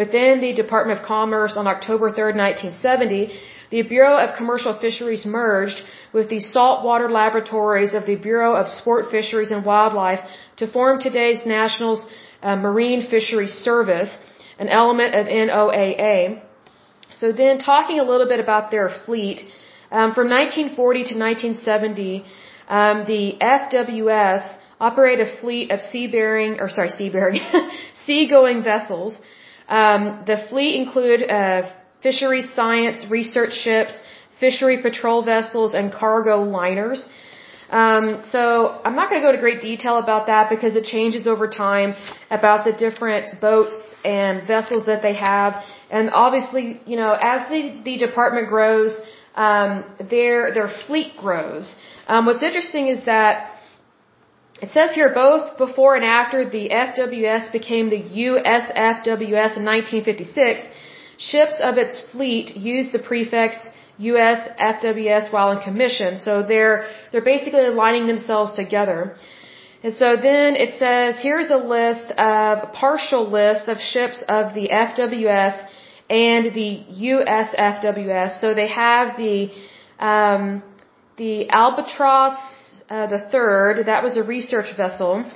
within 0.00 0.40
the 0.46 0.52
Department 0.62 0.98
of 0.98 1.04
Commerce 1.14 1.54
on 1.60 1.66
October 1.74 2.06
3, 2.18 2.34
1970, 2.46 3.32
the 3.70 3.82
Bureau 3.94 4.16
of 4.24 4.36
Commercial 4.40 4.74
Fisheries 4.84 5.24
merged 5.26 5.80
with 6.12 6.26
the 6.34 6.40
saltwater 6.40 7.08
laboratories 7.20 7.94
of 7.98 8.06
the 8.10 8.18
Bureau 8.28 8.52
of 8.60 8.68
Sport 8.80 9.10
Fisheries 9.16 9.50
and 9.50 9.64
Wildlife 9.64 10.22
to 10.58 10.66
form 10.76 11.00
today's 11.00 11.44
National 11.44 11.94
uh, 12.42 12.56
Marine 12.56 13.02
Fisheries 13.14 13.54
Service, 13.68 14.12
an 14.58 14.68
element 14.68 15.14
of 15.14 15.26
NOAA. 15.26 16.40
So 17.20 17.32
then 17.32 17.58
talking 17.58 17.98
a 18.00 18.06
little 18.10 18.28
bit 18.32 18.40
about 18.46 18.70
their 18.70 18.88
fleet, 19.04 19.42
um, 19.90 20.12
from 20.12 20.28
1940 20.28 21.04
to 21.04 21.14
1970, 21.18 22.24
um, 22.68 23.04
the 23.06 23.36
FWS 23.40 24.56
operated 24.80 25.26
a 25.26 25.40
fleet 25.40 25.70
of 25.70 25.80
sea-bearing, 25.80 26.60
or 26.60 26.68
sorry, 26.68 26.90
sea-bearing, 26.90 27.40
sea-going 28.06 28.62
vessels. 28.62 29.18
Um, 29.68 30.22
the 30.26 30.36
fleet 30.48 30.76
included 30.80 31.30
uh, 31.30 31.70
fisheries 32.02 32.48
science 32.54 33.06
research 33.10 33.54
ships, 33.54 33.98
fishery 34.38 34.82
patrol 34.82 35.22
vessels, 35.22 35.74
and 35.74 35.92
cargo 35.92 36.42
liners. 36.42 37.08
Um, 37.70 38.22
so 38.24 38.80
I'm 38.84 38.94
not 38.94 39.10
going 39.10 39.20
to 39.20 39.26
go 39.26 39.30
into 39.30 39.40
great 39.40 39.60
detail 39.60 39.98
about 39.98 40.26
that 40.26 40.48
because 40.48 40.74
it 40.74 40.84
changes 40.84 41.26
over 41.26 41.48
time 41.48 41.94
about 42.30 42.64
the 42.64 42.72
different 42.72 43.40
boats 43.40 43.76
and 44.04 44.46
vessels 44.46 44.86
that 44.86 45.02
they 45.02 45.14
have. 45.14 45.62
And 45.90 46.10
obviously, 46.10 46.80
you 46.86 46.96
know, 46.96 47.12
as 47.12 47.48
the, 47.50 47.78
the 47.84 47.98
department 47.98 48.48
grows, 48.48 48.98
um, 49.46 49.84
their 50.12 50.52
their 50.56 50.70
fleet 50.86 51.16
grows. 51.16 51.76
Um, 52.08 52.26
what's 52.26 52.42
interesting 52.42 52.88
is 52.88 53.04
that 53.04 53.50
it 54.60 54.70
says 54.76 54.94
here 54.98 55.10
both 55.14 55.56
before 55.56 55.94
and 55.98 56.04
after 56.04 56.38
the 56.56 56.64
FWS 56.70 57.52
became 57.52 57.90
the 57.90 58.02
USFWS 58.26 59.52
in 59.60 59.64
1956, 59.64 60.62
ships 61.16 61.56
of 61.68 61.78
its 61.78 62.00
fleet 62.10 62.56
used 62.56 62.90
the 62.92 62.98
prefix 62.98 63.56
USFWS 64.00 65.32
while 65.32 65.50
in 65.52 65.60
commission. 65.62 66.18
So 66.18 66.42
they're, 66.42 66.88
they're 67.10 67.30
basically 67.34 67.66
aligning 67.66 68.06
themselves 68.08 68.52
together. 68.54 69.14
And 69.84 69.94
so 69.94 70.16
then 70.16 70.56
it 70.56 70.78
says, 70.78 71.20
here's 71.20 71.50
a 71.50 71.56
list 71.56 72.06
of, 72.12 72.58
a 72.68 72.70
partial 72.72 73.30
list 73.30 73.68
of 73.68 73.78
ships 73.78 74.24
of 74.28 74.54
the 74.54 74.68
FWS 74.70 75.56
and 76.08 76.54
the 76.54 76.84
USFWS. 77.10 78.40
So 78.40 78.54
they 78.54 78.68
have 78.68 79.16
the, 79.16 79.50
um, 79.98 80.62
the 81.16 81.48
Albatross, 81.50 82.36
uh, 82.88 83.06
the 83.06 83.28
third, 83.30 83.86
that 83.86 84.02
was 84.02 84.16
a 84.16 84.22
research 84.22 84.74
vessel. 84.76 85.30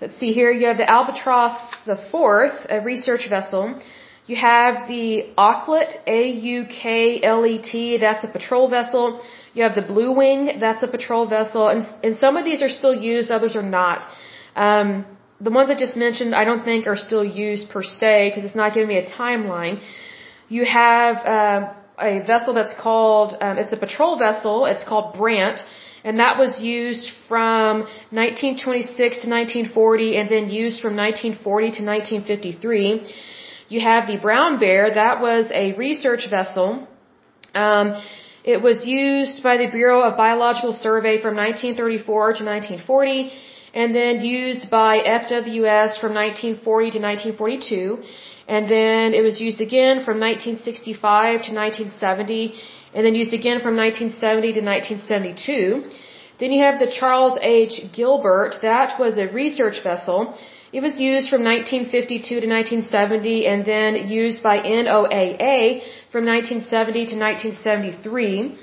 Let's 0.00 0.16
see 0.16 0.32
here, 0.32 0.50
you 0.50 0.66
have 0.66 0.78
the 0.78 0.90
Albatross 0.90 1.56
the 1.84 1.98
fourth, 2.10 2.66
a 2.70 2.80
research 2.80 3.28
vessel. 3.28 3.80
You 4.26 4.36
have 4.36 4.86
the 4.88 5.32
Auklet, 5.36 5.90
A-U-K-L-E-T, 6.06 7.98
that's 7.98 8.24
a 8.24 8.28
patrol 8.28 8.68
vessel. 8.68 9.22
You 9.54 9.62
have 9.64 9.74
the 9.74 9.82
Blue 9.82 10.12
Wing, 10.12 10.58
that's 10.60 10.82
a 10.82 10.88
patrol 10.88 11.26
vessel, 11.26 11.68
and, 11.68 11.84
and 12.04 12.14
some 12.16 12.36
of 12.36 12.44
these 12.44 12.62
are 12.62 12.68
still 12.68 12.94
used, 12.94 13.30
others 13.30 13.56
are 13.56 13.62
not. 13.62 14.02
Um, 14.54 15.06
the 15.40 15.50
ones 15.50 15.70
I 15.70 15.74
just 15.74 15.96
mentioned, 15.96 16.34
I 16.34 16.44
don't 16.44 16.64
think 16.64 16.86
are 16.86 16.96
still 16.96 17.24
used 17.24 17.70
per 17.70 17.82
se 17.82 18.28
because 18.28 18.44
it's 18.44 18.56
not 18.56 18.74
giving 18.74 18.88
me 18.88 18.98
a 18.98 19.06
timeline. 19.06 19.80
You 20.48 20.64
have 20.64 21.16
uh, 21.26 21.72
a 22.00 22.20
vessel 22.26 22.54
that's 22.54 22.72
called, 22.80 23.36
um, 23.40 23.58
it's 23.58 23.72
a 23.72 23.76
patrol 23.76 24.18
vessel, 24.18 24.64
it's 24.64 24.82
called 24.82 25.14
Brant, 25.18 25.60
and 26.04 26.20
that 26.20 26.38
was 26.38 26.58
used 26.58 27.10
from 27.28 27.80
1926 28.10 28.96
to 28.96 29.28
1940 29.28 30.16
and 30.16 30.30
then 30.30 30.48
used 30.48 30.80
from 30.80 30.96
1940 30.96 31.64
to 31.78 31.82
1953. 31.84 33.12
You 33.68 33.80
have 33.80 34.06
the 34.06 34.16
Brown 34.16 34.58
Bear, 34.58 34.94
that 34.94 35.20
was 35.20 35.50
a 35.52 35.74
research 35.74 36.30
vessel. 36.30 36.88
Um, 37.54 38.02
it 38.42 38.62
was 38.62 38.86
used 38.86 39.42
by 39.42 39.58
the 39.58 39.66
Bureau 39.70 40.00
of 40.00 40.16
Biological 40.16 40.72
Survey 40.72 41.20
from 41.20 41.36
1934 41.36 42.06
to 42.06 42.44
1940 42.44 43.32
and 43.74 43.94
then 43.94 44.22
used 44.22 44.70
by 44.70 45.00
FWS 45.00 46.00
from 46.00 46.14
1940 46.14 46.90
to 46.92 46.98
1942 46.98 48.02
and 48.48 48.66
then 48.68 49.12
it 49.12 49.22
was 49.22 49.40
used 49.40 49.60
again 49.60 49.96
from 50.06 50.18
1965 50.18 51.42
to 51.46 51.52
1970 51.52 52.54
and 52.94 53.04
then 53.04 53.14
used 53.14 53.34
again 53.34 53.60
from 53.60 53.76
1970 53.76 54.52
to 54.54 54.62
1972. 54.64 55.84
Then 56.40 56.52
you 56.52 56.62
have 56.62 56.78
the 56.78 56.90
Charles 56.90 57.36
H. 57.42 57.74
Gilbert, 57.92 58.56
that 58.62 58.98
was 58.98 59.18
a 59.18 59.26
research 59.28 59.82
vessel. 59.82 60.34
It 60.72 60.80
was 60.80 60.94
used 60.98 61.28
from 61.30 61.42
1952 61.44 62.40
to 62.40 62.46
1970 62.46 63.46
and 63.46 63.64
then 63.64 64.08
used 64.08 64.42
by 64.42 64.58
NOAA 64.58 65.82
from 66.12 66.24
1970 66.24 67.06
to 67.12 67.16
1973. 67.16 68.58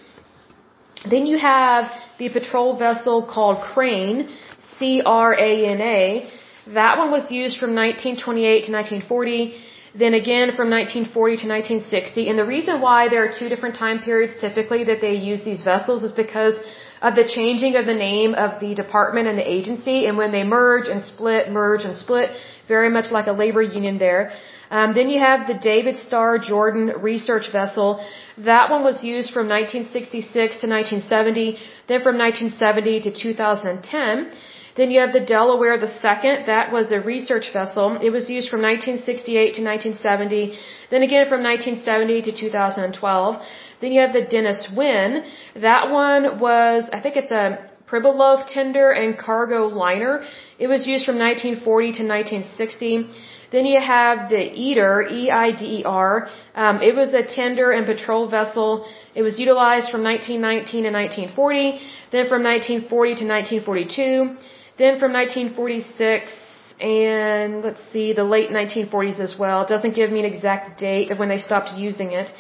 Then 1.10 1.26
you 1.28 1.38
have 1.38 1.92
the 2.18 2.30
patrol 2.30 2.78
vessel 2.78 3.24
called 3.24 3.62
Crane, 3.62 4.30
C-R-A-N-A. 4.78 6.30
That 6.74 6.98
one 6.98 7.12
was 7.12 7.32
used 7.32 7.60
from 7.60 7.76
1928 7.76 8.66
to 8.66 8.72
1940, 8.72 9.56
then 9.98 10.14
again 10.14 10.48
from 10.58 10.70
1940 10.70 11.38
to 11.44 11.48
1960. 11.48 12.30
And 12.30 12.38
the 12.38 12.46
reason 12.46 12.82
why 12.82 13.08
there 13.08 13.24
are 13.26 13.34
two 13.40 13.50
different 13.50 13.76
time 13.76 14.00
periods 14.00 14.42
typically 14.42 14.84
that 14.86 15.00
they 15.02 15.16
use 15.16 15.44
these 15.46 15.62
vessels 15.62 16.04
is 16.04 16.12
because 16.12 16.60
of 17.02 17.16
the 17.16 17.28
changing 17.38 17.76
of 17.76 17.86
the 17.86 17.94
name 17.94 18.34
of 18.34 18.60
the 18.60 18.74
department 18.76 19.28
and 19.28 19.38
the 19.38 19.50
agency, 19.58 20.06
and 20.08 20.18
when 20.18 20.32
they 20.32 20.44
merge 20.44 20.88
and 20.88 21.04
split, 21.04 21.52
merge 21.52 21.84
and 21.86 21.96
split, 21.96 22.32
very 22.68 22.90
much 22.90 23.12
like 23.12 23.28
a 23.28 23.32
labor 23.32 23.62
union 23.62 23.98
there. 23.98 24.34
Um, 24.72 24.94
then 24.94 25.10
you 25.10 25.20
have 25.20 25.48
the 25.48 25.54
David 25.54 25.98
Starr 25.98 26.40
Jordan 26.40 26.86
research 27.02 27.52
vessel. 27.52 28.04
That 28.38 28.70
one 28.72 28.84
was 28.84 29.04
used 29.04 29.32
from 29.32 29.48
1966 29.48 30.34
to 30.62 30.68
1970, 30.68 31.58
then 31.88 32.02
from 32.02 32.18
1970 32.18 33.02
to 33.02 33.12
2010. 33.12 34.32
Then 34.78 34.92
you 34.92 35.00
have 35.00 35.14
the 35.14 35.22
Delaware 35.22 35.76
II. 35.76 36.46
That 36.46 36.72
was 36.72 36.92
a 36.92 37.00
research 37.00 37.54
vessel. 37.54 37.98
It 38.02 38.10
was 38.10 38.30
used 38.30 38.50
from 38.50 38.62
1968 38.62 39.54
to 39.58 39.64
1970, 39.64 40.60
then 40.92 41.02
again 41.02 41.30
from 41.30 41.42
1970 41.44 42.22
to 42.24 42.32
2012. 42.32 43.42
Then 43.82 43.92
you 43.94 44.02
have 44.02 44.14
the 44.14 44.26
Dennis 44.36 44.68
Winn. 44.76 45.24
That 45.56 45.92
one 45.92 46.40
was, 46.40 46.90
I 46.92 47.00
think 47.00 47.16
it's 47.16 47.32
a 47.32 47.70
Pribilof 47.90 48.48
tender 48.48 48.92
and 48.92 49.18
cargo 49.18 49.68
liner. 49.68 50.24
It 50.58 50.68
was 50.68 50.88
used 50.88 51.06
from 51.06 51.18
1940 51.20 51.92
to 52.00 52.04
1960. 52.04 53.10
Then 53.52 53.66
you 53.66 53.80
have 53.80 54.30
the 54.30 54.44
Eider, 54.66 55.08
E-I-D-E-R. 55.10 56.30
Um, 56.56 56.82
it 56.82 56.96
was 56.96 57.14
a 57.14 57.24
tender 57.24 57.72
and 57.72 57.86
patrol 57.86 58.28
vessel. 58.28 58.86
It 59.14 59.22
was 59.22 59.40
utilized 59.40 59.92
from 59.92 60.04
1919 60.04 60.84
to 60.84 60.92
1940, 60.92 61.80
then 62.12 62.28
from 62.28 62.44
1940 62.44 63.16
to 63.22 63.26
1942, 63.26 64.38
then 64.78 65.00
from 65.00 65.14
1946 65.14 66.34
and 66.80 67.64
let's 67.64 67.82
see, 67.94 68.12
the 68.14 68.24
late 68.24 68.50
1940s 68.50 69.20
as 69.20 69.38
well. 69.40 69.62
It 69.62 69.70
doesn't 69.70 69.96
give 69.96 70.12
me 70.12 70.20
an 70.20 70.26
exact 70.26 70.80
date 70.80 71.10
of 71.12 71.20
when 71.20 71.30
they 71.30 71.38
stopped 71.38 71.72
using 71.78 72.12
it. 72.12 72.32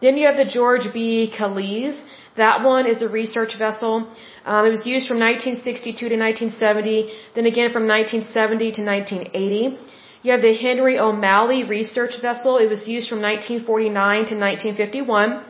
Then 0.00 0.16
you 0.16 0.26
have 0.26 0.36
the 0.36 0.44
George 0.44 0.92
B. 0.92 1.32
Kelez. 1.36 2.00
That 2.36 2.64
one 2.64 2.86
is 2.86 3.00
a 3.00 3.08
research 3.08 3.56
vessel. 3.56 4.08
Um, 4.44 4.66
it 4.66 4.70
was 4.70 4.86
used 4.86 5.06
from 5.08 5.18
1962 5.18 6.08
to 6.08 6.16
1970, 6.16 7.12
then 7.34 7.46
again 7.46 7.70
from 7.70 7.86
1970 7.86 8.72
to 8.72 8.82
1980. 8.84 9.78
You 10.22 10.32
have 10.32 10.42
the 10.42 10.54
Henry 10.54 10.98
O'Malley 10.98 11.62
research 11.64 12.20
vessel. 12.20 12.58
It 12.58 12.68
was 12.68 12.86
used 12.88 13.08
from 13.08 13.22
1949 13.22 14.26
to 14.26 14.34
1951. 14.34 15.44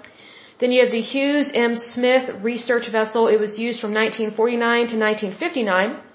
Then 0.58 0.70
you 0.70 0.82
have 0.84 0.92
the 0.92 1.00
Hughes 1.00 1.50
M. 1.54 1.76
Smith 1.76 2.30
research 2.42 2.88
vessel. 2.92 3.28
It 3.28 3.40
was 3.40 3.58
used 3.58 3.80
from 3.80 3.92
1949 3.92 4.88
to 4.92 4.96
1959. 4.98 6.05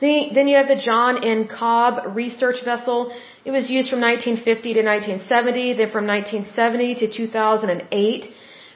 Then 0.00 0.48
you 0.48 0.56
have 0.56 0.68
the 0.68 0.82
John 0.88 1.24
N. 1.24 1.48
Cobb 1.48 2.14
research 2.14 2.62
vessel. 2.64 3.12
It 3.44 3.50
was 3.50 3.70
used 3.70 3.88
from 3.90 4.00
1950 4.00 4.74
to 4.74 4.82
1970, 4.82 5.72
then 5.74 5.90
from 5.90 6.06
1970 6.06 6.94
to 6.96 7.06
2008. 7.08 8.26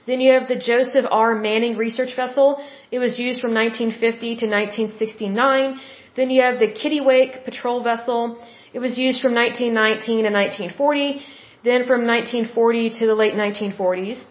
Then 0.07 0.21
you 0.21 0.33
have 0.33 0.49
the 0.49 0.57
Joseph 0.57 1.05
R. 1.11 1.35
Manning 1.35 1.77
research 1.77 2.17
vessel. 2.17 2.63
It 2.91 2.99
was 2.99 3.19
used 3.19 3.41
from 3.43 3.53
1950 3.53 4.37
to 4.43 4.47
1969. 4.47 5.81
Then 6.17 6.31
you 6.31 6.41
have 6.43 6.59
the 6.59 6.69
Kittiwake 6.69 7.45
patrol 7.45 7.83
vessel. 7.83 8.39
It 8.73 8.79
was 8.79 8.99
used 8.99 9.21
from 9.21 9.35
1919 9.35 10.25
to 10.25 10.31
1940. 10.31 11.23
Then 11.63 11.85
from 11.85 12.07
1940 12.07 12.91
to 12.99 13.07
the 13.07 13.15
late 13.15 13.35
1940s. 13.35 14.25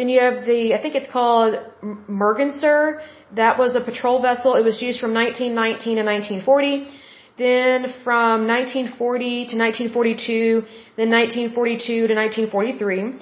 Then 0.00 0.08
you 0.08 0.20
have 0.20 0.46
the, 0.46 0.72
I 0.76 0.78
think 0.80 0.94
it's 0.94 1.12
called 1.18 1.56
Merganser. 2.22 3.02
That 3.40 3.58
was 3.58 3.74
a 3.80 3.82
patrol 3.88 4.18
vessel. 4.22 4.54
It 4.60 4.64
was 4.64 4.80
used 4.80 4.98
from 4.98 5.12
1919 5.12 5.96
to 5.98 6.04
1940. 6.14 6.88
Then 7.36 7.92
from 8.02 8.46
1940 8.46 9.28
to 9.50 9.56
1942, 9.66 10.64
then 10.96 11.10
1942 11.10 12.08
to 12.08 12.14
1943. 12.14 13.12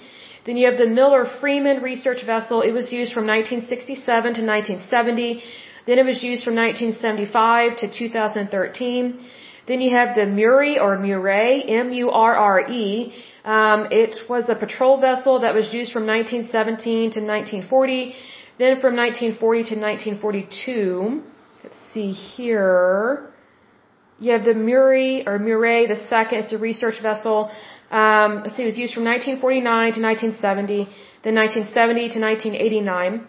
Then 0.46 0.56
you 0.56 0.70
have 0.70 0.78
the 0.78 0.86
Miller 0.86 1.24
Freeman 1.40 1.82
research 1.82 2.22
vessel. 2.24 2.62
It 2.62 2.70
was 2.80 2.92
used 2.92 3.12
from 3.12 3.26
1967 3.26 4.34
to 4.38 4.42
1970. 4.46 5.42
Then 5.88 5.98
it 5.98 6.06
was 6.12 6.22
used 6.22 6.44
from 6.44 6.54
1975 6.54 7.76
to 7.78 7.86
2013. 7.90 9.18
Then 9.66 9.80
you 9.80 9.90
have 9.96 10.14
the 10.14 10.26
Murray 10.26 10.78
or 10.78 10.96
Murray, 10.96 11.64
M-U-R-R-E. 11.66 13.14
Um, 13.44 13.88
it 13.90 14.28
was 14.28 14.48
a 14.48 14.54
patrol 14.54 15.00
vessel 15.00 15.40
that 15.40 15.54
was 15.54 15.72
used 15.72 15.92
from 15.92 16.06
1917 16.06 17.10
to 17.12 17.20
1940. 17.20 18.14
Then 18.58 18.80
from 18.80 18.96
1940 18.96 19.62
to 19.70 19.74
1942. 19.80 21.22
Let's 21.62 21.76
see 21.92 22.10
here. 22.12 23.30
You 24.20 24.32
have 24.32 24.44
the 24.44 24.54
Murray 24.54 25.26
or 25.26 25.38
Murray 25.38 25.86
the 25.86 25.96
second. 25.96 26.38
It's 26.40 26.52
a 26.52 26.58
research 26.58 27.00
vessel. 27.00 27.50
Um, 27.90 28.42
let's 28.42 28.56
see, 28.56 28.62
it 28.62 28.66
was 28.66 28.76
used 28.76 28.94
from 28.94 29.04
1949 29.04 29.92
to 29.94 30.00
1970, 30.02 30.88
then 31.22 31.34
1970 31.34 32.08
to 32.10 32.20
1989. 32.20 33.26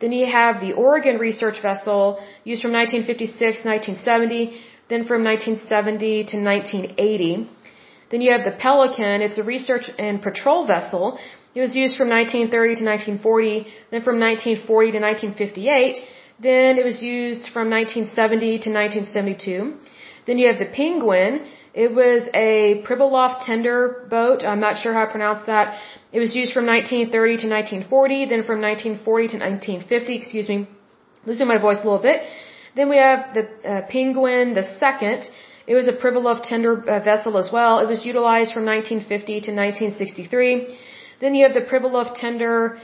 Then 0.00 0.12
you 0.12 0.26
have 0.26 0.60
the 0.60 0.72
Oregon 0.72 1.18
research 1.18 1.62
vessel 1.62 2.18
used 2.44 2.60
from 2.60 2.72
1956 2.72 3.62
to 3.62 3.68
1970, 3.68 4.60
then 4.88 5.06
from 5.06 5.22
1970 5.24 6.24
to 6.24 6.36
1980. 6.42 7.48
Then 8.12 8.20
you 8.20 8.30
have 8.32 8.44
the 8.44 8.56
Pelican. 8.64 9.22
It's 9.26 9.38
a 9.38 9.42
research 9.54 9.90
and 9.98 10.22
patrol 10.22 10.66
vessel. 10.66 11.18
It 11.54 11.60
was 11.60 11.74
used 11.74 11.96
from 11.96 12.08
1930 12.10 12.76
to 12.80 12.84
1940, 12.84 13.66
then 13.90 14.02
from 14.08 14.20
1940 14.20 14.92
to 14.92 15.00
1958. 15.00 16.00
Then 16.48 16.78
it 16.80 16.84
was 16.84 17.02
used 17.02 17.44
from 17.54 17.70
1970 17.70 18.46
to 18.66 18.70
1972. 18.70 19.76
Then 20.26 20.38
you 20.38 20.46
have 20.50 20.58
the 20.58 20.70
Penguin. 20.80 21.32
It 21.74 21.90
was 21.94 22.28
a 22.34 22.82
Pribilof 22.86 23.44
tender 23.46 24.06
boat. 24.10 24.44
I'm 24.44 24.60
not 24.60 24.76
sure 24.82 24.92
how 24.92 25.04
I 25.04 25.10
pronounce 25.16 25.42
that. 25.46 25.80
It 26.12 26.20
was 26.20 26.36
used 26.36 26.52
from 26.52 26.66
1930 26.66 27.12
to 27.44 27.48
1940, 27.48 28.26
then 28.32 28.42
from 28.44 28.60
1940 28.60 29.28
to 29.28 29.38
1950, 29.38 30.16
excuse 30.16 30.48
me, 30.50 30.68
losing 31.24 31.48
my 31.48 31.58
voice 31.58 31.80
a 31.80 31.84
little 31.88 32.04
bit. 32.10 32.20
Then 32.76 32.90
we 32.90 32.98
have 32.98 33.34
the 33.34 33.44
uh, 33.44 33.82
Penguin 33.88 34.52
the 34.52 34.64
second. 34.78 35.28
It 35.66 35.74
was 35.74 35.86
a 35.86 35.92
Pribilof 35.92 36.42
tender 36.42 36.72
uh, 36.88 37.00
vessel 37.00 37.38
as 37.38 37.50
well. 37.52 37.78
It 37.78 37.86
was 37.86 38.04
utilized 38.04 38.52
from 38.52 38.64
1950 38.64 39.32
to 39.46 39.50
1963. 39.54 40.78
Then 41.20 41.34
you 41.36 41.44
have 41.46 41.54
the 41.54 41.60
Pribilof 41.60 42.14
tender, 42.16 42.80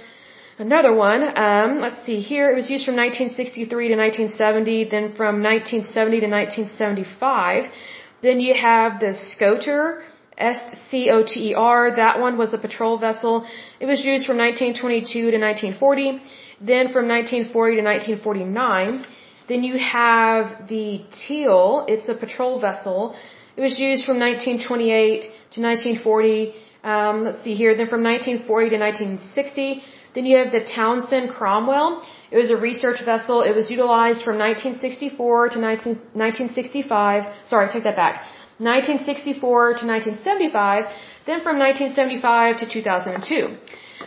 another 0.58 0.94
one. 0.94 1.22
Um, 1.46 1.80
let's 1.80 2.00
see 2.06 2.20
here. 2.20 2.52
It 2.52 2.54
was 2.54 2.70
used 2.70 2.84
from 2.84 2.96
1963 2.96 3.88
to 3.88 3.96
1970. 3.96 4.84
Then 4.94 5.14
from 5.14 5.42
1970 5.42 6.20
to 6.20 6.28
1975. 6.28 7.64
Then 8.22 8.38
you 8.40 8.54
have 8.54 9.00
the 9.00 9.14
Scoter. 9.14 10.02
S-C-O-T-E-R. 10.38 11.96
That 11.96 12.20
one 12.20 12.38
was 12.38 12.54
a 12.54 12.58
patrol 12.58 12.96
vessel. 12.96 13.44
It 13.80 13.86
was 13.86 14.04
used 14.04 14.24
from 14.24 14.36
1922 14.38 15.32
to 15.32 15.38
1940. 15.38 16.22
Then 16.60 16.92
from 16.94 17.08
1940 17.08 17.76
to 17.76 17.82
1949. 17.82 19.04
Then 19.48 19.64
you 19.64 19.78
have 19.78 20.68
the 20.68 21.04
Teal. 21.10 21.84
It's 21.88 22.08
a 22.08 22.14
patrol 22.14 22.60
vessel. 22.60 23.14
It 23.56 23.62
was 23.62 23.78
used 23.78 24.04
from 24.04 24.18
1928 24.18 25.22
to 25.54 25.60
1940. 25.60 26.54
Um, 26.84 27.24
let's 27.24 27.42
see 27.42 27.54
here. 27.54 27.76
Then 27.76 27.88
from 27.88 28.02
1940 28.02 28.70
to 28.70 28.78
1960. 28.78 29.82
Then 30.14 30.26
you 30.26 30.36
have 30.38 30.52
the 30.52 30.64
Townsend 30.64 31.30
Cromwell. 31.30 32.02
It 32.30 32.36
was 32.36 32.50
a 32.50 32.56
research 32.56 33.00
vessel. 33.04 33.42
It 33.42 33.54
was 33.54 33.70
utilized 33.70 34.22
from 34.24 34.36
1964 34.38 35.48
to 35.50 35.58
19, 35.58 35.92
1965. 36.12 37.24
Sorry, 37.46 37.68
take 37.68 37.84
that 37.84 37.96
back. 37.96 38.24
1964 38.58 39.78
to 39.78 39.86
1975, 39.86 40.84
then 41.26 41.40
from 41.42 41.58
1975 41.60 42.56
to 42.56 42.68
2002. 42.68 43.56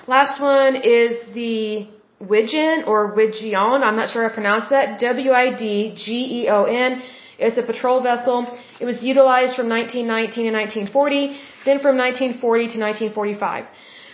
Last 0.08 0.42
one 0.42 0.76
is 0.76 1.34
the 1.34 1.88
Widgeon 2.30 2.84
or 2.86 3.16
Widgeon, 3.16 3.84
I'm 3.84 3.96
not 3.96 4.10
sure 4.10 4.30
I 4.30 4.34
pronounced 4.34 4.70
that, 4.70 5.00
W-I-D-G-E-O-N. 5.00 7.02
It's 7.40 7.58
a 7.58 7.64
patrol 7.64 8.02
vessel. 8.02 8.46
It 8.80 8.86
was 8.86 9.04
utilized 9.04 9.56
from 9.56 9.70
1919 9.70 10.46
to 10.46 10.52
1940, 10.52 11.40
then 11.66 11.80
from 11.80 11.98
1940 11.98 12.68
to 12.74 12.80
1945. 12.80 13.66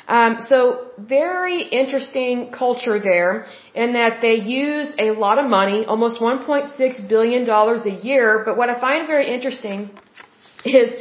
Um, 0.08 0.38
so 0.40 0.88
very 0.98 1.64
interesting 1.64 2.52
culture 2.52 2.98
there 2.98 3.46
in 3.76 3.94
that 3.94 4.22
they 4.22 4.36
use 4.36 4.94
a 4.98 5.12
lot 5.12 5.38
of 5.38 5.50
money, 5.50 5.86
almost 5.86 6.22
1.6 6.22 7.10
billion 7.10 7.44
dollars 7.44 7.86
a 7.86 7.92
year. 7.92 8.44
But 8.46 8.56
what 8.56 8.70
I 8.70 8.80
find 8.80 9.06
very 9.06 9.34
interesting 9.34 9.90
is 10.64 10.94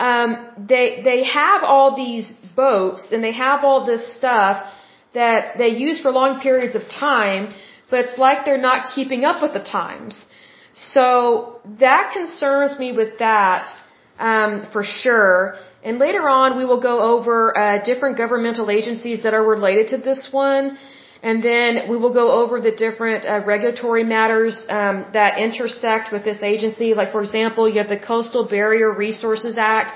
um, 0.00 0.48
they 0.58 1.00
they 1.04 1.22
have 1.22 1.62
all 1.62 1.94
these 1.94 2.32
boats 2.56 3.12
and 3.12 3.22
they 3.22 3.32
have 3.32 3.62
all 3.62 3.86
this 3.86 4.16
stuff 4.16 4.66
that 5.14 5.58
they 5.58 5.68
use 5.68 6.00
for 6.00 6.10
long 6.10 6.40
periods 6.40 6.74
of 6.74 6.88
time, 6.88 7.52
but 7.90 8.04
it's 8.04 8.18
like 8.18 8.44
they're 8.44 8.66
not 8.70 8.94
keeping 8.94 9.24
up 9.24 9.42
with 9.42 9.52
the 9.52 9.60
times. 9.60 10.24
So 10.74 11.60
that 11.78 12.12
concerns 12.12 12.78
me 12.78 12.92
with 12.92 13.18
that 13.18 13.66
um, 14.18 14.66
for 14.72 14.84
sure. 14.84 15.56
And 15.82 15.98
later 15.98 16.28
on, 16.28 16.56
we 16.56 16.64
will 16.64 16.80
go 16.80 17.00
over 17.00 17.56
uh, 17.56 17.82
different 17.82 18.16
governmental 18.16 18.70
agencies 18.70 19.22
that 19.24 19.34
are 19.34 19.44
related 19.44 19.88
to 19.88 19.96
this 19.96 20.28
one. 20.30 20.78
And 21.22 21.42
then 21.42 21.88
we 21.90 21.96
will 21.98 22.14
go 22.14 22.26
over 22.40 22.60
the 22.60 22.70
different 22.70 23.26
uh, 23.26 23.42
regulatory 23.44 24.04
matters 24.04 24.64
um, 24.68 25.06
that 25.12 25.38
intersect 25.38 26.12
with 26.12 26.24
this 26.24 26.42
agency. 26.42 26.94
Like, 26.94 27.10
for 27.12 27.20
example, 27.20 27.68
you 27.68 27.78
have 27.78 27.90
the 27.90 27.98
Coastal 27.98 28.44
Barrier 28.48 28.90
Resources 28.90 29.58
Act. 29.58 29.90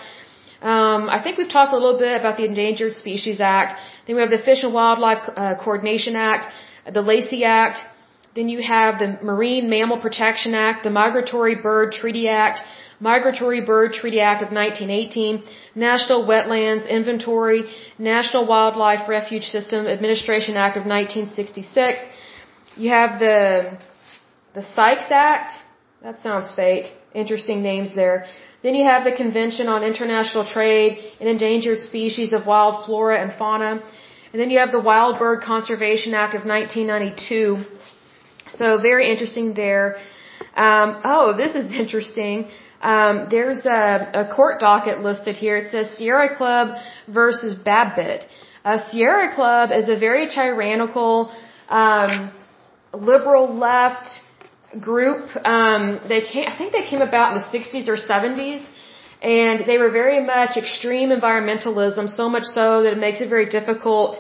Um, 0.61 1.09
I 1.09 1.23
think 1.23 1.39
we've 1.39 1.49
talked 1.49 1.73
a 1.73 1.77
little 1.77 1.99
bit 1.99 2.19
about 2.21 2.37
the 2.37 2.45
Endangered 2.45 2.95
Species 2.95 3.41
Act. 3.41 3.81
Then 4.07 4.17
we 4.17 4.23
have 4.23 4.31
the 4.31 4.45
Fish 4.49 4.63
and 4.63 4.73
Wildlife 4.75 5.23
uh, 5.37 5.55
Coordination 5.65 6.17
Act, 6.17 6.47
the 6.93 7.03
Lacey 7.03 7.45
Act. 7.45 7.79
Then 8.35 8.49
you 8.49 8.61
have 8.63 8.99
the 8.99 9.19
Marine 9.23 9.71
Mammal 9.71 9.99
Protection 9.99 10.55
Act, 10.55 10.83
the 10.85 10.91
Migratory 10.91 11.55
Bird 11.55 11.93
Treaty 11.93 12.29
Act, 12.29 12.61
Migratory 13.01 13.61
Bird 13.61 13.93
Treaty 13.93 14.21
Act 14.21 14.43
of 14.43 14.51
1918, 14.51 15.43
National 15.75 16.25
Wetlands 16.27 16.89
Inventory, 16.89 17.65
National 17.99 18.47
Wildlife 18.47 19.09
Refuge 19.09 19.45
System 19.45 19.87
Administration 19.87 20.57
Act 20.57 20.77
of 20.77 20.85
1966. 20.85 22.01
You 22.77 22.91
have 22.91 23.19
the 23.21 23.79
the 24.55 24.63
Sykes 24.63 25.11
Act. 25.11 25.53
That 26.03 26.23
sounds 26.23 26.53
fake. 26.53 26.93
Interesting 27.15 27.63
names 27.63 27.95
there. 27.95 28.27
Then 28.65 28.75
you 28.75 28.85
have 28.93 29.05
the 29.05 29.13
Convention 29.13 29.69
on 29.69 29.85
International 29.85 30.45
Trade 30.47 30.93
in 31.21 31.29
Endangered 31.29 31.81
Species 31.81 32.33
of 32.33 32.47
Wild 32.47 32.87
Flora 32.87 33.17
and 33.23 33.31
Fauna. 33.41 33.73
And 34.33 34.41
then 34.41 34.49
you 34.49 34.59
have 34.59 34.73
the 34.73 34.81
Wild 34.81 35.19
Bird 35.19 35.43
Conservation 35.43 36.15
Act 36.15 36.35
of 36.35 36.47
1992. 36.47 37.63
So 38.59 38.81
very 38.81 39.11
interesting 39.13 39.53
there. 39.53 39.99
Um, 40.57 40.99
oh, 41.05 41.37
this 41.37 41.55
is 41.55 41.67
interesting. 41.83 42.49
Um, 42.81 43.27
there's 43.31 43.67
a, 43.67 43.83
a, 44.23 44.35
court 44.35 44.61
docket 44.61 45.03
listed 45.03 45.37
here. 45.37 45.59
It 45.59 45.71
says 45.71 45.91
Sierra 45.99 46.35
Club 46.35 46.77
versus 47.07 47.55
Babbitt. 47.55 48.27
Uh, 48.65 48.79
Sierra 48.89 49.35
Club 49.35 49.73
is 49.73 49.91
a 49.91 49.99
very 49.99 50.27
tyrannical, 50.29 51.31
um, 51.69 52.33
liberal 52.95 53.55
left 53.55 54.09
group. 54.81 55.29
Um, 55.45 56.01
they 56.09 56.21
came, 56.21 56.47
I 56.49 56.57
think 56.57 56.73
they 56.73 56.83
came 56.83 57.03
about 57.03 57.37
in 57.37 57.43
the 57.43 57.47
60s 57.59 57.89
or 57.89 57.97
70s, 57.97 58.65
and 59.23 59.67
they 59.67 59.79
were 59.79 59.91
very 59.91 60.25
much 60.25 60.57
extreme 60.57 61.11
environmentalism. 61.11 62.09
So 62.09 62.29
much 62.29 62.45
so 62.45 62.83
that 62.83 62.93
it 62.93 62.99
makes 62.99 63.21
it 63.21 63.29
very 63.29 63.49
difficult 63.49 64.19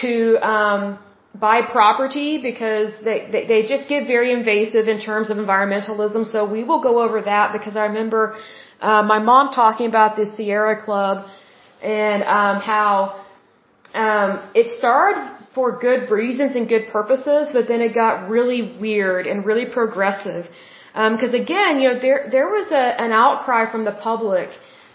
to 0.00 0.36
um, 0.46 0.98
buy 1.34 1.62
property 1.62 2.38
because 2.38 2.92
they, 3.02 3.28
they, 3.32 3.46
they 3.46 3.66
just 3.66 3.88
get 3.88 4.06
very 4.06 4.32
invasive 4.32 4.88
in 4.88 5.00
terms 5.00 5.30
of 5.30 5.36
environmentalism. 5.36 6.24
So 6.26 6.50
we 6.50 6.64
will 6.64 6.82
go 6.82 7.02
over 7.02 7.22
that 7.22 7.52
because 7.52 7.76
I 7.76 7.86
remember 7.86 8.36
uh, 8.80 9.02
my 9.02 9.18
mom 9.18 9.50
talking 9.50 9.86
about 9.86 10.16
the 10.16 10.26
Sierra 10.26 10.82
Club 10.82 11.26
and 11.82 12.22
um, 12.22 12.60
how 12.60 13.24
um, 13.94 14.40
it 14.54 14.68
started 14.68 15.39
for 15.54 15.78
good 15.78 16.10
reasons 16.10 16.56
and 16.56 16.68
good 16.68 16.86
purposes, 16.88 17.50
but 17.52 17.66
then 17.68 17.80
it 17.80 17.94
got 17.94 18.28
really 18.28 18.62
weird 18.78 19.26
and 19.26 19.44
really 19.44 19.66
progressive. 19.66 20.46
Um 20.94 21.16
because 21.16 21.34
um, 21.34 21.40
again, 21.44 21.80
you 21.80 21.88
know, 21.88 21.98
there 22.06 22.20
there 22.34 22.48
was 22.48 22.68
a, 22.82 22.84
an 23.06 23.12
outcry 23.12 23.62
from 23.72 23.84
the 23.84 23.96
public 24.08 24.50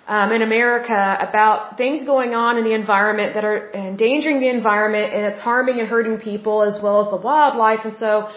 um, 0.07 0.31
in 0.31 0.41
America 0.41 1.17
about 1.27 1.77
things 1.77 2.03
going 2.05 2.35
on 2.35 2.57
in 2.57 2.63
the 2.63 2.73
environment 2.73 3.33
that 3.33 3.43
are 3.43 3.71
endangering 3.73 4.39
the 4.39 4.49
environment 4.49 5.13
and 5.13 5.25
it's 5.25 5.39
harming 5.39 5.79
and 5.79 5.87
hurting 5.87 6.17
people 6.19 6.61
as 6.61 6.81
well 6.81 7.03
as 7.03 7.09
the 7.09 7.21
wildlife. 7.29 7.85
And 7.85 7.95
so 7.95 8.29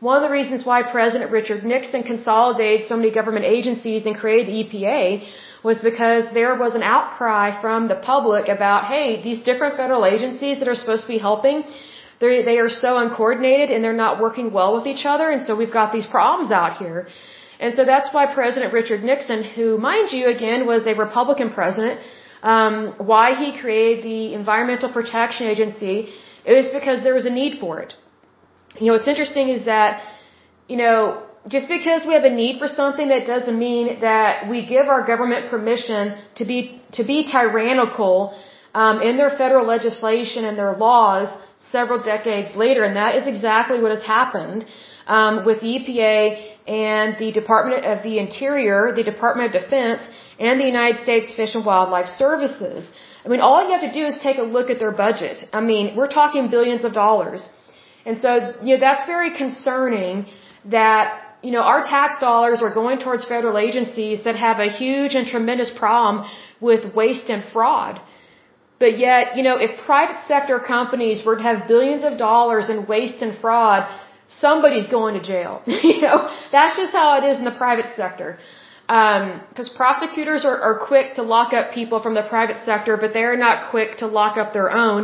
one 0.00 0.16
of 0.18 0.22
the 0.22 0.30
reasons 0.30 0.66
why 0.66 0.82
President 0.82 1.30
Richard 1.30 1.64
Nixon 1.64 2.02
consolidated 2.02 2.86
so 2.86 2.96
many 2.96 3.10
government 3.10 3.46
agencies 3.46 4.04
and 4.04 4.14
created 4.14 4.46
the 4.48 4.56
EPA 4.64 5.26
was 5.68 5.78
because 5.90 6.24
there 6.38 6.54
was 6.64 6.74
an 6.78 6.84
outcry 6.94 7.46
from 7.62 7.88
the 7.92 7.98
public 8.12 8.48
about, 8.56 8.80
hey, 8.94 9.22
these 9.26 9.40
different 9.48 9.76
federal 9.82 10.04
agencies 10.14 10.58
that 10.60 10.68
are 10.72 10.78
supposed 10.82 11.04
to 11.06 11.12
be 11.16 11.20
helping, 11.28 11.64
they 12.20 12.34
they 12.48 12.58
are 12.64 12.72
so 12.84 12.90
uncoordinated 13.04 13.70
and 13.72 13.82
they're 13.82 14.02
not 14.06 14.20
working 14.26 14.48
well 14.58 14.72
with 14.76 14.86
each 14.92 15.04
other, 15.12 15.26
and 15.34 15.40
so 15.46 15.56
we've 15.60 15.76
got 15.80 15.88
these 15.96 16.08
problems 16.16 16.50
out 16.60 16.76
here. 16.82 17.00
And 17.64 17.74
so 17.76 17.84
that's 17.92 18.08
why 18.14 18.22
President 18.40 18.72
Richard 18.80 19.02
Nixon, 19.10 19.42
who, 19.54 19.66
mind 19.78 20.12
you, 20.16 20.24
again, 20.36 20.66
was 20.72 20.86
a 20.92 20.94
Republican 21.06 21.50
president, 21.58 22.00
um, 22.54 22.94
why 23.10 23.26
he 23.42 23.58
created 23.58 24.04
the 24.04 24.34
Environmental 24.40 24.90
Protection 24.92 25.46
Agency, 25.54 25.96
it 26.44 26.54
was 26.60 26.68
because 26.78 27.02
there 27.02 27.14
was 27.20 27.26
a 27.32 27.34
need 27.42 27.58
for 27.58 27.80
it. 27.84 27.94
You 28.78 28.86
know, 28.86 28.94
what's 28.96 29.08
interesting 29.08 29.48
is 29.48 29.64
that, 29.64 30.02
you 30.68 30.76
know, 30.76 31.22
just 31.48 31.68
because 31.68 32.06
we 32.06 32.14
have 32.14 32.24
a 32.24 32.30
need 32.30 32.58
for 32.58 32.68
something, 32.68 33.08
that 33.08 33.26
doesn't 33.26 33.58
mean 33.58 34.00
that 34.00 34.48
we 34.48 34.64
give 34.64 34.88
our 34.88 35.04
government 35.06 35.50
permission 35.50 36.16
to 36.36 36.44
be 36.44 36.80
to 36.92 37.04
be 37.04 37.24
tyrannical 37.30 38.36
um, 38.74 39.02
in 39.02 39.16
their 39.16 39.30
federal 39.30 39.66
legislation 39.66 40.44
and 40.44 40.58
their 40.58 40.72
laws 40.72 41.28
several 41.70 42.02
decades 42.02 42.56
later, 42.56 42.84
and 42.84 42.96
that 42.96 43.14
is 43.14 43.26
exactly 43.26 43.80
what 43.80 43.90
has 43.90 44.02
happened 44.02 44.64
um, 45.06 45.44
with 45.44 45.60
the 45.60 45.70
EPA 45.78 46.54
and 46.66 47.18
the 47.18 47.30
Department 47.32 47.84
of 47.84 48.02
the 48.02 48.18
Interior, 48.18 48.92
the 48.94 49.04
Department 49.04 49.54
of 49.54 49.62
Defense, 49.62 50.08
and 50.38 50.58
the 50.60 50.64
United 50.64 51.02
States 51.02 51.32
Fish 51.32 51.54
and 51.54 51.64
Wildlife 51.64 52.08
Services. 52.08 52.86
I 53.24 53.28
mean, 53.28 53.40
all 53.40 53.64
you 53.66 53.72
have 53.72 53.86
to 53.90 53.92
do 53.92 54.06
is 54.06 54.18
take 54.18 54.38
a 54.38 54.42
look 54.42 54.70
at 54.70 54.78
their 54.78 54.92
budget. 54.92 55.44
I 55.52 55.60
mean, 55.60 55.96
we're 55.96 56.08
talking 56.08 56.50
billions 56.50 56.84
of 56.84 56.92
dollars. 56.92 57.48
And 58.06 58.20
so, 58.20 58.54
you 58.62 58.74
know, 58.74 58.80
that's 58.80 59.06
very 59.06 59.34
concerning 59.36 60.26
that, 60.66 61.23
you 61.44 61.52
know, 61.54 61.64
our 61.72 61.82
tax 61.82 62.18
dollars 62.20 62.62
are 62.62 62.72
going 62.80 62.98
towards 63.04 63.24
federal 63.34 63.58
agencies 63.58 64.24
that 64.24 64.36
have 64.46 64.58
a 64.66 64.70
huge 64.82 65.14
and 65.14 65.26
tremendous 65.26 65.70
problem 65.70 66.16
with 66.60 66.94
waste 66.94 67.28
and 67.34 67.42
fraud. 67.52 68.00
But 68.78 68.98
yet, 68.98 69.36
you 69.36 69.42
know, 69.42 69.56
if 69.66 69.70
private 69.92 70.20
sector 70.26 70.58
companies 70.58 71.24
were 71.26 71.36
to 71.36 71.42
have 71.50 71.68
billions 71.68 72.02
of 72.02 72.18
dollars 72.18 72.68
in 72.72 72.86
waste 72.86 73.20
and 73.26 73.38
fraud, 73.38 73.80
somebody's 74.28 74.88
going 74.88 75.14
to 75.20 75.22
jail. 75.22 75.62
you 75.90 76.00
know, 76.00 76.18
that's 76.50 76.76
just 76.76 76.92
how 76.92 77.08
it 77.18 77.24
is 77.30 77.38
in 77.38 77.44
the 77.44 77.58
private 77.64 77.88
sector. 78.02 78.38
Um 78.88 79.40
because 79.48 79.68
um, 79.70 79.76
prosecutors 79.82 80.42
are, 80.44 80.58
are 80.68 80.78
quick 80.92 81.14
to 81.18 81.22
lock 81.34 81.54
up 81.58 81.72
people 81.78 81.98
from 82.04 82.14
the 82.20 82.26
private 82.34 82.58
sector, 82.70 82.98
but 83.02 83.14
they're 83.14 83.38
not 83.48 83.70
quick 83.70 83.90
to 84.02 84.06
lock 84.06 84.36
up 84.42 84.52
their 84.58 84.70
own. 84.70 85.00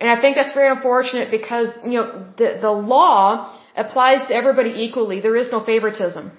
And 0.00 0.08
I 0.14 0.20
think 0.20 0.36
that's 0.36 0.54
very 0.60 0.70
unfortunate 0.76 1.28
because, 1.38 1.68
you 1.84 1.96
know, 1.98 2.06
the, 2.36 2.58
the 2.66 2.70
law 2.70 3.58
applies 3.84 4.26
to 4.28 4.34
everybody 4.34 4.72
equally. 4.86 5.20
There 5.20 5.36
is 5.36 5.50
no 5.56 5.60
favoritism. 5.70 6.32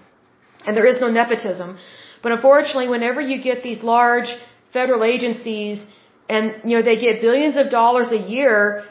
And 0.66 0.76
there 0.78 0.86
is 0.86 1.00
no 1.00 1.10
nepotism. 1.10 1.78
But 2.24 2.32
unfortunately, 2.34 2.90
whenever 2.90 3.22
you 3.22 3.42
get 3.42 3.64
these 3.64 3.82
large 3.82 4.30
federal 4.74 5.04
agencies 5.04 5.84
and, 6.28 6.46
you 6.64 6.76
know, 6.78 6.84
they 6.90 6.98
get 6.98 7.22
billions 7.22 7.58
of 7.58 7.70
dollars 7.70 8.12
a 8.12 8.22
year, 8.36 8.84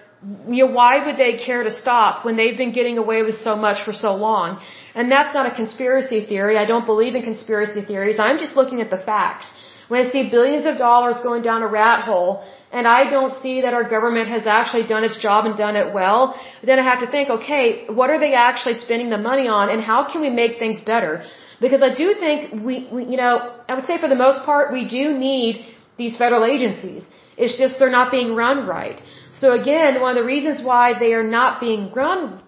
you 0.48 0.66
know, 0.66 0.72
why 0.72 0.92
would 1.04 1.16
they 1.16 1.32
care 1.36 1.62
to 1.62 1.70
stop 1.70 2.24
when 2.24 2.36
they've 2.36 2.56
been 2.56 2.72
getting 2.72 2.98
away 2.98 3.22
with 3.22 3.36
so 3.36 3.54
much 3.54 3.84
for 3.84 3.92
so 3.92 4.14
long? 4.14 4.60
And 4.94 5.12
that's 5.12 5.32
not 5.34 5.46
a 5.52 5.54
conspiracy 5.54 6.24
theory. 6.26 6.56
I 6.56 6.66
don't 6.66 6.86
believe 6.86 7.14
in 7.14 7.22
conspiracy 7.22 7.82
theories. 7.82 8.18
I'm 8.18 8.38
just 8.38 8.56
looking 8.56 8.80
at 8.80 8.90
the 8.90 8.98
facts. 8.98 9.46
When 9.88 10.04
I 10.04 10.10
see 10.10 10.28
billions 10.28 10.66
of 10.66 10.76
dollars 10.76 11.16
going 11.22 11.42
down 11.42 11.62
a 11.62 11.68
rat 11.68 12.04
hole, 12.04 12.44
and 12.70 12.86
I 12.86 13.08
don't 13.08 13.32
see 13.32 13.62
that 13.62 13.72
our 13.72 13.84
government 13.88 14.28
has 14.28 14.46
actually 14.46 14.86
done 14.86 15.04
its 15.04 15.16
job 15.16 15.46
and 15.46 15.56
done 15.56 15.76
it 15.76 15.92
well, 15.94 16.38
then 16.62 16.78
I 16.78 16.82
have 16.82 17.00
to 17.00 17.10
think, 17.10 17.30
okay, 17.30 17.86
what 17.88 18.10
are 18.10 18.18
they 18.18 18.34
actually 18.34 18.74
spending 18.74 19.10
the 19.10 19.18
money 19.18 19.48
on 19.48 19.70
and 19.70 19.80
how 19.82 20.04
can 20.10 20.20
we 20.20 20.30
make 20.30 20.58
things 20.58 20.80
better? 20.80 21.24
Because 21.60 21.82
I 21.82 21.94
do 21.94 22.14
think 22.14 22.52
we, 22.52 22.86
we 22.92 23.04
you 23.04 23.16
know, 23.16 23.34
I 23.68 23.74
would 23.74 23.86
say 23.86 23.98
for 23.98 24.08
the 24.08 24.20
most 24.26 24.44
part, 24.44 24.72
we 24.72 24.86
do 24.86 25.16
need 25.16 25.64
these 25.96 26.16
federal 26.16 26.44
agencies. 26.44 27.04
It's 27.36 27.56
just 27.56 27.78
they're 27.78 27.96
not 28.00 28.10
being 28.10 28.34
run 28.34 28.66
right. 28.66 29.00
So 29.32 29.52
again, 29.52 30.00
one 30.00 30.16
of 30.16 30.22
the 30.22 30.28
reasons 30.34 30.62
why 30.62 30.98
they 30.98 31.12
are 31.14 31.28
not 31.38 31.60
being 31.60 31.92
run, 31.92 32.40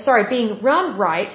sorry, 0.00 0.24
being 0.28 0.62
run 0.62 0.98
right 0.98 1.32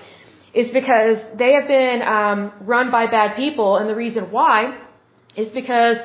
is 0.54 0.70
because 0.72 1.18
they 1.38 1.54
have 1.54 1.68
been 1.68 2.02
um, 2.02 2.52
run 2.62 2.92
by 2.92 3.08
bad 3.08 3.36
people, 3.36 3.78
and 3.78 3.90
the 3.90 3.96
reason 3.96 4.32
why 4.32 4.78
is 5.36 5.50
because 5.52 6.00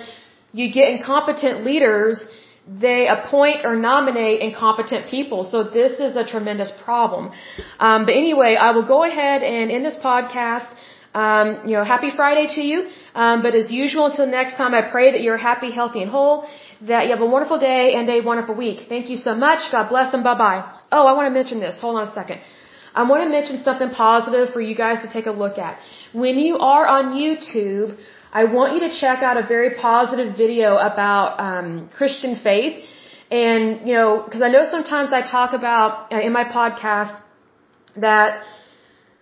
you 0.53 0.71
get 0.73 0.89
incompetent 0.97 1.65
leaders, 1.65 2.25
they 2.69 3.09
appoint 3.09 3.65
or 3.65 3.75
nominate 3.75 4.41
incompetent 4.41 5.11
people. 5.11 5.45
So 5.45 5.65
this 5.65 5.99
is 5.99 6.15
a 6.17 6.25
tremendous 6.25 6.71
problem. 6.85 7.33
Um, 7.81 8.05
but 8.07 8.15
anyway, 8.15 8.57
I 8.57 8.71
will 8.73 8.87
go 8.87 9.03
ahead 9.05 9.43
and 9.43 9.71
in 9.71 9.83
this 9.83 9.97
podcast, 9.97 10.69
um, 11.15 11.69
you 11.69 11.75
know, 11.77 11.85
happy 11.85 12.11
Friday 12.11 12.47
to 12.55 12.63
you. 12.63 12.91
Um, 13.15 13.43
but 13.43 13.55
as 13.55 13.71
usual, 13.71 14.07
until 14.07 14.27
next 14.27 14.55
time, 14.57 14.75
I 14.75 14.83
pray 14.83 15.13
that 15.13 15.23
you're 15.23 15.43
happy, 15.51 15.71
healthy, 15.73 16.03
and 16.03 16.11
whole. 16.11 16.47
That 16.83 17.05
you 17.05 17.11
have 17.11 17.21
a 17.21 17.27
wonderful 17.27 17.59
day 17.59 17.95
and 17.95 18.09
a 18.11 18.21
wonderful 18.21 18.57
week. 18.57 18.89
Thank 18.89 19.09
you 19.09 19.17
so 19.17 19.35
much. 19.35 19.71
God 19.71 19.89
bless 19.89 20.15
and 20.15 20.25
bye 20.25 20.37
bye. 20.37 20.61
Oh, 20.91 21.07
I 21.07 21.13
want 21.13 21.27
to 21.27 21.35
mention 21.41 21.61
this. 21.61 21.81
Hold 21.81 21.97
on 22.01 22.09
a 22.09 22.13
second. 22.13 22.41
I 22.95 23.09
want 23.09 23.23
to 23.23 23.29
mention 23.29 23.63
something 23.63 23.91
positive 23.91 24.53
for 24.53 24.61
you 24.61 24.75
guys 24.75 25.01
to 25.05 25.13
take 25.13 25.27
a 25.27 25.31
look 25.31 25.59
at. 25.59 25.79
When 26.13 26.39
you 26.39 26.59
are 26.59 26.87
on 26.87 27.15
YouTube, 27.15 27.97
I 28.41 28.45
want 28.45 28.73
you 28.75 28.81
to 28.89 28.93
check 28.99 29.23
out 29.23 29.37
a 29.37 29.47
very 29.47 29.71
positive 29.75 30.37
video 30.37 30.77
about 30.77 31.39
um, 31.39 31.91
Christian 31.99 32.35
faith. 32.35 32.83
And, 33.31 33.87
you 33.87 33.95
know, 33.95 34.23
because 34.25 34.41
I 34.41 34.49
know 34.49 34.65
sometimes 34.65 35.13
I 35.13 35.21
talk 35.21 35.53
about 35.53 36.13
uh, 36.13 36.21
in 36.21 36.33
my 36.33 36.45
podcast 36.45 37.15
that 37.97 38.43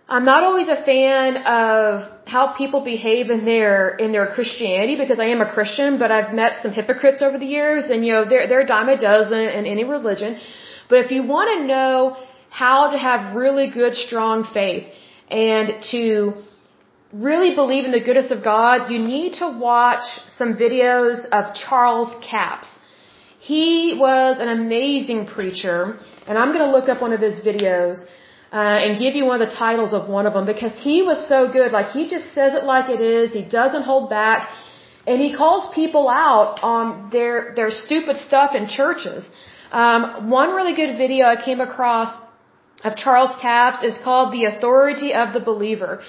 I'm 0.07 0.25
not 0.25 0.43
always 0.43 0.69
a 0.69 0.79
fan 0.89 1.37
of 1.37 2.09
how 2.25 2.53
people 2.53 2.81
behave 2.83 3.29
in 3.29 3.43
their 3.45 3.95
in 4.03 4.11
their 4.11 4.27
Christianity 4.27 4.95
because 4.97 5.19
I 5.19 5.27
am 5.35 5.41
a 5.41 5.49
Christian, 5.55 5.99
but 5.99 6.11
I've 6.11 6.33
met 6.33 6.61
some 6.61 6.71
hypocrites 6.71 7.21
over 7.21 7.37
the 7.37 7.45
years, 7.45 7.89
and 7.89 8.05
you 8.05 8.11
know 8.13 8.23
they're 8.25 8.47
they're 8.47 8.65
a 8.67 8.71
dime 8.75 8.89
a 8.89 8.99
dozen 8.99 9.43
in 9.59 9.65
any 9.65 9.85
religion. 9.85 10.37
But 10.89 10.99
if 11.05 11.11
you 11.11 11.23
want 11.23 11.47
to 11.57 11.65
know 11.65 12.17
how 12.49 12.91
to 12.91 12.97
have 12.97 13.35
really 13.35 13.69
good, 13.69 13.93
strong 13.93 14.43
faith 14.43 14.87
and 15.29 15.81
to 15.91 16.33
really 17.13 17.55
believe 17.55 17.85
in 17.85 17.91
the 17.91 17.99
goodness 17.99 18.31
of 18.31 18.43
God, 18.43 18.91
you 18.91 18.99
need 18.99 19.33
to 19.35 19.47
watch 19.47 20.05
some 20.37 20.55
videos 20.55 21.25
of 21.31 21.53
Charles 21.55 22.13
Capps. 22.23 22.69
He 23.39 23.97
was 23.99 24.37
an 24.39 24.49
amazing 24.49 25.25
preacher, 25.25 25.97
and 26.27 26.37
I'm 26.37 26.53
going 26.53 26.65
to 26.65 26.71
look 26.71 26.89
up 26.89 27.01
one 27.01 27.11
of 27.11 27.21
his 27.21 27.41
videos 27.41 27.99
uh, 28.53 28.83
and 28.83 28.99
give 28.99 29.15
you 29.15 29.25
one 29.25 29.41
of 29.41 29.49
the 29.49 29.55
titles 29.55 29.93
of 29.93 30.09
one 30.09 30.25
of 30.27 30.33
them 30.33 30.45
because 30.45 30.79
he 30.79 31.01
was 31.01 31.27
so 31.27 31.51
good. 31.51 31.71
Like 31.71 31.87
he 31.87 32.07
just 32.07 32.33
says 32.33 32.53
it 32.53 32.63
like 32.63 32.89
it 32.89 33.01
is. 33.01 33.33
He 33.33 33.41
doesn't 33.41 33.83
hold 33.83 34.09
back, 34.09 34.49
and 35.07 35.19
he 35.19 35.33
calls 35.33 35.73
people 35.73 36.07
out 36.07 36.59
on 36.61 37.09
their 37.09 37.53
their 37.55 37.71
stupid 37.71 38.17
stuff 38.17 38.53
in 38.53 38.67
churches. 38.67 39.29
Um, 39.71 40.29
one 40.29 40.49
really 40.51 40.75
good 40.75 40.97
video 40.97 41.25
I 41.25 41.41
came 41.43 41.61
across 41.61 42.15
of 42.83 42.95
Charles 42.95 43.35
Capps 43.41 43.83
is 43.83 43.97
called 43.97 44.33
"The 44.33 44.45
Authority 44.45 45.13
of 45.13 45.33
the 45.33 45.39
Believer." 45.39 46.01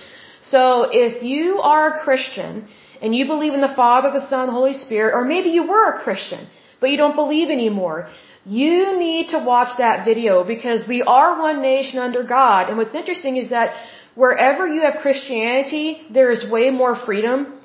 So 0.43 0.89
if 0.91 1.23
you 1.23 1.61
are 1.61 1.95
a 1.95 2.01
Christian 2.05 2.67
and 3.01 3.15
you 3.15 3.27
believe 3.27 3.55
in 3.55 3.61
the 3.61 3.75
Father, 3.75 4.11
the 4.11 4.29
Son, 4.29 4.49
Holy 4.49 4.75
Spirit, 4.75 5.15
or 5.15 5.25
maybe 5.25 5.51
you 5.51 5.65
were 5.67 5.87
a 5.91 6.03
Christian, 6.03 6.49
but 6.81 6.91
you 6.91 6.97
don't 6.97 7.15
believe 7.15 7.49
anymore, 7.49 8.09
you 8.45 8.99
need 8.99 9.29
to 9.29 9.39
watch 9.39 9.79
that 9.79 10.05
video 10.05 10.43
because 10.43 10.87
we 10.89 11.01
are 11.03 11.41
one 11.41 11.63
nation 11.63 11.99
under 12.01 12.25
God. 12.25 12.69
And 12.69 12.77
what's 12.77 12.95
interesting 12.95 13.37
is 13.37 13.51
that 13.51 13.75
wherever 14.17 14.67
you 14.67 14.81
have 14.81 14.97
Christianity, 15.01 16.01
there 16.11 16.31
is 16.31 16.49
way 16.51 16.71
more 16.71 16.97
freedom. 16.97 17.39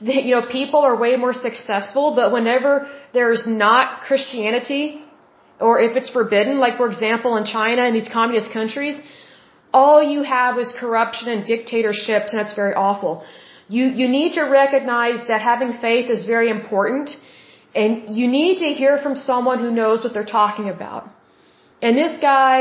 You 0.00 0.32
know, 0.34 0.46
people 0.60 0.80
are 0.80 0.96
way 0.96 1.16
more 1.16 1.32
successful, 1.32 2.14
but 2.16 2.32
whenever 2.32 2.90
there's 3.14 3.44
not 3.46 4.00
Christianity, 4.06 5.00
or 5.60 5.80
if 5.80 5.96
it's 5.96 6.10
forbidden, 6.10 6.58
like 6.58 6.76
for 6.76 6.88
example 6.88 7.36
in 7.36 7.44
China 7.44 7.82
and 7.82 7.94
these 7.94 8.08
communist 8.08 8.52
countries, 8.52 9.00
all 9.80 9.98
you 10.14 10.22
have 10.36 10.58
is 10.64 10.72
corruption 10.84 11.26
and 11.34 11.40
dictatorships, 11.52 12.28
and 12.32 12.38
that's 12.40 12.56
very 12.62 12.74
awful. 12.88 13.12
You, 13.76 13.84
you 14.00 14.06
need 14.18 14.34
to 14.40 14.44
recognize 14.62 15.20
that 15.30 15.40
having 15.52 15.72
faith 15.86 16.10
is 16.16 16.24
very 16.34 16.48
important, 16.58 17.16
and 17.82 18.16
you 18.18 18.26
need 18.38 18.56
to 18.64 18.70
hear 18.80 18.94
from 19.04 19.14
someone 19.30 19.58
who 19.64 19.70
knows 19.80 20.04
what 20.04 20.12
they're 20.14 20.32
talking 20.40 20.68
about. 20.76 21.04
And 21.82 21.98
this 22.02 22.14
guy, 22.20 22.54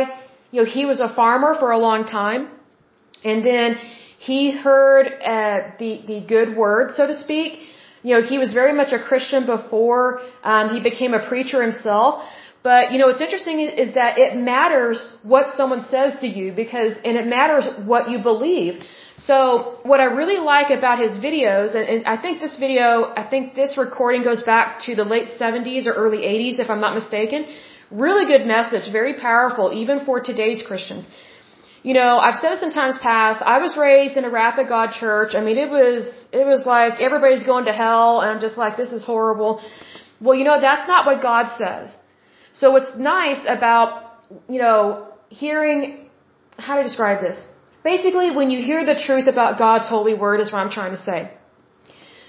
you 0.51 0.59
know, 0.61 0.69
he 0.77 0.85
was 0.91 0.99
a 1.07 1.11
farmer 1.19 1.51
for 1.61 1.71
a 1.71 1.81
long 1.87 2.05
time, 2.05 2.47
and 3.23 3.45
then 3.51 3.77
he 4.29 4.39
heard 4.65 5.05
uh, 5.33 5.59
the 5.81 5.91
the 6.11 6.19
good 6.35 6.49
word, 6.63 6.95
so 6.97 7.05
to 7.11 7.15
speak. 7.25 7.59
You 8.05 8.11
know, 8.13 8.21
he 8.31 8.37
was 8.43 8.51
very 8.61 8.73
much 8.79 8.91
a 8.99 9.01
Christian 9.09 9.45
before 9.45 10.03
um, 10.43 10.65
he 10.75 10.79
became 10.89 11.13
a 11.13 11.23
preacher 11.31 11.61
himself. 11.67 12.23
But 12.63 12.91
you 12.91 12.97
know 12.97 13.07
what's 13.07 13.21
interesting 13.27 13.59
is, 13.59 13.93
that 13.95 14.17
it 14.17 14.35
matters 14.37 14.97
what 15.21 15.55
someone 15.57 15.81
says 15.93 16.15
to 16.21 16.27
you 16.27 16.53
because 16.53 16.93
and 17.07 17.17
it 17.21 17.27
matters 17.27 17.65
what 17.85 18.09
you 18.09 18.19
believe. 18.31 18.83
So 19.17 19.79
what 19.83 19.99
I 19.99 20.05
really 20.21 20.39
like 20.53 20.69
about 20.69 20.97
his 21.05 21.13
videos, 21.25 21.75
and, 21.75 21.85
and 21.93 22.05
I 22.05 22.15
think 22.23 22.39
this 22.39 22.55
video, 22.55 23.13
I 23.21 23.23
think 23.31 23.53
this 23.53 23.77
recording 23.77 24.23
goes 24.23 24.43
back 24.43 24.79
to 24.85 24.95
the 24.95 25.03
late 25.03 25.27
70s 25.41 25.85
or 25.87 25.93
early 26.03 26.19
80s, 26.19 26.59
if 26.59 26.69
I'm 26.69 26.79
not 26.79 26.95
mistaken. 26.95 27.45
Really 27.91 28.25
good 28.25 28.47
message, 28.47 28.91
very 28.91 29.13
powerful, 29.19 29.71
even 29.81 30.05
for 30.05 30.19
today's 30.21 30.63
Christians. 30.63 31.05
You 31.83 31.93
know, 31.93 32.17
I've 32.17 32.35
said 32.35 32.51
this 32.53 32.63
in 32.63 32.71
times 32.71 32.97
past. 32.97 33.41
I 33.41 33.57
was 33.59 33.75
raised 33.75 34.15
in 34.15 34.23
a 34.23 34.29
Wrath 34.29 34.57
of 34.57 34.69
God 34.69 34.93
church. 34.93 35.35
I 35.35 35.41
mean, 35.41 35.57
it 35.57 35.69
was 35.69 36.07
it 36.31 36.45
was 36.51 36.65
like 36.65 37.01
everybody's 37.07 37.43
going 37.43 37.65
to 37.65 37.73
hell, 37.73 38.21
and 38.21 38.31
I'm 38.31 38.39
just 38.39 38.57
like, 38.57 38.77
this 38.77 38.93
is 38.93 39.03
horrible. 39.03 39.61
Well, 40.21 40.35
you 40.39 40.45
know, 40.45 40.59
that's 40.61 40.87
not 40.87 41.05
what 41.05 41.21
God 41.21 41.45
says. 41.57 41.93
So 42.53 42.71
what's 42.71 42.95
nice 42.97 43.41
about, 43.47 43.89
you 44.47 44.59
know, 44.59 45.07
hearing, 45.29 46.09
how 46.57 46.77
to 46.77 46.83
describe 46.83 47.21
this? 47.21 47.45
Basically, 47.83 48.29
when 48.31 48.51
you 48.51 48.59
hear 48.63 48.85
the 48.85 48.95
truth 49.05 49.27
about 49.27 49.57
God's 49.57 49.87
holy 49.89 50.13
word 50.13 50.39
is 50.39 50.51
what 50.51 50.59
I'm 50.59 50.69
trying 50.69 50.91
to 50.91 51.01
say. 51.09 51.31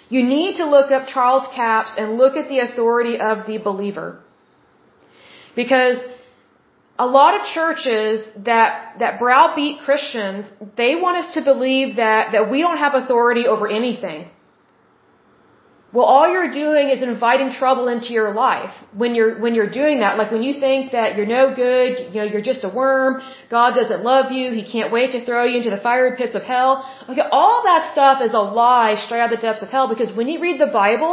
You 0.08 0.22
need 0.22 0.56
to 0.56 0.66
look 0.66 0.90
up 0.90 1.06
Charles 1.06 1.46
Capps 1.54 1.94
and 1.96 2.18
look 2.22 2.36
at 2.36 2.48
the 2.48 2.58
authority 2.58 3.18
of 3.20 3.46
the 3.46 3.58
believer. 3.58 4.20
Because 5.54 5.98
a 6.98 7.06
lot 7.06 7.38
of 7.38 7.46
churches 7.46 8.24
that, 8.44 8.96
that 8.98 9.18
browbeat 9.18 9.80
Christians, 9.80 10.46
they 10.76 10.94
want 10.94 11.16
us 11.18 11.34
to 11.34 11.42
believe 11.42 11.96
that, 11.96 12.32
that 12.32 12.50
we 12.50 12.60
don't 12.60 12.78
have 12.78 12.94
authority 12.94 13.46
over 13.46 13.68
anything. 13.68 14.30
Well, 15.94 16.06
all 16.12 16.26
you're 16.34 16.50
doing 16.50 16.86
is 16.94 17.02
inviting 17.02 17.50
trouble 17.52 17.86
into 17.86 18.08
your 18.18 18.30
life 18.34 18.74
when 19.02 19.14
you're 19.14 19.34
when 19.42 19.54
you're 19.54 19.74
doing 19.82 20.00
that. 20.00 20.18
Like 20.20 20.32
when 20.36 20.42
you 20.46 20.54
think 20.64 20.90
that 20.96 21.14
you're 21.16 21.32
no 21.40 21.54
good, 21.64 21.92
you 22.12 22.18
know, 22.20 22.26
you're 22.32 22.46
just 22.52 22.64
a 22.68 22.70
worm. 22.80 23.22
God 23.48 23.76
doesn't 23.80 24.02
love 24.02 24.32
you. 24.32 24.46
He 24.60 24.64
can't 24.72 24.90
wait 24.96 25.12
to 25.12 25.24
throw 25.24 25.44
you 25.44 25.58
into 25.58 25.70
the 25.76 25.82
fiery 25.86 26.16
pits 26.16 26.34
of 26.34 26.42
hell. 26.42 26.72
Okay, 27.08 27.26
all 27.40 27.62
that 27.70 27.92
stuff 27.92 28.20
is 28.26 28.34
a 28.42 28.44
lie 28.62 28.96
straight 29.04 29.20
out 29.20 29.32
of 29.32 29.36
the 29.38 29.42
depths 29.46 29.62
of 29.62 29.70
hell. 29.76 29.86
Because 29.94 30.12
when 30.18 30.26
you 30.26 30.40
read 30.40 30.58
the 30.66 30.72
Bible, 30.82 31.12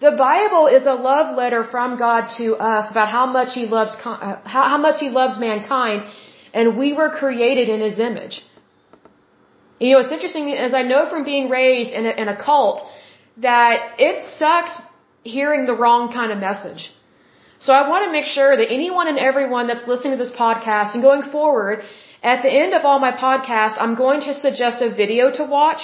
the 0.00 0.12
Bible 0.12 0.68
is 0.78 0.86
a 0.86 0.96
love 1.10 1.36
letter 1.36 1.62
from 1.74 1.98
God 1.98 2.32
to 2.38 2.56
us 2.56 2.90
about 2.90 3.10
how 3.10 3.26
much 3.26 3.52
He 3.52 3.66
loves 3.66 3.94
uh, 4.06 4.40
how, 4.54 4.64
how 4.72 4.78
much 4.78 5.00
He 5.00 5.10
loves 5.20 5.38
mankind, 5.38 6.00
and 6.54 6.78
we 6.78 6.94
were 6.94 7.10
created 7.10 7.68
in 7.68 7.80
His 7.88 7.98
image. 7.98 8.42
You 9.80 9.92
know, 9.92 9.98
it's 10.02 10.12
interesting 10.12 10.50
as 10.66 10.72
I 10.72 10.82
know 10.82 11.10
from 11.10 11.24
being 11.24 11.50
raised 11.50 11.92
in 11.92 12.06
a, 12.06 12.12
in 12.22 12.28
a 12.28 12.42
cult 12.42 12.86
that 13.38 13.96
it 13.98 14.24
sucks 14.38 14.72
hearing 15.22 15.66
the 15.66 15.74
wrong 15.74 16.12
kind 16.12 16.30
of 16.32 16.38
message. 16.38 16.92
So 17.58 17.72
I 17.72 17.88
want 17.88 18.04
to 18.06 18.12
make 18.12 18.26
sure 18.26 18.56
that 18.56 18.70
anyone 18.70 19.08
and 19.08 19.18
everyone 19.18 19.66
that's 19.68 19.86
listening 19.88 20.18
to 20.18 20.22
this 20.24 20.34
podcast 20.44 20.94
and 20.94 21.02
going 21.02 21.22
forward, 21.22 21.82
at 22.22 22.42
the 22.42 22.50
end 22.50 22.74
of 22.74 22.84
all 22.84 22.98
my 22.98 23.12
podcasts, 23.12 23.76
I'm 23.78 23.94
going 23.94 24.20
to 24.28 24.34
suggest 24.34 24.82
a 24.82 24.90
video 24.94 25.30
to 25.38 25.44
watch, 25.44 25.82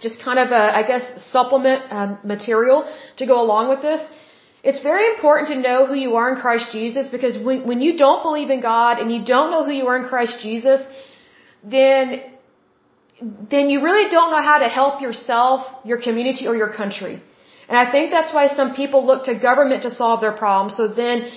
just 0.00 0.22
kind 0.22 0.38
of 0.38 0.50
a, 0.50 0.76
I 0.80 0.82
guess, 0.82 1.04
supplement 1.32 1.92
um, 1.92 2.18
material 2.24 2.90
to 3.18 3.26
go 3.26 3.40
along 3.40 3.68
with 3.68 3.82
this. 3.82 4.00
It's 4.62 4.82
very 4.82 5.06
important 5.14 5.48
to 5.48 5.56
know 5.66 5.86
who 5.86 5.94
you 5.94 6.16
are 6.16 6.28
in 6.32 6.36
Christ 6.40 6.72
Jesus 6.72 7.10
because 7.10 7.36
when, 7.36 7.66
when 7.66 7.80
you 7.82 7.98
don't 7.98 8.22
believe 8.22 8.50
in 8.50 8.62
God 8.62 8.98
and 8.98 9.12
you 9.12 9.22
don't 9.24 9.50
know 9.50 9.62
who 9.64 9.72
you 9.72 9.86
are 9.88 9.98
in 9.98 10.06
Christ 10.08 10.38
Jesus, 10.40 10.80
then 11.62 12.33
then 13.22 13.70
you 13.70 13.82
really 13.82 14.10
don't 14.10 14.30
know 14.30 14.42
how 14.42 14.58
to 14.58 14.68
help 14.68 15.00
yourself, 15.00 15.66
your 15.84 16.00
community, 16.00 16.46
or 16.48 16.56
your 16.56 16.72
country. 16.72 17.22
And 17.68 17.78
I 17.78 17.90
think 17.90 18.10
that's 18.10 18.32
why 18.34 18.48
some 18.48 18.74
people 18.74 19.06
look 19.06 19.24
to 19.24 19.34
government 19.38 19.82
to 19.82 19.90
solve 19.90 20.20
their 20.20 20.32
problems. 20.32 20.76
So 20.76 20.88
then 20.88 21.30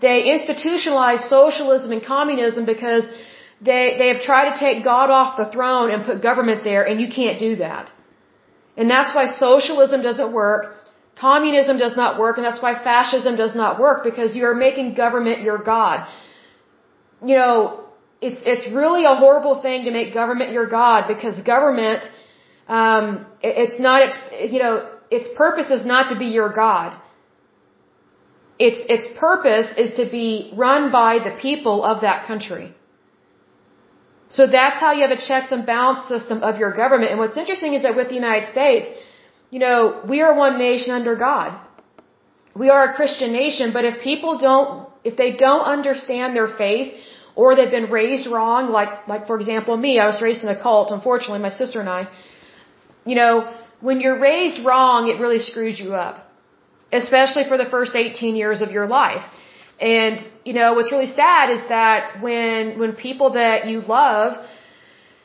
they 0.00 0.24
institutionalize 0.24 1.28
socialism 1.28 1.92
and 1.92 2.04
communism 2.04 2.64
because 2.64 3.08
they, 3.60 3.96
they 3.98 4.08
have 4.08 4.22
tried 4.22 4.52
to 4.52 4.60
take 4.60 4.84
God 4.84 5.10
off 5.10 5.36
the 5.36 5.50
throne 5.50 5.90
and 5.90 6.04
put 6.04 6.22
government 6.22 6.64
there, 6.64 6.86
and 6.86 7.00
you 7.00 7.08
can't 7.08 7.38
do 7.38 7.56
that. 7.56 7.90
And 8.76 8.90
that's 8.90 9.14
why 9.14 9.26
socialism 9.26 10.02
doesn't 10.02 10.32
work, 10.32 10.76
communism 11.16 11.78
does 11.78 11.96
not 11.96 12.18
work, 12.18 12.36
and 12.36 12.44
that's 12.44 12.60
why 12.60 12.74
fascism 12.74 13.36
does 13.36 13.54
not 13.54 13.78
work, 13.78 14.04
because 14.04 14.36
you're 14.36 14.54
making 14.54 14.94
government 14.94 15.42
your 15.42 15.58
God. 15.58 16.06
You 17.24 17.36
know, 17.36 17.83
it's 18.26 18.42
it's 18.52 18.66
really 18.80 19.04
a 19.12 19.14
horrible 19.22 19.56
thing 19.66 19.84
to 19.84 19.92
make 19.98 20.12
government 20.20 20.52
your 20.58 20.66
god 20.66 21.08
because 21.12 21.40
government 21.54 22.02
um 22.78 23.06
it, 23.48 23.54
it's 23.62 23.78
not 23.86 24.02
its 24.06 24.16
you 24.52 24.60
know 24.62 24.74
its 25.10 25.28
purpose 25.42 25.70
is 25.78 25.84
not 25.94 26.12
to 26.12 26.16
be 26.22 26.28
your 26.38 26.50
god. 26.62 27.00
Its 28.66 28.80
its 28.94 29.06
purpose 29.18 29.68
is 29.84 29.90
to 30.00 30.04
be 30.18 30.28
run 30.64 30.90
by 31.00 31.12
the 31.26 31.34
people 31.46 31.84
of 31.92 32.00
that 32.06 32.26
country. 32.30 32.66
So 34.36 34.46
that's 34.46 34.78
how 34.84 34.92
you 34.92 35.02
have 35.06 35.16
a 35.16 35.22
checks 35.28 35.50
and 35.56 35.66
balance 35.66 36.08
system 36.12 36.42
of 36.48 36.58
your 36.62 36.72
government. 36.82 37.10
And 37.10 37.20
what's 37.22 37.36
interesting 37.42 37.74
is 37.74 37.82
that 37.82 37.94
with 38.00 38.08
the 38.12 38.20
United 38.24 38.48
States 38.54 38.86
you 39.50 39.60
know 39.64 39.76
we 40.12 40.20
are 40.26 40.34
one 40.44 40.58
nation 40.58 40.94
under 41.00 41.16
God. 41.16 41.60
We 42.62 42.70
are 42.70 42.82
a 42.90 42.94
Christian 43.00 43.32
nation 43.32 43.72
but 43.76 43.84
if 43.90 44.00
people 44.10 44.38
don't 44.38 44.88
if 45.12 45.16
they 45.22 45.32
don't 45.32 45.66
understand 45.76 46.36
their 46.38 46.50
faith 46.62 46.94
or 47.36 47.56
they've 47.56 47.70
been 47.70 47.90
raised 47.90 48.26
wrong, 48.30 48.70
like, 48.70 49.08
like 49.08 49.26
for 49.26 49.36
example 49.36 49.76
me, 49.76 49.98
I 49.98 50.06
was 50.06 50.20
raised 50.22 50.42
in 50.44 50.48
a 50.48 50.60
cult, 50.60 50.90
unfortunately, 50.90 51.40
my 51.40 51.54
sister 51.62 51.80
and 51.80 51.88
I. 51.88 52.08
You 53.04 53.16
know, 53.16 53.52
when 53.80 54.00
you're 54.00 54.20
raised 54.20 54.64
wrong, 54.64 55.08
it 55.08 55.20
really 55.20 55.40
screws 55.40 55.78
you 55.78 55.94
up. 55.94 56.16
Especially 56.92 57.44
for 57.48 57.56
the 57.58 57.66
first 57.66 57.96
18 57.96 58.36
years 58.36 58.60
of 58.60 58.70
your 58.70 58.86
life. 58.86 59.24
And, 59.80 60.18
you 60.44 60.52
know, 60.52 60.74
what's 60.74 60.92
really 60.92 61.06
sad 61.06 61.50
is 61.50 61.62
that 61.68 62.22
when, 62.22 62.78
when 62.78 62.92
people 62.92 63.32
that 63.32 63.66
you 63.66 63.80
love 63.80 64.30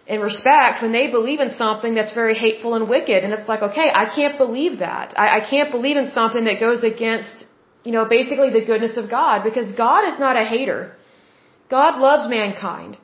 and 0.07 0.21
respect, 0.23 0.81
when 0.81 0.91
they 0.91 1.07
believe 1.11 1.39
in 1.39 1.51
something 1.51 1.93
that's 1.93 2.13
very 2.13 2.33
hateful 2.33 2.73
and 2.73 2.89
wicked, 2.89 3.23
and 3.23 3.31
it's 3.31 3.47
like, 3.47 3.61
okay, 3.61 3.91
I 3.93 4.05
can't 4.17 4.39
believe 4.39 4.79
that. 4.79 5.13
I, 5.17 5.39
I 5.39 5.41
can't 5.47 5.71
believe 5.71 5.97
in 5.97 6.07
something 6.09 6.45
that 6.45 6.59
goes 6.59 6.83
against, 6.83 7.45
you 7.83 7.91
know, 7.91 8.05
basically 8.05 8.49
the 8.49 8.65
goodness 8.65 8.97
of 8.97 9.09
God, 9.09 9.43
because 9.43 9.71
God 9.73 10.11
is 10.11 10.17
not 10.17 10.35
a 10.35 10.43
hater. 10.43 10.95
God 11.69 11.99
loves 11.99 12.27
mankind. 12.29 12.97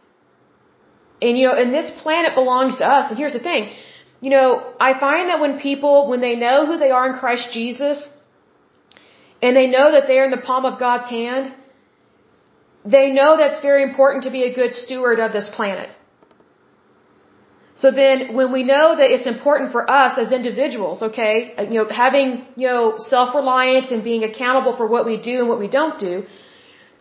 And 1.21 1.37
you 1.37 1.47
know, 1.47 1.55
and 1.61 1.73
this 1.73 1.89
planet 2.03 2.35
belongs 2.35 2.77
to 2.77 2.85
us. 2.95 3.09
And 3.09 3.17
here's 3.17 3.33
the 3.33 3.45
thing. 3.49 3.69
You 4.21 4.31
know, 4.35 4.47
I 4.79 4.99
find 4.99 5.29
that 5.29 5.39
when 5.39 5.59
people, 5.59 6.07
when 6.11 6.21
they 6.21 6.35
know 6.35 6.65
who 6.65 6.77
they 6.77 6.91
are 6.91 7.07
in 7.09 7.15
Christ 7.23 7.51
Jesus, 7.51 7.97
and 9.41 9.55
they 9.55 9.67
know 9.67 9.91
that 9.95 10.07
they're 10.07 10.25
in 10.29 10.31
the 10.31 10.45
palm 10.49 10.65
of 10.65 10.79
God's 10.79 11.07
hand, 11.09 11.53
they 12.95 13.07
know 13.17 13.37
that's 13.37 13.61
very 13.61 13.83
important 13.83 14.23
to 14.23 14.31
be 14.31 14.43
a 14.43 14.53
good 14.53 14.71
steward 14.71 15.19
of 15.19 15.33
this 15.33 15.49
planet. 15.57 15.95
So 17.81 17.91
then 17.91 18.33
when 18.35 18.51
we 18.53 18.63
know 18.63 18.95
that 18.99 19.09
it's 19.15 19.27
important 19.35 19.71
for 19.73 19.83
us 20.01 20.17
as 20.17 20.31
individuals, 20.31 21.01
okay, 21.07 21.53
you 21.71 21.77
know, 21.79 21.87
having, 21.89 22.45
you 22.55 22.67
know, 22.67 22.97
self-reliance 22.97 23.91
and 23.91 24.01
being 24.03 24.23
accountable 24.23 24.75
for 24.77 24.87
what 24.87 25.05
we 25.05 25.17
do 25.17 25.39
and 25.41 25.49
what 25.49 25.59
we 25.59 25.67
don't 25.67 25.99
do, 25.99 26.23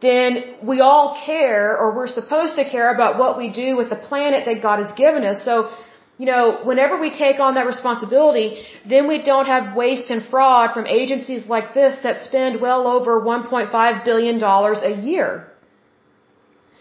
then 0.05 0.57
we 0.63 0.81
all 0.81 1.21
care 1.25 1.77
or 1.79 1.95
we're 1.97 2.15
supposed 2.21 2.57
to 2.57 2.65
care 2.69 2.93
about 2.95 3.19
what 3.19 3.39
we 3.39 3.49
do 3.63 3.77
with 3.77 3.89
the 3.91 4.01
planet 4.09 4.45
that 4.47 4.61
God 4.63 4.79
has 4.85 4.93
given 4.93 5.25
us. 5.25 5.45
So, 5.45 5.71
you 6.19 6.27
know, 6.27 6.61
whenever 6.63 6.99
we 6.99 7.11
take 7.11 7.41
on 7.41 7.55
that 7.55 7.67
responsibility, 7.67 8.65
then 8.89 9.09
we 9.09 9.23
don't 9.23 9.47
have 9.47 9.75
waste 9.75 10.11
and 10.11 10.25
fraud 10.27 10.73
from 10.75 10.87
agencies 10.87 11.47
like 11.47 11.75
this 11.75 11.99
that 12.03 12.19
spend 12.19 12.61
well 12.61 12.87
over 12.87 13.21
$1.5 13.21 14.05
billion 14.05 14.43
a 14.43 14.95
year. 15.11 15.49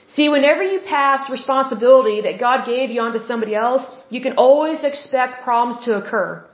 See, 0.07 0.29
whenever 0.29 0.61
you 0.61 0.79
pass 0.85 1.29
responsibility 1.29 2.21
that 2.21 2.39
God 2.39 2.65
gave 2.65 2.91
you 2.91 3.01
onto 3.01 3.19
somebody 3.19 3.55
else, 3.55 3.83
you 4.09 4.21
can 4.21 4.33
always 4.33 4.83
expect 4.83 5.43
problems 5.43 5.83
to 5.85 5.93
occur. 5.93 6.45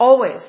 Always. 0.00 0.42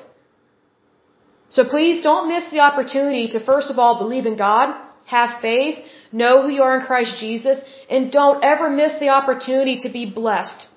So 1.50 1.64
please 1.64 2.02
don't 2.02 2.28
miss 2.28 2.48
the 2.50 2.60
opportunity 2.60 3.28
to 3.28 3.40
first 3.40 3.70
of 3.70 3.78
all 3.78 3.98
believe 3.98 4.26
in 4.26 4.36
God 4.36 4.74
have 5.06 5.40
faith, 5.40 5.78
know 6.12 6.42
who 6.42 6.48
you 6.48 6.62
are 6.62 6.76
in 6.78 6.84
Christ 6.86 7.18
Jesus, 7.18 7.60
and 7.88 8.12
don't 8.12 8.44
ever 8.44 8.68
miss 8.70 8.98
the 8.98 9.08
opportunity 9.08 9.78
to 9.80 9.88
be 9.88 10.04
blessed. 10.06 10.68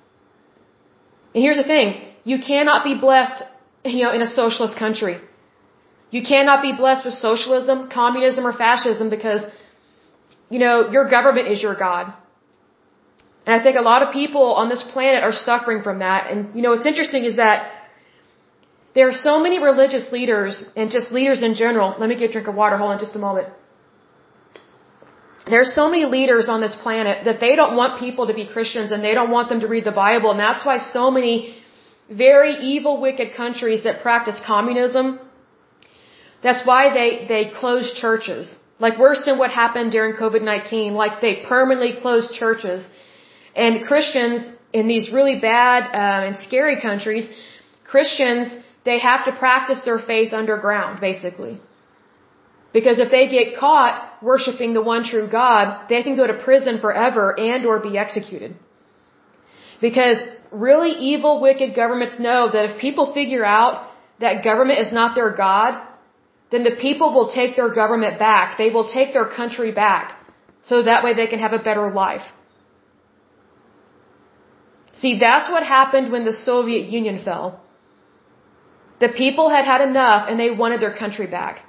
And 1.34 1.42
here's 1.42 1.56
the 1.56 1.64
thing, 1.64 2.02
you 2.24 2.38
cannot 2.38 2.84
be 2.84 2.94
blessed, 2.94 3.42
you 3.84 4.02
know, 4.04 4.12
in 4.12 4.22
a 4.22 4.26
socialist 4.26 4.78
country. 4.78 5.20
You 6.10 6.22
cannot 6.22 6.62
be 6.62 6.72
blessed 6.72 7.04
with 7.04 7.14
socialism, 7.14 7.88
communism, 7.90 8.46
or 8.46 8.52
fascism 8.52 9.10
because, 9.10 9.44
you 10.48 10.58
know, 10.58 10.90
your 10.90 11.08
government 11.10 11.48
is 11.48 11.60
your 11.60 11.74
God. 11.74 12.12
And 13.46 13.54
I 13.54 13.62
think 13.62 13.76
a 13.76 13.82
lot 13.82 14.02
of 14.02 14.12
people 14.12 14.54
on 14.54 14.68
this 14.68 14.82
planet 14.82 15.22
are 15.22 15.32
suffering 15.32 15.82
from 15.82 15.98
that. 15.98 16.30
And, 16.30 16.54
you 16.54 16.62
know, 16.62 16.70
what's 16.70 16.86
interesting 16.86 17.24
is 17.24 17.36
that 17.36 17.72
there 18.94 19.08
are 19.08 19.18
so 19.30 19.40
many 19.40 19.58
religious 19.58 20.12
leaders 20.12 20.64
and 20.76 20.90
just 20.90 21.10
leaders 21.10 21.42
in 21.42 21.54
general. 21.54 21.94
Let 21.98 22.08
me 22.08 22.14
get 22.14 22.30
a 22.30 22.32
drink 22.32 22.48
of 22.48 22.54
water. 22.54 22.76
Hold 22.76 22.92
on 22.92 22.98
just 23.00 23.16
a 23.16 23.18
moment 23.18 23.48
there's 25.52 25.74
so 25.74 25.90
many 25.90 26.06
leaders 26.06 26.48
on 26.48 26.60
this 26.60 26.74
planet 26.74 27.24
that 27.26 27.38
they 27.40 27.54
don't 27.54 27.76
want 27.76 28.00
people 28.00 28.26
to 28.28 28.34
be 28.34 28.46
Christians 28.46 28.92
and 28.92 29.04
they 29.04 29.14
don't 29.18 29.30
want 29.30 29.48
them 29.50 29.60
to 29.60 29.68
read 29.68 29.84
the 29.84 29.98
Bible. 30.06 30.30
And 30.30 30.40
that's 30.40 30.64
why 30.64 30.78
so 30.78 31.10
many 31.10 31.54
very 32.08 32.54
evil, 32.72 33.00
wicked 33.00 33.34
countries 33.34 33.84
that 33.84 34.02
practice 34.02 34.40
communism, 34.46 35.20
that's 36.42 36.66
why 36.66 36.92
they, 36.94 37.26
they 37.28 37.50
close 37.50 37.92
churches. 37.92 38.58
Like 38.78 38.98
worse 38.98 39.24
than 39.26 39.38
what 39.38 39.50
happened 39.50 39.92
during 39.92 40.14
COVID-19, 40.14 40.92
like 40.92 41.20
they 41.20 41.44
permanently 41.46 42.00
closed 42.00 42.32
churches. 42.32 42.86
And 43.54 43.84
Christians 43.84 44.50
in 44.72 44.88
these 44.88 45.12
really 45.12 45.38
bad 45.40 45.82
uh, 45.84 46.26
and 46.26 46.36
scary 46.36 46.80
countries, 46.80 47.28
Christians, 47.84 48.52
they 48.84 48.98
have 48.98 49.24
to 49.26 49.32
practice 49.32 49.80
their 49.82 49.98
faith 49.98 50.32
underground, 50.32 51.00
basically. 51.00 51.60
Because 52.76 52.98
if 53.04 53.10
they 53.14 53.24
get 53.28 53.56
caught 53.56 53.94
worshiping 54.30 54.74
the 54.74 54.82
one 54.82 55.04
true 55.10 55.26
God, 55.40 55.64
they 55.88 56.02
can 56.02 56.16
go 56.20 56.26
to 56.26 56.36
prison 56.46 56.80
forever 56.84 57.24
and 57.50 57.64
or 57.64 57.78
be 57.88 57.96
executed. 58.04 58.56
Because 59.80 60.18
really 60.50 60.92
evil, 61.12 61.40
wicked 61.40 61.74
governments 61.80 62.18
know 62.18 62.40
that 62.54 62.64
if 62.68 62.78
people 62.86 63.12
figure 63.18 63.44
out 63.44 63.74
that 64.24 64.42
government 64.50 64.80
is 64.84 64.92
not 64.92 65.14
their 65.14 65.30
God, 65.44 65.80
then 66.50 66.64
the 66.64 66.76
people 66.86 67.12
will 67.16 67.28
take 67.38 67.56
their 67.56 67.72
government 67.82 68.18
back. 68.18 68.58
They 68.62 68.70
will 68.70 68.88
take 68.96 69.12
their 69.12 69.28
country 69.40 69.70
back. 69.72 70.18
So 70.62 70.82
that 70.82 71.04
way 71.04 71.12
they 71.14 71.28
can 71.32 71.40
have 71.46 71.52
a 71.52 71.62
better 71.68 71.90
life. 71.90 72.26
See, 74.92 75.18
that's 75.18 75.48
what 75.54 75.62
happened 75.62 76.10
when 76.10 76.24
the 76.24 76.32
Soviet 76.32 76.88
Union 76.88 77.18
fell. 77.28 77.60
The 79.00 79.10
people 79.22 79.48
had 79.56 79.64
had 79.64 79.80
enough 79.90 80.26
and 80.28 80.40
they 80.40 80.50
wanted 80.50 80.80
their 80.80 80.96
country 81.02 81.26
back. 81.26 81.64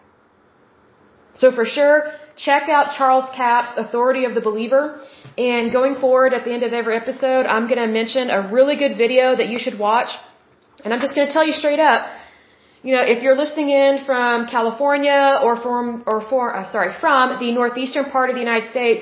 So 1.35 1.51
for 1.51 1.65
sure, 1.65 2.11
check 2.37 2.69
out 2.69 2.95
Charles 2.97 3.29
Capps' 3.35 3.73
Authority 3.77 4.23
of 4.25 4.35
the 4.35 4.41
Believer. 4.41 5.01
And 5.37 5.71
going 5.71 5.95
forward 5.95 6.33
at 6.33 6.45
the 6.45 6.51
end 6.53 6.63
of 6.63 6.73
every 6.73 6.95
episode, 6.95 7.45
I'm 7.45 7.67
going 7.71 7.81
to 7.85 7.87
mention 7.87 8.29
a 8.29 8.41
really 8.57 8.75
good 8.83 8.97
video 8.97 9.35
that 9.35 9.49
you 9.49 9.59
should 9.59 9.77
watch. 9.77 10.11
And 10.83 10.93
I'm 10.93 11.01
just 11.01 11.15
going 11.15 11.27
to 11.27 11.33
tell 11.33 11.45
you 11.45 11.53
straight 11.53 11.79
up, 11.79 12.07
you 12.83 12.93
know, 12.95 13.03
if 13.13 13.23
you're 13.23 13.37
listening 13.43 13.69
in 13.69 14.05
from 14.05 14.47
California 14.47 15.39
or 15.43 15.53
from, 15.59 16.03
or 16.05 16.21
for, 16.29 16.55
uh, 16.55 16.71
sorry, 16.71 16.91
from 17.03 17.39
the 17.39 17.51
northeastern 17.51 18.05
part 18.15 18.29
of 18.29 18.35
the 18.35 18.41
United 18.49 18.69
States, 18.69 19.01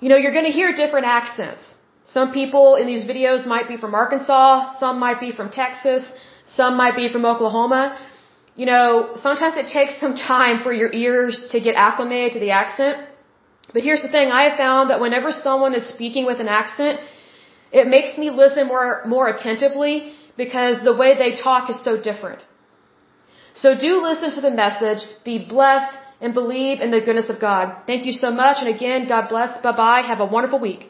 you 0.00 0.08
know, 0.08 0.16
you're 0.16 0.32
going 0.32 0.50
to 0.50 0.56
hear 0.60 0.74
different 0.74 1.06
accents. 1.06 1.62
Some 2.06 2.32
people 2.32 2.76
in 2.76 2.86
these 2.86 3.04
videos 3.04 3.46
might 3.46 3.68
be 3.68 3.76
from 3.76 3.94
Arkansas, 3.94 4.78
some 4.80 4.98
might 4.98 5.20
be 5.20 5.30
from 5.30 5.50
Texas, 5.50 6.10
some 6.46 6.76
might 6.76 6.96
be 6.96 7.08
from 7.12 7.24
Oklahoma 7.24 7.96
you 8.60 8.66
know, 8.66 8.88
sometimes 9.26 9.54
it 9.62 9.68
takes 9.78 9.92
some 10.04 10.14
time 10.16 10.56
for 10.64 10.72
your 10.80 10.90
ears 11.04 11.36
to 11.52 11.60
get 11.66 11.74
acclimated 11.84 12.32
to 12.34 12.40
the 12.44 12.50
accent. 12.62 12.96
But 13.72 13.82
here's 13.86 14.02
the 14.06 14.12
thing, 14.16 14.26
I 14.38 14.42
have 14.48 14.56
found 14.64 14.90
that 14.90 15.00
whenever 15.04 15.30
someone 15.32 15.74
is 15.80 15.86
speaking 15.94 16.24
with 16.30 16.40
an 16.44 16.50
accent, 16.60 17.00
it 17.80 17.86
makes 17.94 18.10
me 18.22 18.28
listen 18.42 18.66
more, 18.72 18.90
more 19.14 19.26
attentively 19.34 19.94
because 20.42 20.74
the 20.90 20.94
way 21.02 21.10
they 21.22 21.32
talk 21.46 21.70
is 21.70 21.82
so 21.88 21.92
different. 22.08 22.44
So 23.62 23.68
do 23.86 23.92
listen 24.08 24.30
to 24.36 24.42
the 24.42 24.54
message, 24.64 25.02
be 25.24 25.36
blessed, 25.54 25.94
and 26.20 26.34
believe 26.34 26.82
in 26.82 26.90
the 26.96 27.00
goodness 27.06 27.30
of 27.34 27.40
God. 27.40 27.64
Thank 27.86 28.04
you 28.04 28.12
so 28.24 28.30
much, 28.42 28.58
and 28.62 28.68
again, 28.76 29.08
God 29.08 29.30
bless, 29.30 29.50
bye 29.62 29.76
bye, 29.84 30.02
have 30.12 30.20
a 30.20 30.30
wonderful 30.36 30.60
week. 30.70 30.82